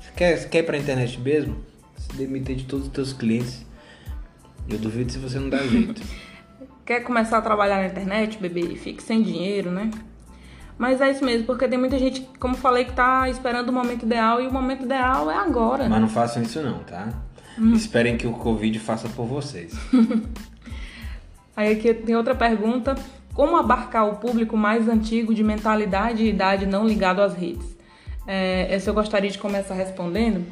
você 0.00 0.10
quer, 0.14 0.48
quer 0.48 0.58
ir 0.58 0.62
pra 0.62 0.76
internet 0.76 1.20
mesmo? 1.20 1.56
Se 1.96 2.14
demitir 2.16 2.56
de 2.56 2.64
todos 2.64 2.86
os 2.86 2.92
teus 2.92 3.12
clientes. 3.12 3.64
Eu 4.68 4.78
duvido 4.78 5.10
se 5.10 5.18
você 5.18 5.38
não 5.38 5.48
dá 5.48 5.58
jeito. 5.58 6.02
quer 6.84 7.00
começar 7.00 7.38
a 7.38 7.42
trabalhar 7.42 7.78
na 7.78 7.86
internet, 7.86 8.38
bebê, 8.38 8.60
e 8.60 8.76
fique 8.76 9.02
sem 9.02 9.22
dinheiro, 9.22 9.70
né? 9.70 9.90
Mas 10.78 11.00
é 11.00 11.10
isso 11.10 11.24
mesmo, 11.24 11.46
porque 11.46 11.66
tem 11.66 11.78
muita 11.78 11.98
gente, 11.98 12.28
como 12.38 12.54
falei, 12.54 12.84
que 12.84 12.92
tá 12.92 13.28
esperando 13.28 13.70
o 13.70 13.72
momento 13.72 14.04
ideal 14.04 14.40
e 14.40 14.46
o 14.46 14.52
momento 14.52 14.84
ideal 14.84 15.30
é 15.30 15.36
agora. 15.36 15.88
Mas 15.88 16.00
não 16.00 16.08
façam 16.08 16.42
isso 16.42 16.62
não, 16.62 16.80
tá? 16.80 17.08
Hum. 17.58 17.72
Esperem 17.72 18.16
que 18.16 18.26
o 18.26 18.32
Covid 18.32 18.78
faça 18.78 19.08
por 19.08 19.26
vocês. 19.26 19.74
Aí 21.56 21.72
aqui 21.72 21.94
tem 21.94 22.14
outra 22.14 22.34
pergunta. 22.34 22.94
Como 23.36 23.54
abarcar 23.54 24.08
o 24.08 24.16
público 24.16 24.56
mais 24.56 24.88
antigo 24.88 25.34
de 25.34 25.44
mentalidade 25.44 26.24
e 26.24 26.30
idade 26.30 26.64
não 26.64 26.86
ligado 26.86 27.20
às 27.20 27.34
redes? 27.34 27.76
É, 28.26 28.66
essa 28.70 28.88
eu 28.88 28.94
gostaria 28.94 29.30
de 29.30 29.38
começar 29.38 29.74
respondendo. 29.74 30.50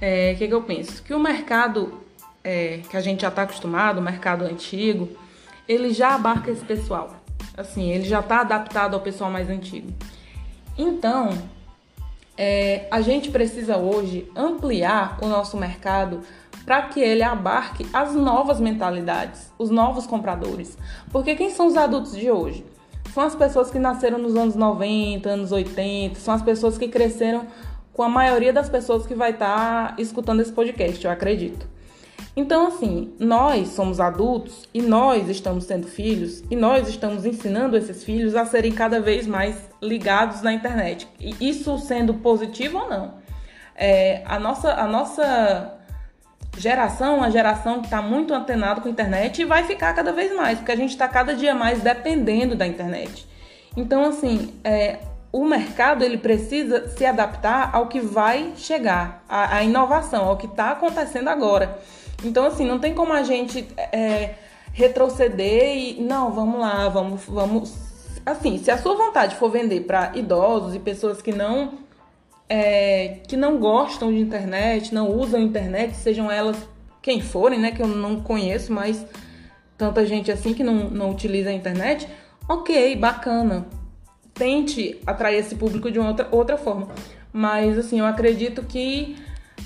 É, 0.00 0.30
o 0.30 0.32
é, 0.32 0.34
que, 0.36 0.46
que 0.46 0.54
eu 0.54 0.62
penso? 0.62 1.02
Que 1.02 1.12
o 1.12 1.18
mercado 1.18 2.00
é, 2.44 2.82
que 2.88 2.96
a 2.96 3.00
gente 3.00 3.22
já 3.22 3.28
está 3.28 3.42
acostumado, 3.42 3.98
o 3.98 4.02
mercado 4.02 4.44
antigo, 4.44 5.08
ele 5.66 5.92
já 5.92 6.14
abarca 6.14 6.52
esse 6.52 6.64
pessoal. 6.64 7.16
Assim, 7.56 7.90
ele 7.90 8.04
já 8.04 8.20
está 8.20 8.42
adaptado 8.42 8.94
ao 8.94 9.00
pessoal 9.00 9.28
mais 9.28 9.50
antigo. 9.50 9.92
Então, 10.78 11.30
é, 12.38 12.86
a 12.92 13.00
gente 13.00 13.28
precisa 13.28 13.76
hoje 13.76 14.30
ampliar 14.36 15.18
o 15.20 15.26
nosso 15.26 15.56
mercado 15.56 16.20
para 16.64 16.82
que 16.82 17.00
ele 17.00 17.22
abarque 17.22 17.86
as 17.92 18.14
novas 18.14 18.60
mentalidades, 18.60 19.52
os 19.58 19.70
novos 19.70 20.06
compradores. 20.06 20.78
Porque 21.10 21.34
quem 21.34 21.50
são 21.50 21.66
os 21.66 21.76
adultos 21.76 22.16
de 22.16 22.30
hoje? 22.30 22.64
São 23.12 23.22
as 23.22 23.34
pessoas 23.34 23.70
que 23.70 23.78
nasceram 23.78 24.18
nos 24.18 24.34
anos 24.34 24.56
90, 24.56 25.28
anos 25.28 25.52
80, 25.52 26.18
são 26.18 26.34
as 26.34 26.42
pessoas 26.42 26.76
que 26.76 26.88
cresceram 26.88 27.46
com 27.92 28.02
a 28.02 28.08
maioria 28.08 28.52
das 28.52 28.68
pessoas 28.68 29.06
que 29.06 29.14
vai 29.14 29.30
estar 29.30 29.94
tá 29.94 30.02
escutando 30.02 30.40
esse 30.40 30.52
podcast, 30.52 31.04
eu 31.04 31.10
acredito. 31.10 31.74
Então, 32.36 32.66
assim, 32.66 33.14
nós 33.20 33.68
somos 33.68 34.00
adultos 34.00 34.68
e 34.74 34.82
nós 34.82 35.28
estamos 35.28 35.66
tendo 35.66 35.86
filhos 35.86 36.42
e 36.50 36.56
nós 36.56 36.88
estamos 36.88 37.24
ensinando 37.24 37.76
esses 37.76 38.02
filhos 38.02 38.34
a 38.34 38.44
serem 38.44 38.72
cada 38.72 39.00
vez 39.00 39.24
mais 39.24 39.56
ligados 39.80 40.42
na 40.42 40.52
internet. 40.52 41.06
E 41.20 41.36
isso 41.48 41.78
sendo 41.78 42.14
positivo 42.14 42.78
ou 42.78 42.88
não. 42.88 43.14
É, 43.76 44.22
a, 44.26 44.40
nossa, 44.40 44.72
a 44.72 44.86
nossa 44.88 45.78
geração, 46.56 47.22
a 47.22 47.30
geração 47.30 47.80
que 47.80 47.86
está 47.86 48.00
muito 48.00 48.32
antenada 48.32 48.80
com 48.80 48.88
a 48.88 48.90
internet 48.90 49.42
e 49.42 49.44
vai 49.44 49.64
ficar 49.64 49.92
cada 49.92 50.12
vez 50.12 50.34
mais, 50.34 50.58
porque 50.58 50.72
a 50.72 50.76
gente 50.76 50.90
está 50.90 51.08
cada 51.08 51.34
dia 51.34 51.54
mais 51.54 51.80
dependendo 51.80 52.54
da 52.54 52.66
internet. 52.66 53.26
Então, 53.76 54.04
assim, 54.04 54.54
é, 54.62 54.98
o 55.32 55.44
mercado 55.44 56.04
ele 56.04 56.16
precisa 56.16 56.88
se 56.88 57.04
adaptar 57.04 57.70
ao 57.72 57.88
que 57.88 58.00
vai 58.00 58.52
chegar, 58.56 59.24
à, 59.28 59.56
à 59.56 59.64
inovação, 59.64 60.26
ao 60.26 60.36
que 60.36 60.46
está 60.46 60.70
acontecendo 60.70 61.28
agora. 61.28 61.78
Então, 62.22 62.46
assim, 62.46 62.64
não 62.64 62.78
tem 62.78 62.94
como 62.94 63.12
a 63.12 63.22
gente 63.22 63.66
é, 63.76 64.34
retroceder 64.72 65.76
e. 65.76 66.00
Não, 66.00 66.30
vamos 66.32 66.60
lá, 66.60 66.88
vamos. 66.88 67.22
vamos 67.26 67.74
Assim, 68.24 68.56
se 68.58 68.70
a 68.70 68.78
sua 68.78 68.94
vontade 68.94 69.36
for 69.36 69.50
vender 69.50 69.80
para 69.80 70.12
idosos 70.14 70.74
e 70.74 70.78
pessoas 70.78 71.20
que 71.20 71.32
não. 71.32 71.83
É, 72.48 73.20
que 73.26 73.36
não 73.36 73.58
gostam 73.58 74.12
de 74.12 74.18
internet, 74.18 74.94
não 74.94 75.10
usam 75.10 75.40
internet, 75.40 75.94
sejam 75.94 76.30
elas 76.30 76.56
quem 77.00 77.20
forem, 77.20 77.58
né? 77.58 77.70
Que 77.70 77.82
eu 77.82 77.88
não 77.88 78.20
conheço, 78.20 78.72
mas 78.72 79.04
tanta 79.76 80.06
gente 80.06 80.30
assim 80.30 80.54
que 80.54 80.62
não, 80.64 80.90
não 80.90 81.10
utiliza 81.10 81.50
a 81.50 81.52
internet, 81.52 82.08
ok, 82.48 82.96
bacana. 82.96 83.66
Tente 84.32 85.00
atrair 85.06 85.38
esse 85.38 85.54
público 85.54 85.90
de 85.90 85.98
uma 85.98 86.08
outra, 86.08 86.28
outra 86.30 86.56
forma. 86.56 86.88
Mas 87.32 87.78
assim, 87.78 88.00
eu 88.00 88.06
acredito 88.06 88.62
que 88.62 89.16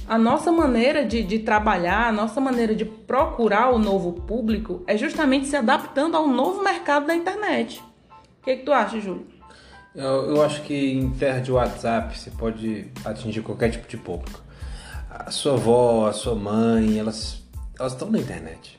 a 0.08 0.18
nossa 0.18 0.50
maneira 0.50 1.04
de, 1.04 1.22
de, 1.22 1.38
trabalhar, 1.38 2.08
a 2.08 2.12
nossa 2.12 2.40
maneira 2.40 2.74
de 2.74 2.84
procurar 2.84 3.70
o 3.70 3.78
novo 3.78 4.12
público 4.12 4.82
é 4.86 4.96
justamente 4.96 5.46
se 5.46 5.56
adaptando 5.56 6.16
ao 6.16 6.26
novo 6.26 6.62
mercado 6.62 7.06
da 7.06 7.14
internet. 7.14 7.82
O 8.40 8.44
que, 8.44 8.56
que 8.56 8.64
tu 8.64 8.72
acha, 8.72 8.98
Júlio? 9.00 9.26
Eu, 9.98 10.36
eu, 10.36 10.42
acho 10.42 10.62
que 10.62 10.92
em 10.92 11.10
terra 11.10 11.40
de 11.40 11.50
WhatsApp 11.50 12.16
você 12.16 12.30
pode 12.30 12.86
atingir 13.04 13.42
qualquer 13.42 13.70
tipo 13.72 13.88
de 13.88 13.96
público. 13.96 14.40
A 15.10 15.28
sua 15.32 15.54
avó, 15.54 16.06
a 16.06 16.12
sua 16.12 16.36
mãe, 16.36 16.96
elas 16.96 17.42
elas 17.76 17.92
estão 17.94 18.08
na 18.08 18.18
internet. 18.18 18.78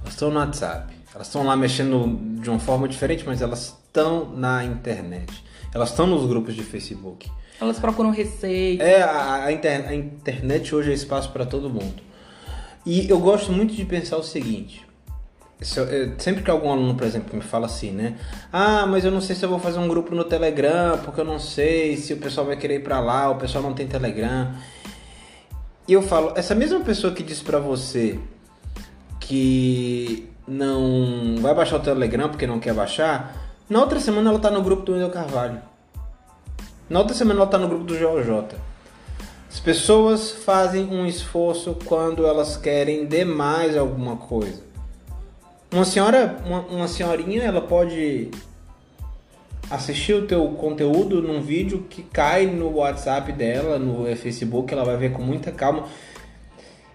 Elas 0.00 0.14
estão 0.14 0.30
no 0.30 0.38
WhatsApp. 0.38 0.94
Elas 1.14 1.26
estão 1.26 1.44
lá 1.44 1.54
mexendo 1.56 2.40
de 2.40 2.48
uma 2.48 2.58
forma 2.58 2.88
diferente, 2.88 3.22
mas 3.26 3.42
elas 3.42 3.76
estão 3.86 4.30
na 4.34 4.64
internet. 4.64 5.44
Elas 5.74 5.90
estão 5.90 6.06
nos 6.06 6.26
grupos 6.26 6.54
de 6.54 6.62
Facebook. 6.62 7.30
Elas 7.60 7.78
procuram 7.78 8.10
receita. 8.10 8.82
É, 8.82 9.02
a, 9.02 9.44
a, 9.44 9.52
inter, 9.52 9.86
a 9.86 9.94
internet 9.94 10.74
hoje 10.74 10.90
é 10.90 10.94
espaço 10.94 11.30
para 11.32 11.44
todo 11.44 11.68
mundo. 11.68 12.02
E 12.86 13.10
eu 13.10 13.18
gosto 13.18 13.52
muito 13.52 13.74
de 13.74 13.84
pensar 13.84 14.16
o 14.16 14.22
seguinte. 14.22 14.85
Sempre 15.60 16.42
que 16.42 16.50
algum 16.50 16.70
aluno, 16.70 16.94
por 16.94 17.06
exemplo, 17.06 17.34
me 17.34 17.42
fala 17.42 17.66
assim, 17.66 17.90
né? 17.90 18.18
Ah, 18.52 18.86
mas 18.86 19.04
eu 19.04 19.10
não 19.10 19.20
sei 19.20 19.34
se 19.34 19.44
eu 19.44 19.48
vou 19.48 19.58
fazer 19.58 19.78
um 19.78 19.88
grupo 19.88 20.14
no 20.14 20.24
Telegram, 20.24 20.98
porque 20.98 21.20
eu 21.20 21.24
não 21.24 21.38
sei 21.38 21.96
se 21.96 22.12
o 22.12 22.18
pessoal 22.18 22.46
vai 22.46 22.56
querer 22.56 22.76
ir 22.76 22.82
para 22.82 23.00
lá, 23.00 23.30
o 23.30 23.36
pessoal 23.36 23.64
não 23.64 23.72
tem 23.72 23.86
Telegram. 23.86 24.54
E 25.88 25.92
eu 25.92 26.02
falo, 26.02 26.32
essa 26.36 26.54
mesma 26.54 26.80
pessoa 26.80 27.12
que 27.12 27.22
disse 27.22 27.42
para 27.42 27.58
você 27.58 28.20
que 29.20 30.28
não 30.46 31.36
vai 31.40 31.54
baixar 31.54 31.76
o 31.76 31.80
Telegram 31.80 32.28
porque 32.28 32.46
não 32.46 32.60
quer 32.60 32.74
baixar, 32.74 33.34
na 33.68 33.80
outra 33.80 33.98
semana 33.98 34.30
ela 34.30 34.38
tá 34.38 34.50
no 34.50 34.62
grupo 34.62 34.82
do 34.82 34.92
Wendel 34.92 35.10
Carvalho. 35.10 35.60
Na 36.88 37.00
outra 37.00 37.14
semana 37.14 37.40
ela 37.40 37.46
está 37.46 37.58
no 37.58 37.66
grupo 37.66 37.84
do 37.84 37.94
JJ. 37.94 38.58
As 39.50 39.58
pessoas 39.58 40.32
fazem 40.32 40.84
um 40.84 41.06
esforço 41.06 41.76
quando 41.86 42.26
elas 42.26 42.56
querem 42.56 43.06
demais 43.06 43.76
alguma 43.76 44.16
coisa. 44.16 44.65
Uma 45.72 45.84
senhora, 45.84 46.38
uma, 46.44 46.60
uma 46.60 46.88
senhorinha, 46.88 47.42
ela 47.42 47.60
pode 47.60 48.30
assistir 49.70 50.14
o 50.14 50.26
teu 50.26 50.46
conteúdo 50.50 51.20
num 51.20 51.40
vídeo 51.40 51.86
que 51.90 52.02
cai 52.02 52.46
no 52.46 52.76
WhatsApp 52.76 53.32
dela, 53.32 53.78
no 53.78 54.04
Facebook, 54.16 54.72
ela 54.72 54.84
vai 54.84 54.96
ver 54.96 55.12
com 55.12 55.22
muita 55.22 55.50
calma. 55.50 55.88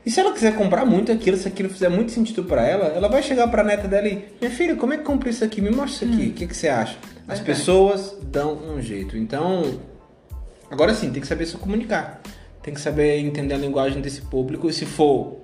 E 0.06 0.10
se 0.10 0.20
ela 0.20 0.34
quiser 0.34 0.56
comprar 0.56 0.86
muito 0.86 1.12
aquilo, 1.12 1.38
se 1.38 1.48
aquilo 1.48 1.70
fizer 1.70 1.90
muito 1.90 2.12
sentido 2.12 2.44
para 2.44 2.66
ela, 2.66 2.86
ela 2.88 3.08
vai 3.08 3.22
chegar 3.22 3.48
para 3.50 3.62
a 3.62 3.66
neta 3.66 3.88
dela 3.88 4.08
e: 4.08 4.26
Minha 4.40 4.52
filha, 4.52 4.76
como 4.76 4.94
é 4.94 4.98
que 4.98 5.04
compra 5.04 5.30
isso 5.30 5.44
aqui? 5.44 5.62
Me 5.62 5.70
mostra 5.70 6.06
isso 6.08 6.16
aqui. 6.16 6.28
Hum. 6.28 6.30
O 6.30 6.34
que, 6.34 6.48
que 6.48 6.58
você 6.58 6.70
acha? 6.70 6.98
As 7.28 7.40
pessoas 7.40 8.18
dão 8.24 8.54
um 8.54 8.82
jeito. 8.82 9.16
Então, 9.16 9.80
agora 10.72 10.94
sim, 10.94 11.12
tem 11.12 11.22
que 11.22 11.28
saber 11.28 11.46
se 11.46 11.56
comunicar. 11.58 12.20
Tem 12.64 12.74
que 12.74 12.82
saber 12.82 13.20
entender 13.20 13.54
a 13.54 13.58
linguagem 13.58 14.02
desse 14.02 14.22
público 14.22 14.70
e, 14.70 14.74
se 14.74 14.86
for 14.86 15.42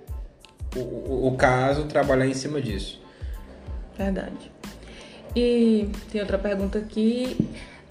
o, 0.75 0.79
o, 0.79 1.27
o 1.27 1.35
caso, 1.37 1.83
trabalhar 1.83 2.25
em 2.25 2.33
cima 2.33 2.59
disso. 2.59 2.99
Verdade. 3.97 4.51
E 5.35 5.89
tem 6.11 6.21
outra 6.21 6.37
pergunta 6.37 6.77
aqui. 6.77 7.37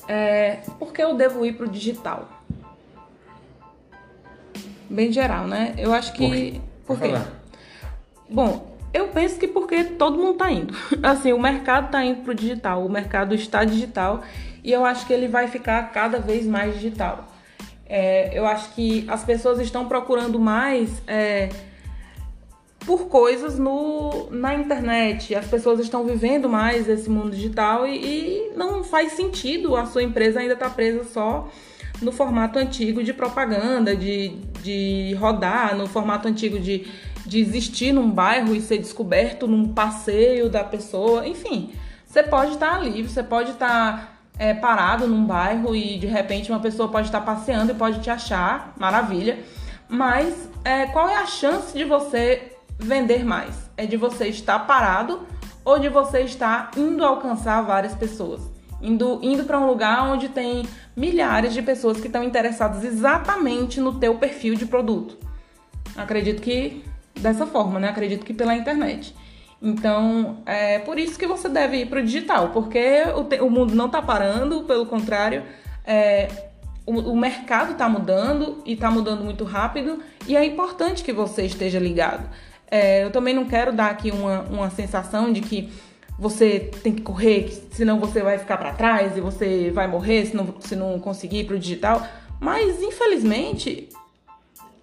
É, 0.08 0.60
por 0.78 0.92
que 0.92 1.02
eu 1.02 1.14
devo 1.14 1.44
ir 1.44 1.54
para 1.54 1.66
o 1.66 1.68
digital? 1.68 2.28
Bem 4.88 5.12
geral, 5.12 5.46
né? 5.46 5.74
Eu 5.76 5.92
acho 5.92 6.12
que. 6.12 6.60
Por 6.86 6.98
quê? 6.98 7.10
Por 7.10 7.20
quê? 7.20 7.30
Bom, 8.28 8.76
eu 8.92 9.08
penso 9.08 9.38
que 9.38 9.46
porque 9.46 9.84
todo 9.84 10.16
mundo 10.16 10.32
está 10.32 10.50
indo. 10.50 10.74
Assim, 11.02 11.32
o 11.32 11.38
mercado 11.38 11.86
está 11.86 12.04
indo 12.04 12.22
para 12.22 12.32
o 12.32 12.34
digital, 12.34 12.84
o 12.84 12.90
mercado 12.90 13.34
está 13.34 13.64
digital 13.64 14.22
e 14.64 14.72
eu 14.72 14.84
acho 14.84 15.06
que 15.06 15.12
ele 15.12 15.28
vai 15.28 15.48
ficar 15.48 15.92
cada 15.92 16.18
vez 16.18 16.46
mais 16.46 16.74
digital. 16.74 17.26
É, 17.88 18.36
eu 18.36 18.46
acho 18.46 18.72
que 18.74 19.04
as 19.08 19.22
pessoas 19.22 19.60
estão 19.60 19.86
procurando 19.86 20.40
mais 20.40 20.90
é, 21.06 21.50
por 22.86 23.08
coisas 23.08 23.58
no, 23.58 24.28
na 24.30 24.54
internet. 24.54 25.34
As 25.34 25.46
pessoas 25.46 25.80
estão 25.80 26.04
vivendo 26.04 26.48
mais 26.48 26.88
esse 26.88 27.10
mundo 27.10 27.30
digital 27.30 27.86
e, 27.86 27.96
e 27.96 28.52
não 28.56 28.84
faz 28.84 29.12
sentido 29.12 29.76
a 29.76 29.84
sua 29.84 30.02
empresa 30.02 30.40
ainda 30.40 30.54
estar 30.54 30.70
tá 30.70 30.74
presa 30.74 31.04
só 31.04 31.48
no 32.00 32.12
formato 32.12 32.58
antigo 32.58 33.02
de 33.02 33.12
propaganda, 33.12 33.96
de, 33.96 34.36
de 34.62 35.14
rodar, 35.18 35.76
no 35.76 35.86
formato 35.86 36.28
antigo 36.28 36.58
de 36.58 36.86
de 37.26 37.40
existir 37.40 37.92
num 37.92 38.08
bairro 38.08 38.54
e 38.54 38.60
ser 38.60 38.78
descoberto 38.78 39.48
num 39.48 39.72
passeio 39.72 40.48
da 40.48 40.62
pessoa, 40.62 41.26
enfim. 41.26 41.72
Você 42.06 42.22
pode 42.22 42.52
estar 42.52 42.76
ali, 42.76 43.02
você 43.02 43.22
pode 43.22 43.50
estar 43.50 44.20
é, 44.38 44.54
parado 44.54 45.08
num 45.08 45.24
bairro 45.24 45.74
e 45.74 45.98
de 45.98 46.06
repente 46.06 46.50
uma 46.50 46.60
pessoa 46.60 46.88
pode 46.88 47.08
estar 47.08 47.20
passeando 47.20 47.72
e 47.72 47.74
pode 47.74 48.00
te 48.00 48.08
achar, 48.08 48.72
maravilha. 48.78 49.38
Mas 49.88 50.48
é, 50.64 50.86
qual 50.86 51.08
é 51.08 51.16
a 51.16 51.26
chance 51.26 51.76
de 51.76 51.84
você 51.84 52.55
vender 52.78 53.24
mais? 53.24 53.70
É 53.76 53.86
de 53.86 53.96
você 53.96 54.28
estar 54.28 54.60
parado 54.60 55.26
ou 55.64 55.78
de 55.78 55.88
você 55.88 56.20
estar 56.20 56.70
indo 56.76 57.04
alcançar 57.04 57.62
várias 57.62 57.94
pessoas? 57.94 58.42
Indo, 58.80 59.18
indo 59.22 59.44
para 59.44 59.58
um 59.58 59.66
lugar 59.66 60.06
onde 60.08 60.28
tem 60.28 60.66
milhares 60.94 61.54
de 61.54 61.62
pessoas 61.62 62.00
que 62.00 62.06
estão 62.06 62.22
interessadas 62.22 62.84
exatamente 62.84 63.80
no 63.80 63.98
teu 63.98 64.16
perfil 64.16 64.54
de 64.54 64.66
produto. 64.66 65.16
Acredito 65.96 66.42
que 66.42 66.84
dessa 67.20 67.46
forma, 67.46 67.80
né? 67.80 67.88
Acredito 67.88 68.24
que 68.24 68.34
pela 68.34 68.54
internet. 68.54 69.14
Então, 69.60 70.42
é 70.44 70.78
por 70.78 70.98
isso 70.98 71.18
que 71.18 71.26
você 71.26 71.48
deve 71.48 71.78
ir 71.78 71.86
para 71.86 72.00
o 72.00 72.04
digital, 72.04 72.50
porque 72.50 73.04
o, 73.14 73.46
o 73.46 73.50
mundo 73.50 73.74
não 73.74 73.86
está 73.86 74.02
parando, 74.02 74.64
pelo 74.64 74.84
contrário, 74.84 75.42
é, 75.84 76.28
o, 76.84 76.92
o 76.92 77.16
mercado 77.16 77.72
está 77.72 77.88
mudando 77.88 78.62
e 78.64 78.74
está 78.74 78.90
mudando 78.90 79.24
muito 79.24 79.44
rápido 79.44 80.02
e 80.26 80.36
é 80.36 80.44
importante 80.44 81.02
que 81.02 81.12
você 81.12 81.42
esteja 81.42 81.78
ligado. 81.78 82.28
É, 82.70 83.04
eu 83.04 83.10
também 83.10 83.34
não 83.34 83.44
quero 83.44 83.72
dar 83.72 83.90
aqui 83.90 84.10
uma, 84.10 84.40
uma 84.42 84.70
sensação 84.70 85.32
de 85.32 85.40
que 85.40 85.70
você 86.18 86.70
tem 86.82 86.94
que 86.94 87.02
correr, 87.02 87.50
senão 87.70 88.00
você 88.00 88.22
vai 88.22 88.38
ficar 88.38 88.56
para 88.56 88.72
trás 88.72 89.16
e 89.16 89.20
você 89.20 89.70
vai 89.70 89.86
morrer 89.86 90.26
se 90.26 90.34
não, 90.34 90.54
se 90.60 90.74
não 90.74 90.98
conseguir 90.98 91.40
ir 91.40 91.44
para 91.44 91.56
o 91.56 91.58
digital. 91.58 92.06
Mas, 92.40 92.82
infelizmente, 92.82 93.88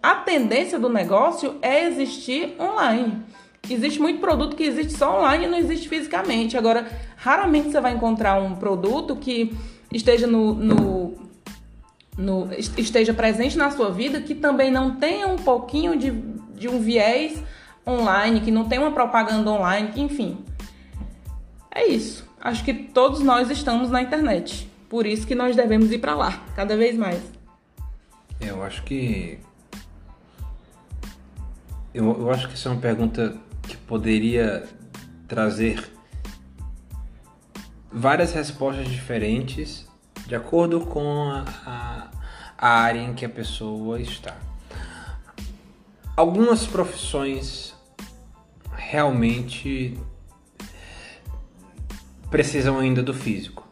a 0.01 0.15
tendência 0.15 0.77
do 0.77 0.89
negócio 0.89 1.55
é 1.61 1.85
existir 1.85 2.55
online. 2.59 3.23
Existe 3.69 3.99
muito 3.99 4.19
produto 4.19 4.55
que 4.55 4.63
existe 4.63 4.93
só 4.93 5.19
online 5.19 5.45
e 5.45 5.47
não 5.47 5.57
existe 5.57 5.87
fisicamente. 5.87 6.57
Agora, 6.57 6.85
raramente 7.15 7.71
você 7.71 7.79
vai 7.79 7.93
encontrar 7.93 8.41
um 8.41 8.55
produto 8.55 9.15
que 9.15 9.55
esteja 9.91 10.27
no, 10.27 10.53
no, 10.53 11.13
no, 12.17 12.49
esteja 12.77 13.13
presente 13.13 13.57
na 13.57 13.71
sua 13.71 13.89
vida 13.89 14.19
que 14.19 14.35
também 14.35 14.69
não 14.69 14.95
tenha 14.95 15.27
um 15.27 15.37
pouquinho 15.37 15.97
de, 15.97 16.11
de 16.11 16.67
um 16.67 16.79
viés 16.79 17.41
online, 17.85 18.41
que 18.41 18.51
não 18.51 18.67
tenha 18.67 18.81
uma 18.81 18.91
propaganda 18.91 19.49
online, 19.51 19.91
enfim. 19.95 20.43
É 21.73 21.85
isso. 21.87 22.27
Acho 22.39 22.63
que 22.63 22.73
todos 22.73 23.21
nós 23.21 23.49
estamos 23.49 23.89
na 23.89 24.01
internet. 24.01 24.69
Por 24.89 25.05
isso 25.05 25.25
que 25.25 25.33
nós 25.33 25.55
devemos 25.55 25.91
ir 25.91 25.99
para 25.99 26.13
lá, 26.13 26.43
cada 26.55 26.77
vez 26.77 26.97
mais. 26.97 27.21
Eu 28.39 28.61
acho 28.63 28.83
que 28.83 29.39
eu, 31.93 32.05
eu 32.05 32.31
acho 32.31 32.47
que 32.47 32.55
isso 32.55 32.67
é 32.67 32.71
uma 32.71 32.81
pergunta 32.81 33.37
que 33.61 33.77
poderia 33.77 34.67
trazer 35.27 35.91
várias 37.91 38.33
respostas 38.33 38.87
diferentes 38.87 39.87
de 40.25 40.35
acordo 40.35 40.81
com 40.81 41.29
a, 41.29 41.45
a, 41.65 42.11
a 42.57 42.69
área 42.81 42.99
em 42.99 43.13
que 43.13 43.25
a 43.25 43.29
pessoa 43.29 44.01
está. 44.01 44.35
Algumas 46.15 46.65
profissões 46.65 47.72
realmente 48.93 49.97
precisam 52.29 52.77
ainda 52.77 53.01
do 53.01 53.11
físico. 53.11 53.67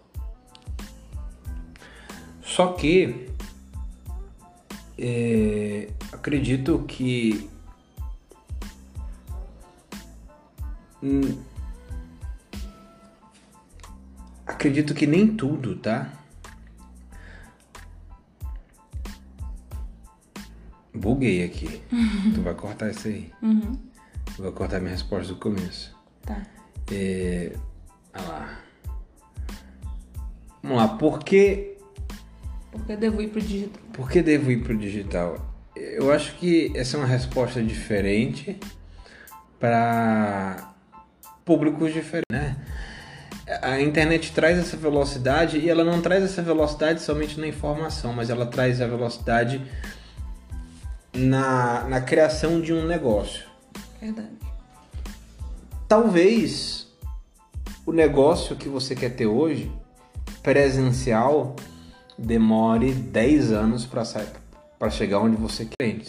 Só 2.42 2.74
que 2.74 3.30
é, 4.98 5.92
acredito 6.12 6.84
que 6.88 7.48
Hum, 11.04 11.40
acredito 14.46 14.96
que 14.96 15.06
nem 15.06 15.36
tudo, 15.36 15.76
tá? 15.76 16.12
Buguei 20.94 21.44
aqui. 21.44 21.82
Tu 22.34 22.42
vai 22.42 22.54
cortar 22.56 22.90
isso 22.90 23.08
aí. 23.08 23.32
Uhum. 23.42 23.91
Vou 24.42 24.52
cortar 24.54 24.80
minha 24.80 24.92
resposta 24.92 25.32
do 25.32 25.40
começo. 25.40 25.96
Tá. 26.24 26.42
É... 26.92 27.56
Olha 28.12 28.28
lá. 28.28 28.60
Vamos 30.64 30.78
lá. 30.78 30.88
Por 30.88 31.20
que... 31.20 31.78
Por 32.72 32.84
que 32.88 32.96
devo 32.96 33.22
ir 33.22 33.28
pro 33.28 33.40
digital? 33.40 33.82
Por 33.94 34.10
que 34.10 34.24
devo 34.24 34.52
ir 34.52 34.64
pro 34.64 34.76
digital? 34.76 35.54
Eu 35.76 36.12
acho 36.12 36.36
que 36.38 36.74
essa 36.76 36.98
é 36.98 37.00
uma 37.00 37.06
resposta 37.06 37.62
diferente 37.62 38.60
para 39.60 40.74
públicos 41.46 41.94
diferentes, 41.94 42.26
né? 42.32 42.56
A 43.62 43.80
internet 43.80 44.32
traz 44.32 44.58
essa 44.58 44.76
velocidade 44.76 45.60
e 45.60 45.70
ela 45.70 45.84
não 45.84 46.02
traz 46.02 46.24
essa 46.24 46.42
velocidade 46.42 47.04
somente 47.04 47.40
na 47.40 47.48
informação, 47.48 48.12
mas 48.12 48.32
ela 48.32 48.48
traz 48.48 48.82
a 48.82 48.88
velocidade 48.88 49.62
na, 51.14 51.84
na 51.84 52.02
criação 52.02 52.60
de 52.60 52.74
um 52.74 52.88
negócio. 52.88 53.51
Verdade. 54.02 54.36
Talvez 55.88 56.88
o 57.86 57.94
negócio 57.94 58.56
que 58.56 58.68
você 58.68 58.96
quer 58.96 59.16
ter 59.16 59.28
hoje, 59.28 59.72
presencial, 60.42 61.56
demore 62.18 62.94
10 62.94 63.52
anos 63.52 63.86
para 63.86 64.90
chegar 64.90 65.20
onde 65.20 65.38
você 65.38 65.66
quer. 65.66 66.02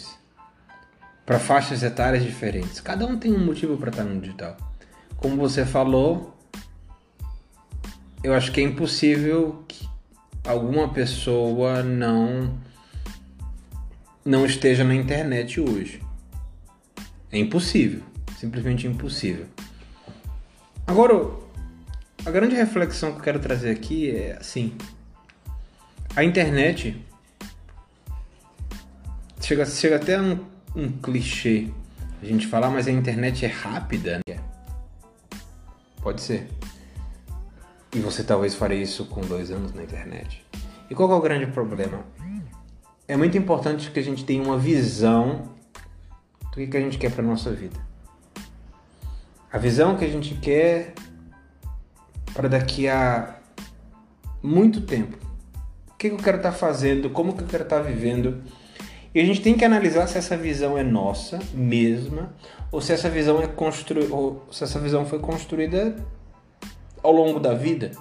Para 1.25 1.39
faixas 1.39 1.83
etárias 1.83 2.23
diferentes. 2.23 2.81
Cada 2.81 3.05
um 3.05 3.17
tem 3.17 3.31
um 3.31 3.45
motivo 3.45 3.77
para 3.77 3.89
estar 3.89 4.03
no 4.03 4.19
digital 4.19 4.57
como 5.23 5.37
você 5.37 5.65
falou, 5.65 6.35
eu 8.21 8.33
acho 8.33 8.51
que 8.51 8.59
é 8.59 8.63
impossível 8.65 9.63
que 9.69 9.87
alguma 10.45 10.89
pessoa 10.89 11.81
não 11.81 12.59
não 14.25 14.45
esteja 14.45 14.83
na 14.83 14.93
internet 14.93 15.61
hoje. 15.61 16.01
É 17.33 17.39
impossível, 17.39 18.03
simplesmente 18.37 18.85
impossível. 18.85 19.47
Agora, 20.85 21.31
a 22.23 22.29
grande 22.29 22.55
reflexão 22.55 23.11
que 23.11 23.17
eu 23.17 23.23
quero 23.23 23.39
trazer 23.39 23.71
aqui 23.71 24.15
é 24.15 24.37
assim: 24.39 24.77
a 26.15 26.23
internet 26.23 27.03
chega, 29.41 29.65
chega 29.65 29.95
até 29.95 30.21
um, 30.21 30.45
um 30.75 30.91
clichê 30.91 31.69
a 32.21 32.25
gente 32.25 32.45
falar, 32.45 32.69
mas 32.69 32.87
a 32.87 32.91
internet 32.91 33.43
é 33.43 33.49
rápida. 33.49 34.19
Né? 34.29 34.37
Pode 36.03 36.21
ser. 36.21 36.47
E 37.95 37.99
você 37.99 38.23
talvez 38.23 38.53
faria 38.53 38.79
isso 38.81 39.05
com 39.05 39.21
dois 39.21 39.49
anos 39.49 39.73
na 39.73 39.81
internet. 39.81 40.45
E 40.87 40.93
qual 40.93 41.11
é 41.11 41.15
o 41.15 41.19
grande 41.19 41.47
problema? 41.47 42.05
É 43.07 43.17
muito 43.17 43.35
importante 43.39 43.89
que 43.89 43.99
a 43.99 44.03
gente 44.03 44.23
tenha 44.23 44.43
uma 44.43 44.57
visão 44.59 45.52
do 46.53 46.57
que, 46.57 46.67
que 46.67 46.77
a 46.77 46.81
gente 46.81 46.99
quer 46.99 47.11
para 47.11 47.23
nossa 47.23 47.51
vida. 47.51 47.79
A 49.51 49.57
visão 49.57 49.97
que 49.97 50.05
a 50.05 50.07
gente 50.07 50.35
quer 50.35 50.93
para 52.33 52.47
daqui 52.47 52.87
a 52.87 53.35
muito 54.41 54.81
tempo. 54.81 55.17
O 55.89 55.97
que, 55.97 56.09
que 56.09 56.15
eu 56.15 56.19
quero 56.19 56.37
estar 56.37 56.51
tá 56.51 56.55
fazendo? 56.55 57.09
Como 57.09 57.33
que 57.33 57.43
eu 57.43 57.47
quero 57.47 57.63
estar 57.63 57.77
tá 57.77 57.81
vivendo? 57.81 58.43
E 59.15 59.19
a 59.19 59.25
gente 59.25 59.41
tem 59.41 59.55
que 59.55 59.65
analisar 59.65 60.07
se 60.07 60.17
essa 60.17 60.37
visão 60.37 60.77
é 60.77 60.83
nossa 60.83 61.39
mesma 61.53 62.33
ou 62.71 62.81
se 62.81 62.91
essa 62.91 63.09
visão 63.09 63.41
é 63.41 63.47
constru... 63.47 64.13
ou 64.13 64.43
se 64.51 64.63
essa 64.63 64.79
visão 64.79 65.05
foi 65.05 65.19
construída 65.19 65.95
ao 67.01 67.11
longo 67.11 67.39
da 67.39 67.53
vida. 67.53 67.91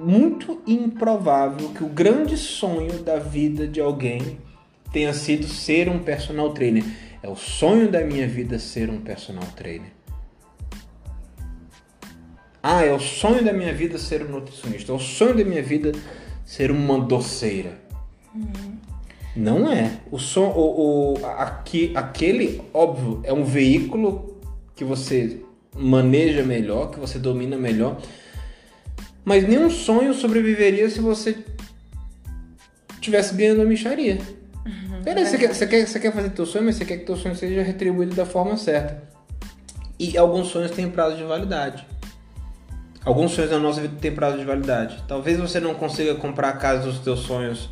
Muito 0.00 0.60
improvável 0.66 1.70
que 1.70 1.84
o 1.84 1.88
grande 1.88 2.36
sonho 2.36 3.02
da 3.02 3.18
vida 3.18 3.66
de 3.66 3.80
alguém 3.80 4.38
tenha 4.92 5.12
sido 5.12 5.46
ser 5.46 5.88
um 5.88 5.98
personal 5.98 6.52
trainer. 6.52 6.84
É 7.22 7.28
o 7.28 7.36
sonho 7.36 7.90
da 7.90 8.00
minha 8.02 8.26
vida 8.26 8.58
ser 8.58 8.90
um 8.90 9.00
personal 9.00 9.44
trainer. 9.56 9.92
Ah, 12.62 12.84
é 12.84 12.92
o 12.92 12.98
sonho 12.98 13.44
da 13.44 13.52
minha 13.52 13.72
vida 13.72 13.98
ser 13.98 14.22
um 14.22 14.30
nutricionista. 14.30 14.92
É 14.92 14.94
o 14.94 14.98
sonho 14.98 15.36
da 15.36 15.44
minha 15.44 15.62
vida 15.62 15.92
ser 16.44 16.70
uma 16.70 16.98
doceira. 16.98 17.78
Uhum. 18.34 18.78
Não 19.36 19.70
é. 19.70 19.98
O 20.10 20.18
som, 20.18 20.48
o, 20.48 21.14
o, 21.20 21.26
aqui, 21.26 21.92
aquele, 21.94 22.60
óbvio, 22.74 23.20
é 23.22 23.32
um 23.32 23.44
veículo 23.44 24.36
que 24.74 24.84
você 24.84 25.40
maneja 25.76 26.42
melhor, 26.42 26.90
que 26.90 26.98
você 26.98 27.18
domina 27.18 27.56
melhor. 27.56 28.00
Mas 29.24 29.46
nenhum 29.46 29.70
sonho 29.70 30.12
sobreviveria 30.14 30.88
se 30.90 31.00
você 31.00 31.36
tivesse 33.00 33.34
ganhando 33.34 33.62
a 33.62 33.64
micharia. 33.64 34.18
Beleza, 35.08 35.30
você, 35.30 35.38
quer, 35.38 35.54
você, 35.54 35.66
quer, 35.66 35.86
você 35.86 36.00
quer 36.00 36.12
fazer 36.12 36.28
teu 36.28 36.44
sonho, 36.44 36.66
mas 36.66 36.76
você 36.76 36.84
quer 36.84 36.98
que 36.98 37.06
teu 37.06 37.16
sonho 37.16 37.34
seja 37.34 37.62
retribuído 37.62 38.14
da 38.14 38.26
forma 38.26 38.58
certa. 38.58 39.02
E 39.98 40.18
alguns 40.18 40.48
sonhos 40.48 40.70
têm 40.70 40.90
prazo 40.90 41.16
de 41.16 41.24
validade. 41.24 41.86
Alguns 43.06 43.32
sonhos 43.32 43.50
da 43.50 43.58
nossa 43.58 43.80
vida 43.80 43.96
têm 43.98 44.14
prazo 44.14 44.36
de 44.36 44.44
validade. 44.44 45.02
Talvez 45.08 45.38
você 45.38 45.60
não 45.60 45.74
consiga 45.74 46.14
comprar 46.16 46.50
a 46.50 46.52
casa 46.52 46.82
dos 46.82 46.98
teus 46.98 47.20
sonhos 47.20 47.70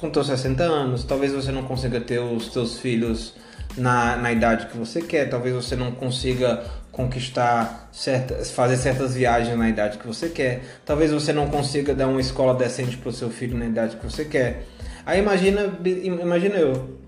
com 0.00 0.08
teus 0.08 0.26
60 0.26 0.62
anos, 0.62 1.04
talvez 1.04 1.34
você 1.34 1.52
não 1.52 1.64
consiga 1.64 2.00
ter 2.00 2.18
os 2.18 2.48
teus 2.48 2.78
filhos 2.78 3.34
na, 3.76 4.16
na 4.16 4.32
idade 4.32 4.68
que 4.68 4.76
você 4.76 5.02
quer, 5.02 5.28
talvez 5.28 5.54
você 5.54 5.76
não 5.76 5.92
consiga 5.92 6.64
conquistar 6.90 7.90
certas, 7.92 8.50
fazer 8.50 8.78
certas 8.78 9.14
viagens 9.14 9.56
na 9.56 9.68
idade 9.68 9.98
que 9.98 10.06
você 10.06 10.30
quer, 10.30 10.62
talvez 10.84 11.12
você 11.12 11.30
não 11.32 11.48
consiga 11.48 11.94
dar 11.94 12.08
uma 12.08 12.20
escola 12.22 12.54
decente 12.54 12.96
para 12.96 13.10
o 13.10 13.12
seu 13.12 13.28
filho 13.28 13.56
na 13.56 13.66
idade 13.66 13.96
que 13.96 14.04
você 14.04 14.24
quer. 14.24 14.64
Aí 15.04 15.20
imagina, 15.20 15.72
imagina 15.84 16.56
eu, 16.56 16.98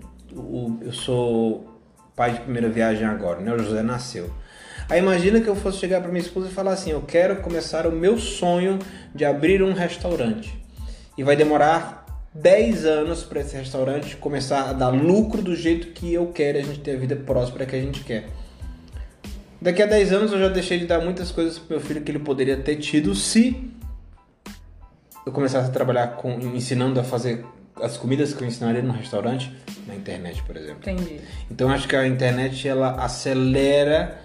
eu 0.81 0.91
sou 0.91 1.79
pai 2.15 2.33
de 2.33 2.39
primeira 2.41 2.69
viagem 2.69 3.05
agora, 3.05 3.39
né? 3.39 3.53
O 3.53 3.59
José 3.59 3.81
nasceu. 3.81 4.29
Aí 4.89 4.99
imagina 4.99 5.41
que 5.41 5.47
eu 5.47 5.55
fosse 5.55 5.79
chegar 5.79 6.01
para 6.01 6.11
minha 6.11 6.21
esposa 6.21 6.47
e 6.47 6.51
falar 6.51 6.73
assim: 6.73 6.91
eu 6.91 7.01
quero 7.01 7.37
começar 7.37 7.87
o 7.87 7.91
meu 7.91 8.17
sonho 8.17 8.79
de 9.13 9.25
abrir 9.25 9.63
um 9.63 9.73
restaurante. 9.73 10.57
E 11.17 11.23
vai 11.23 11.35
demorar 11.35 12.05
10 12.33 12.85
anos 12.85 13.23
para 13.23 13.39
esse 13.39 13.55
restaurante 13.55 14.17
começar 14.17 14.69
a 14.69 14.73
dar 14.73 14.89
lucro 14.89 15.41
do 15.41 15.55
jeito 15.55 15.87
que 15.87 16.13
eu 16.13 16.27
quero, 16.27 16.57
a 16.57 16.61
gente 16.61 16.79
ter 16.79 16.95
a 16.95 16.99
vida 16.99 17.15
próspera 17.15 17.65
que 17.65 17.75
a 17.75 17.81
gente 17.81 18.03
quer. 18.03 18.27
Daqui 19.61 19.81
a 19.81 19.85
10 19.85 20.11
anos 20.11 20.31
eu 20.33 20.39
já 20.39 20.49
deixei 20.49 20.77
de 20.77 20.85
dar 20.85 20.99
muitas 20.99 21.31
coisas 21.31 21.57
pro 21.57 21.77
meu 21.77 21.79
filho 21.79 22.01
que 22.01 22.11
ele 22.11 22.19
poderia 22.19 22.57
ter 22.57 22.75
tido 22.75 23.15
se 23.15 23.71
eu 25.25 25.31
começasse 25.31 25.69
a 25.69 25.71
trabalhar 25.71 26.17
com 26.17 26.29
ensinando 26.53 26.99
a 26.99 27.03
fazer 27.03 27.43
as 27.81 27.97
comidas 27.97 28.33
que 28.33 28.43
eu 28.43 28.47
ensinaria 28.47 28.81
no 28.81 28.93
restaurante 28.93 29.55
na 29.87 29.95
internet, 29.95 30.41
por 30.43 30.55
exemplo. 30.57 30.89
Entendi. 30.89 31.21
Então 31.49 31.69
acho 31.69 31.87
que 31.87 31.95
a 31.95 32.07
internet 32.07 32.67
ela 32.67 32.91
acelera 33.03 34.19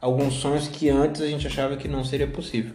alguns 0.00 0.34
sonhos 0.34 0.68
que 0.68 0.88
antes 0.88 1.22
a 1.22 1.26
gente 1.26 1.46
achava 1.46 1.76
que 1.76 1.88
não 1.88 2.04
seria 2.04 2.26
possível. 2.26 2.74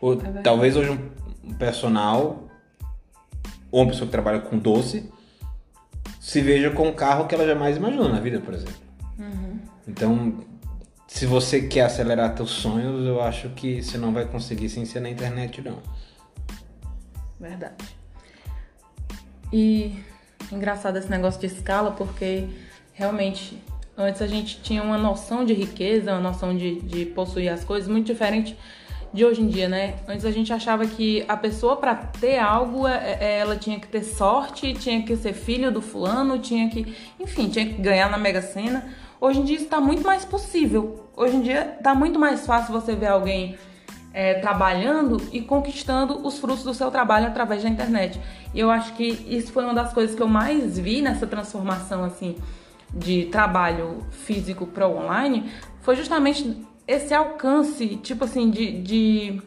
Ou 0.00 0.16
verdade. 0.16 0.44
talvez 0.44 0.76
hoje 0.76 0.90
um 0.90 1.54
personal 1.54 2.48
ou 3.70 3.82
uma 3.82 3.90
pessoa 3.90 4.06
que 4.06 4.12
trabalha 4.12 4.40
com 4.40 4.58
doce 4.58 5.10
se 6.20 6.40
veja 6.40 6.70
com 6.70 6.88
um 6.88 6.92
carro 6.92 7.26
que 7.26 7.34
ela 7.34 7.46
jamais 7.46 7.76
imaginou 7.76 8.08
na 8.08 8.20
vida, 8.20 8.40
por 8.40 8.54
exemplo. 8.54 8.88
Então, 9.88 10.44
se 11.06 11.24
você 11.24 11.62
quer 11.62 11.86
acelerar 11.86 12.34
teus 12.34 12.50
sonhos, 12.50 13.06
eu 13.06 13.22
acho 13.22 13.48
que 13.50 13.82
você 13.82 13.96
não 13.96 14.12
vai 14.12 14.26
conseguir 14.26 14.68
sem 14.68 14.84
ser 14.84 15.00
na 15.00 15.08
internet, 15.08 15.62
não. 15.62 15.78
Verdade. 17.40 17.97
E 19.52 19.94
engraçado 20.52 20.96
esse 20.96 21.10
negócio 21.10 21.40
de 21.40 21.46
escala, 21.46 21.90
porque 21.92 22.44
realmente 22.92 23.62
antes 23.96 24.22
a 24.22 24.26
gente 24.26 24.60
tinha 24.60 24.82
uma 24.82 24.98
noção 24.98 25.44
de 25.44 25.52
riqueza, 25.54 26.12
uma 26.12 26.20
noção 26.20 26.56
de, 26.56 26.80
de 26.82 27.06
possuir 27.06 27.48
as 27.48 27.64
coisas 27.64 27.88
muito 27.88 28.06
diferente 28.06 28.56
de 29.12 29.24
hoje 29.24 29.40
em 29.40 29.48
dia, 29.48 29.68
né? 29.68 29.94
Antes 30.06 30.24
a 30.24 30.30
gente 30.30 30.52
achava 30.52 30.86
que 30.86 31.24
a 31.26 31.36
pessoa 31.36 31.76
para 31.76 31.94
ter 31.94 32.38
algo, 32.38 32.86
é- 32.86 33.16
é- 33.20 33.38
ela 33.38 33.56
tinha 33.56 33.80
que 33.80 33.88
ter 33.88 34.04
sorte, 34.04 34.74
tinha 34.74 35.02
que 35.02 35.16
ser 35.16 35.32
filho 35.32 35.72
do 35.72 35.80
fulano, 35.80 36.38
tinha 36.38 36.68
que, 36.68 36.94
enfim, 37.18 37.48
tinha 37.48 37.64
que 37.66 37.72
ganhar 37.80 38.10
na 38.10 38.18
Mega 38.18 38.42
Sena. 38.42 38.86
Hoje 39.20 39.40
em 39.40 39.44
dia 39.44 39.56
está 39.56 39.80
muito 39.80 40.04
mais 40.04 40.24
possível. 40.24 41.08
Hoje 41.16 41.36
em 41.36 41.40
dia 41.40 41.74
está 41.78 41.94
muito 41.94 42.18
mais 42.18 42.46
fácil 42.46 42.72
você 42.72 42.94
ver 42.94 43.06
alguém 43.06 43.56
é, 44.18 44.34
trabalhando 44.34 45.22
e 45.30 45.40
conquistando 45.40 46.26
os 46.26 46.40
frutos 46.40 46.64
do 46.64 46.74
seu 46.74 46.90
trabalho 46.90 47.28
através 47.28 47.62
da 47.62 47.68
internet. 47.68 48.20
E 48.52 48.58
eu 48.58 48.68
acho 48.68 48.92
que 48.94 49.06
isso 49.28 49.52
foi 49.52 49.62
uma 49.62 49.72
das 49.72 49.92
coisas 49.92 50.16
que 50.16 50.20
eu 50.20 50.26
mais 50.26 50.76
vi 50.76 51.00
nessa 51.00 51.24
transformação 51.24 52.02
assim 52.02 52.34
de 52.92 53.26
trabalho 53.26 54.04
físico 54.10 54.66
para 54.66 54.88
online, 54.88 55.48
foi 55.82 55.94
justamente 55.94 56.60
esse 56.84 57.14
alcance, 57.14 57.94
tipo 57.98 58.24
assim, 58.24 58.50
de, 58.50 58.82
de 58.82 59.42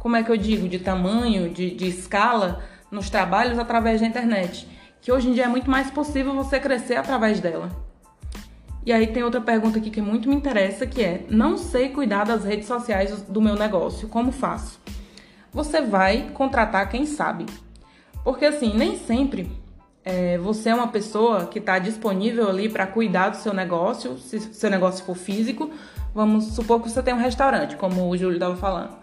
como 0.00 0.16
é 0.16 0.24
que 0.24 0.32
eu 0.32 0.36
digo, 0.36 0.68
de 0.68 0.80
tamanho, 0.80 1.48
de, 1.48 1.70
de 1.70 1.86
escala 1.86 2.64
nos 2.90 3.08
trabalhos 3.08 3.56
através 3.56 4.00
da 4.00 4.06
internet. 4.08 4.66
Que 5.00 5.12
hoje 5.12 5.28
em 5.28 5.32
dia 5.32 5.44
é 5.44 5.48
muito 5.48 5.70
mais 5.70 5.92
possível 5.92 6.34
você 6.34 6.58
crescer 6.58 6.96
através 6.96 7.38
dela. 7.38 7.70
E 8.86 8.92
aí 8.92 9.08
tem 9.08 9.24
outra 9.24 9.40
pergunta 9.40 9.78
aqui 9.78 9.90
que 9.90 10.00
muito 10.00 10.28
me 10.28 10.36
interessa, 10.36 10.86
que 10.86 11.02
é: 11.02 11.24
não 11.28 11.58
sei 11.58 11.88
cuidar 11.88 12.24
das 12.24 12.44
redes 12.44 12.68
sociais 12.68 13.20
do 13.22 13.42
meu 13.42 13.56
negócio, 13.56 14.06
como 14.06 14.30
faço? 14.30 14.80
Você 15.52 15.82
vai 15.82 16.30
contratar 16.32 16.88
quem 16.88 17.04
sabe. 17.04 17.46
Porque 18.22 18.44
assim, 18.44 18.72
nem 18.74 18.96
sempre 18.96 19.50
é, 20.04 20.38
você 20.38 20.68
é 20.68 20.74
uma 20.74 20.86
pessoa 20.86 21.46
que 21.46 21.58
está 21.58 21.80
disponível 21.80 22.48
ali 22.48 22.68
para 22.68 22.86
cuidar 22.86 23.30
do 23.30 23.36
seu 23.38 23.52
negócio, 23.52 24.16
se 24.18 24.38
seu 24.38 24.70
negócio 24.70 25.04
for 25.04 25.16
físico. 25.16 25.68
Vamos 26.14 26.44
supor 26.54 26.80
que 26.80 26.88
você 26.88 27.02
tem 27.02 27.12
um 27.12 27.18
restaurante, 27.18 27.74
como 27.74 28.08
o 28.08 28.16
Júlio 28.16 28.36
estava 28.36 28.56
falando. 28.56 28.96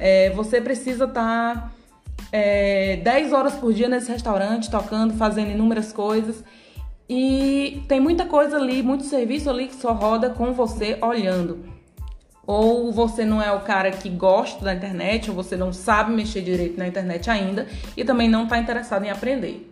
É, 0.00 0.30
você 0.30 0.60
precisa 0.60 1.04
estar 1.04 1.72
é, 2.32 2.96
10 2.96 3.32
horas 3.32 3.54
por 3.54 3.72
dia 3.72 3.88
nesse 3.88 4.10
restaurante, 4.10 4.68
tocando, 4.68 5.14
fazendo 5.14 5.52
inúmeras 5.52 5.92
coisas. 5.92 6.42
E 7.14 7.84
tem 7.88 8.00
muita 8.00 8.24
coisa 8.24 8.56
ali, 8.56 8.82
muito 8.82 9.04
serviço 9.04 9.50
ali 9.50 9.66
que 9.66 9.74
só 9.74 9.92
roda 9.92 10.30
com 10.30 10.54
você 10.54 10.96
olhando. 11.02 11.62
Ou 12.46 12.90
você 12.90 13.22
não 13.22 13.42
é 13.42 13.52
o 13.52 13.60
cara 13.60 13.90
que 13.90 14.08
gosta 14.08 14.64
da 14.64 14.72
internet, 14.72 15.28
ou 15.28 15.36
você 15.36 15.54
não 15.54 15.74
sabe 15.74 16.10
mexer 16.10 16.40
direito 16.40 16.78
na 16.78 16.88
internet 16.88 17.28
ainda 17.28 17.66
e 17.94 18.02
também 18.02 18.30
não 18.30 18.44
está 18.44 18.56
interessado 18.56 19.04
em 19.04 19.10
aprender. 19.10 19.70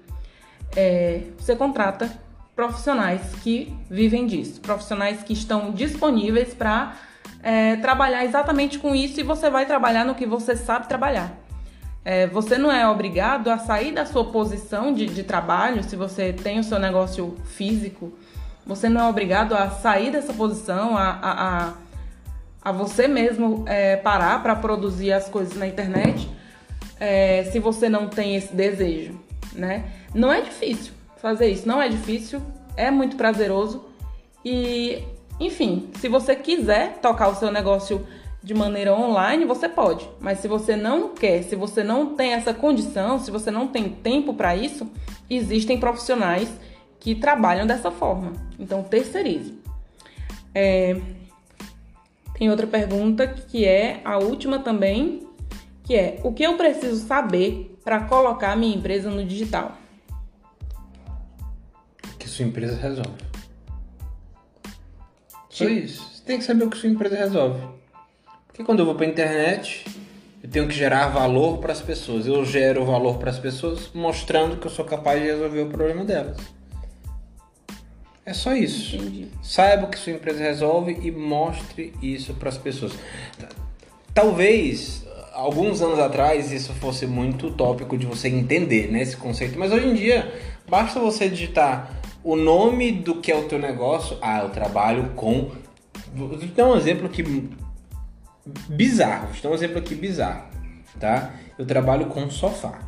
É, 0.77 1.23
você 1.39 1.57
contrata 1.57 2.13
profissionais 2.55 3.23
que 3.43 3.75
vivem 3.89 4.27
disso, 4.27 4.61
profissionais 4.61 5.23
que 5.23 5.33
estão 5.33 5.71
disponíveis 5.71 6.53
para 6.53 6.95
é, 7.43 7.77
trabalhar 7.77 8.23
exatamente 8.23 8.79
com 8.79 8.95
isso 8.95 9.19
e 9.19 9.23
você 9.23 9.49
vai 9.49 9.65
trabalhar 9.65 10.05
no 10.05 10.15
que 10.15 10.27
você 10.27 10.55
sabe 10.55 10.87
trabalhar. 10.87 11.35
É, 12.05 12.27
você 12.27 12.57
não 12.57 12.73
é 12.73 12.89
obrigado 12.89 13.49
a 13.49 13.59
sair 13.59 13.93
da 13.93 14.07
sua 14.07 14.25
posição 14.25 14.93
de, 14.93 15.07
de 15.07 15.23
trabalho, 15.23 15.83
se 15.85 15.97
você 15.97 16.33
tem 16.33 16.59
o 16.59 16.65
seu 16.65 16.79
negócio 16.79 17.37
físico, 17.45 18.13
você 18.67 18.89
não 18.89 19.03
é 19.03 19.09
obrigado 19.09 19.55
a 19.55 19.69
sair 19.69 20.11
dessa 20.11 20.33
posição, 20.33 20.97
a, 20.97 21.11
a, 21.11 21.59
a, 21.67 21.73
a 22.63 22.73
você 22.73 23.07
mesmo 23.07 23.65
é, 23.67 23.97
parar 23.97 24.43
para 24.43 24.57
produzir 24.57 25.13
as 25.13 25.29
coisas 25.29 25.57
na 25.57 25.67
internet, 25.67 26.31
é, 26.99 27.45
se 27.45 27.59
você 27.59 27.89
não 27.89 28.09
tem 28.09 28.37
esse 28.37 28.55
desejo, 28.55 29.19
né? 29.55 29.85
Não 30.15 30.33
é 30.33 30.41
difícil 30.41 30.93
fazer 31.21 31.49
isso, 31.49 31.69
não 31.69 31.83
é 31.83 31.89
difícil, 31.89 32.41
é 32.77 32.91
muito 32.91 33.17
prazeroso 33.17 33.85
e, 34.45 35.05
enfim, 35.39 35.91
se 35.99 36.09
você 36.09 36.35
quiser 36.35 36.99
tocar 36.99 37.29
o 37.29 37.35
seu 37.35 37.51
negócio 37.51 38.07
de 38.43 38.55
maneira 38.55 38.95
online, 38.95 39.45
você 39.45 39.69
pode. 39.69 40.09
Mas 40.19 40.39
se 40.39 40.49
você 40.49 40.75
não 40.75 41.15
quer, 41.15 41.43
se 41.43 41.55
você 41.55 41.85
não 41.85 42.15
tem 42.15 42.33
essa 42.33 42.55
condição, 42.55 43.19
se 43.19 43.31
você 43.31 43.51
não 43.51 43.69
tem 43.69 43.91
tempo 43.91 44.35
para 44.35 44.57
isso, 44.57 44.91
existem 45.29 45.79
profissionais 45.79 46.51
que 46.99 47.15
trabalham 47.15 47.67
dessa 47.67 47.91
forma. 47.91 48.33
Então, 48.59 48.83
terceirize. 48.83 49.59
É... 50.55 51.01
Tem 52.35 52.51
outra 52.51 52.67
pergunta 52.67 53.27
que 53.27 53.67
é 53.67 54.01
a 54.03 54.19
última 54.19 54.59
também, 54.59 55.29
que 55.85 55.95
é: 55.95 56.19
o 56.25 56.33
que 56.33 56.43
eu 56.43 56.57
preciso 56.57 57.07
saber 57.07 57.77
para 57.85 58.05
colocar 58.05 58.57
minha 58.57 58.75
empresa 58.75 59.11
no 59.11 59.23
digital? 59.23 59.77
Que 62.19 62.27
sua 62.27 62.47
empresa 62.47 62.77
resolve. 62.77 63.31
Só 65.51 65.65
isso. 65.65 66.03
Você 66.03 66.25
tem 66.25 66.39
que 66.39 66.45
saber 66.45 66.65
o 66.65 66.71
que 66.71 66.79
sua 66.79 66.89
empresa 66.89 67.17
resolve. 67.17 67.80
Porque 68.61 68.67
quando 68.67 68.81
eu 68.81 68.85
vou 68.85 68.95
pra 68.95 69.07
internet, 69.07 69.87
eu 70.43 70.51
tenho 70.51 70.69
que 70.69 70.75
gerar 70.75 71.09
valor 71.09 71.59
para 71.59 71.73
as 71.73 71.81
pessoas. 71.81 72.27
Eu 72.27 72.45
gero 72.45 72.85
valor 72.85 73.17
para 73.17 73.31
as 73.31 73.39
pessoas 73.39 73.91
mostrando 73.95 74.59
que 74.59 74.67
eu 74.67 74.71
sou 74.71 74.85
capaz 74.85 75.19
de 75.19 75.29
resolver 75.29 75.63
o 75.63 75.67
problema 75.69 76.05
delas. 76.05 76.37
É 78.25 78.35
só 78.35 78.55
isso. 78.55 78.97
Entendi. 78.97 79.29
Saiba 79.43 79.87
o 79.87 79.89
que 79.89 79.99
sua 79.99 80.13
empresa 80.13 80.43
resolve 80.43 80.99
e 81.01 81.11
mostre 81.11 81.95
isso 82.03 82.35
para 82.35 82.51
as 82.51 82.59
pessoas. 82.59 82.93
Talvez 84.13 85.07
alguns 85.33 85.81
anos 85.81 85.99
atrás 85.99 86.53
isso 86.53 86.75
fosse 86.75 87.07
muito 87.07 87.47
utópico 87.47 87.97
de 87.97 88.05
você 88.05 88.29
entender 88.29 88.93
né, 88.93 89.01
esse 89.01 89.17
conceito, 89.17 89.59
mas 89.59 89.73
hoje 89.73 89.87
em 89.87 89.95
dia 89.95 90.31
basta 90.69 91.01
você 91.01 91.31
digitar 91.31 91.99
o 92.23 92.37
nome 92.37 92.93
do 92.93 93.23
que 93.23 93.33
é 93.33 93.37
o 93.37 93.45
teu 93.45 93.59
negócio. 93.59 94.19
Ah, 94.21 94.41
eu 94.41 94.51
trabalho 94.51 95.13
com. 95.17 95.51
Vou 96.15 96.37
te 96.37 96.47
dar 96.49 96.67
um 96.67 96.77
exemplo 96.77 97.07
aqui 97.07 97.23
bizarro. 98.69 99.27
Vou 99.27 99.35
te 99.35 99.43
dar 99.43 99.51
um 99.51 99.55
exemplo 99.55 99.79
aqui 99.79 99.95
bizarro, 99.95 100.45
tá? 100.99 101.33
Eu 101.59 101.67
trabalho 101.67 102.07
com 102.07 102.29
sofá. 102.31 102.79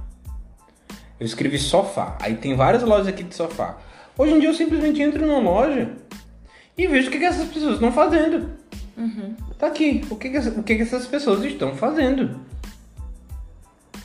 Eu 1.18 1.26
escrevi 1.26 1.58
sofá. 1.58 2.16
Aí 2.20 2.36
tem 2.36 2.54
várias 2.54 2.82
lojas 2.82 3.06
aqui 3.06 3.22
de 3.22 3.34
sofá. 3.34 3.78
Hoje 4.16 4.34
em 4.34 4.40
dia 4.40 4.48
eu 4.48 4.54
simplesmente 4.54 5.00
entro 5.00 5.26
numa 5.26 5.38
loja 5.38 5.92
e 6.76 6.86
vejo 6.86 7.08
o 7.08 7.10
que, 7.10 7.18
que 7.18 7.24
essas 7.24 7.48
pessoas 7.48 7.74
estão 7.74 7.92
fazendo. 7.92 8.50
Tá 9.58 9.68
aqui. 9.68 10.04
O 10.10 10.16
que, 10.16 10.30
que, 10.30 10.38
o 10.38 10.62
que, 10.62 10.76
que 10.76 10.82
essas 10.82 11.06
pessoas 11.06 11.44
estão 11.44 11.74
fazendo? 11.76 12.40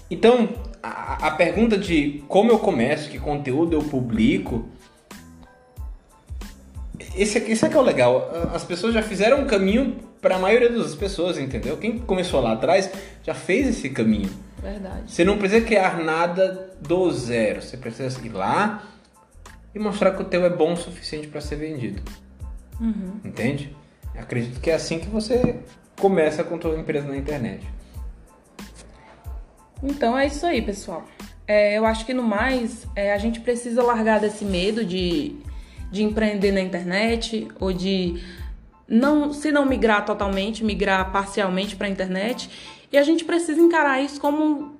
Então, 0.09 0.49
a, 0.81 1.27
a 1.27 1.31
pergunta 1.31 1.77
de 1.77 2.23
como 2.27 2.51
eu 2.51 2.59
começo, 2.59 3.09
que 3.09 3.19
conteúdo 3.19 3.73
eu 3.73 3.83
publico. 3.83 4.69
Esse, 7.18 7.39
esse 7.39 7.65
é 7.65 7.70
que 7.70 7.76
é 7.76 7.80
o 7.80 7.84
legal. 7.84 8.32
As 8.53 8.63
pessoas 8.63 8.93
já 8.93 9.01
fizeram 9.01 9.41
um 9.41 9.45
caminho 9.45 9.97
para 10.22 10.36
a 10.36 10.39
maioria 10.39 10.70
das 10.70 10.95
pessoas, 10.95 11.38
entendeu? 11.38 11.78
Quem 11.78 11.97
começou 11.97 12.41
lá 12.41 12.53
atrás 12.53 12.89
já 13.24 13.34
fez 13.34 13.68
esse 13.68 13.89
caminho. 13.89 14.30
Verdade. 14.61 15.11
Você 15.11 15.24
não 15.24 15.38
precisa 15.38 15.65
criar 15.65 15.97
nada 16.03 16.74
do 16.82 17.11
zero. 17.11 17.61
Você 17.61 17.78
precisa 17.78 18.26
ir 18.26 18.30
lá 18.30 18.84
e 19.74 19.80
mostrar 19.80 20.11
que 20.11 20.22
o 20.22 20.26
teu 20.26 20.45
é 20.45 20.49
bom 20.49 20.74
o 20.74 20.78
suficiente 20.78 21.28
para 21.28 21.41
ser 21.41 21.55
vendido. 21.55 22.01
Entende? 23.24 23.76
Acredito 24.15 24.59
que 24.59 24.70
é 24.70 24.76
assim 24.76 24.99
que 24.99 25.07
você 25.07 25.59
começa 25.99 26.43
com 26.43 26.55
a 26.55 26.57
tua 26.57 26.78
empresa 26.78 27.07
na 27.07 27.18
internet. 27.18 27.65
Então 29.82 30.18
é 30.18 30.28
isso 30.28 30.45
aí, 30.45 30.61
pessoal. 30.61 31.05
É, 31.47 31.78
eu 31.78 31.86
acho 31.86 32.05
que 32.05 32.13
no 32.13 32.24
mais, 32.24 32.86
é, 32.95 33.13
a 33.13 33.18
gente 33.18 33.39
precisa 33.39 33.82
largar 33.82 34.20
desse 34.20 34.43
medo 34.43 34.84
de, 34.84 35.36
de 35.91 36.03
empreender 36.03 36.51
na 36.51 36.61
internet 36.61 37.47
ou 37.59 37.71
de 37.71 38.21
não, 38.88 39.33
se 39.33 39.51
não 39.51 39.65
migrar 39.65 40.05
totalmente, 40.05 40.63
migrar 40.63 41.11
parcialmente 41.11 41.75
para 41.75 41.88
a 41.88 41.89
internet. 41.89 42.49
E 42.91 42.97
a 42.97 43.03
gente 43.03 43.25
precisa 43.25 43.59
encarar 43.59 44.01
isso 44.01 44.19
como 44.19 44.77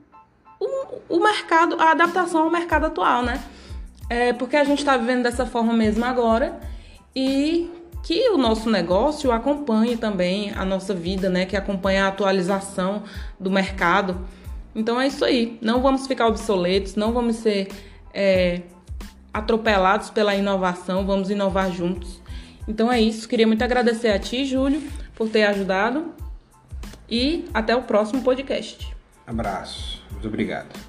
o, 1.10 1.20
mercado, 1.20 1.76
a 1.80 1.92
adaptação 1.92 2.44
ao 2.44 2.50
mercado 2.50 2.86
atual, 2.86 3.22
né? 3.22 3.44
É, 4.10 4.32
porque 4.34 4.56
a 4.56 4.64
gente 4.64 4.80
está 4.80 4.96
vivendo 4.96 5.24
dessa 5.24 5.46
forma 5.46 5.74
mesmo 5.74 6.06
agora 6.06 6.60
e 7.14 7.70
que 8.04 8.30
o 8.30 8.38
nosso 8.38 8.70
negócio 8.70 9.32
acompanhe 9.32 9.98
também 9.98 10.54
a 10.56 10.64
nossa 10.64 10.94
vida, 10.94 11.30
né? 11.30 11.46
Que 11.46 11.58
acompanhe 11.58 11.98
a 11.98 12.08
atualização 12.08 13.04
do 13.38 13.52
mercado. 13.52 14.26
Então 14.74 15.00
é 15.00 15.08
isso 15.08 15.26
aí. 15.26 15.58
Não 15.62 15.82
vamos 15.82 16.08
ficar 16.08 16.28
obsoletos, 16.28 16.96
não 16.96 17.12
vamos 17.12 17.38
ser 17.38 17.68
é, 18.14 18.62
atropelados 19.34 20.10
pela 20.10 20.36
inovação, 20.36 21.06
vamos 21.06 21.30
inovar 21.30 21.72
juntos. 21.72 22.22
Então 22.68 22.92
é 22.92 23.00
isso. 23.00 23.28
Queria 23.28 23.48
muito 23.48 23.64
agradecer 23.64 24.10
a 24.10 24.20
ti, 24.20 24.46
Júlio, 24.46 24.82
por 25.16 25.30
ter 25.30 25.44
ajudado. 25.44 26.14
E 27.10 27.46
até 27.54 27.76
o 27.76 27.84
próximo 27.84 28.22
podcast. 28.22 28.94
Abraço. 29.26 30.04
Muito 30.12 30.28
obrigado. 30.28 30.87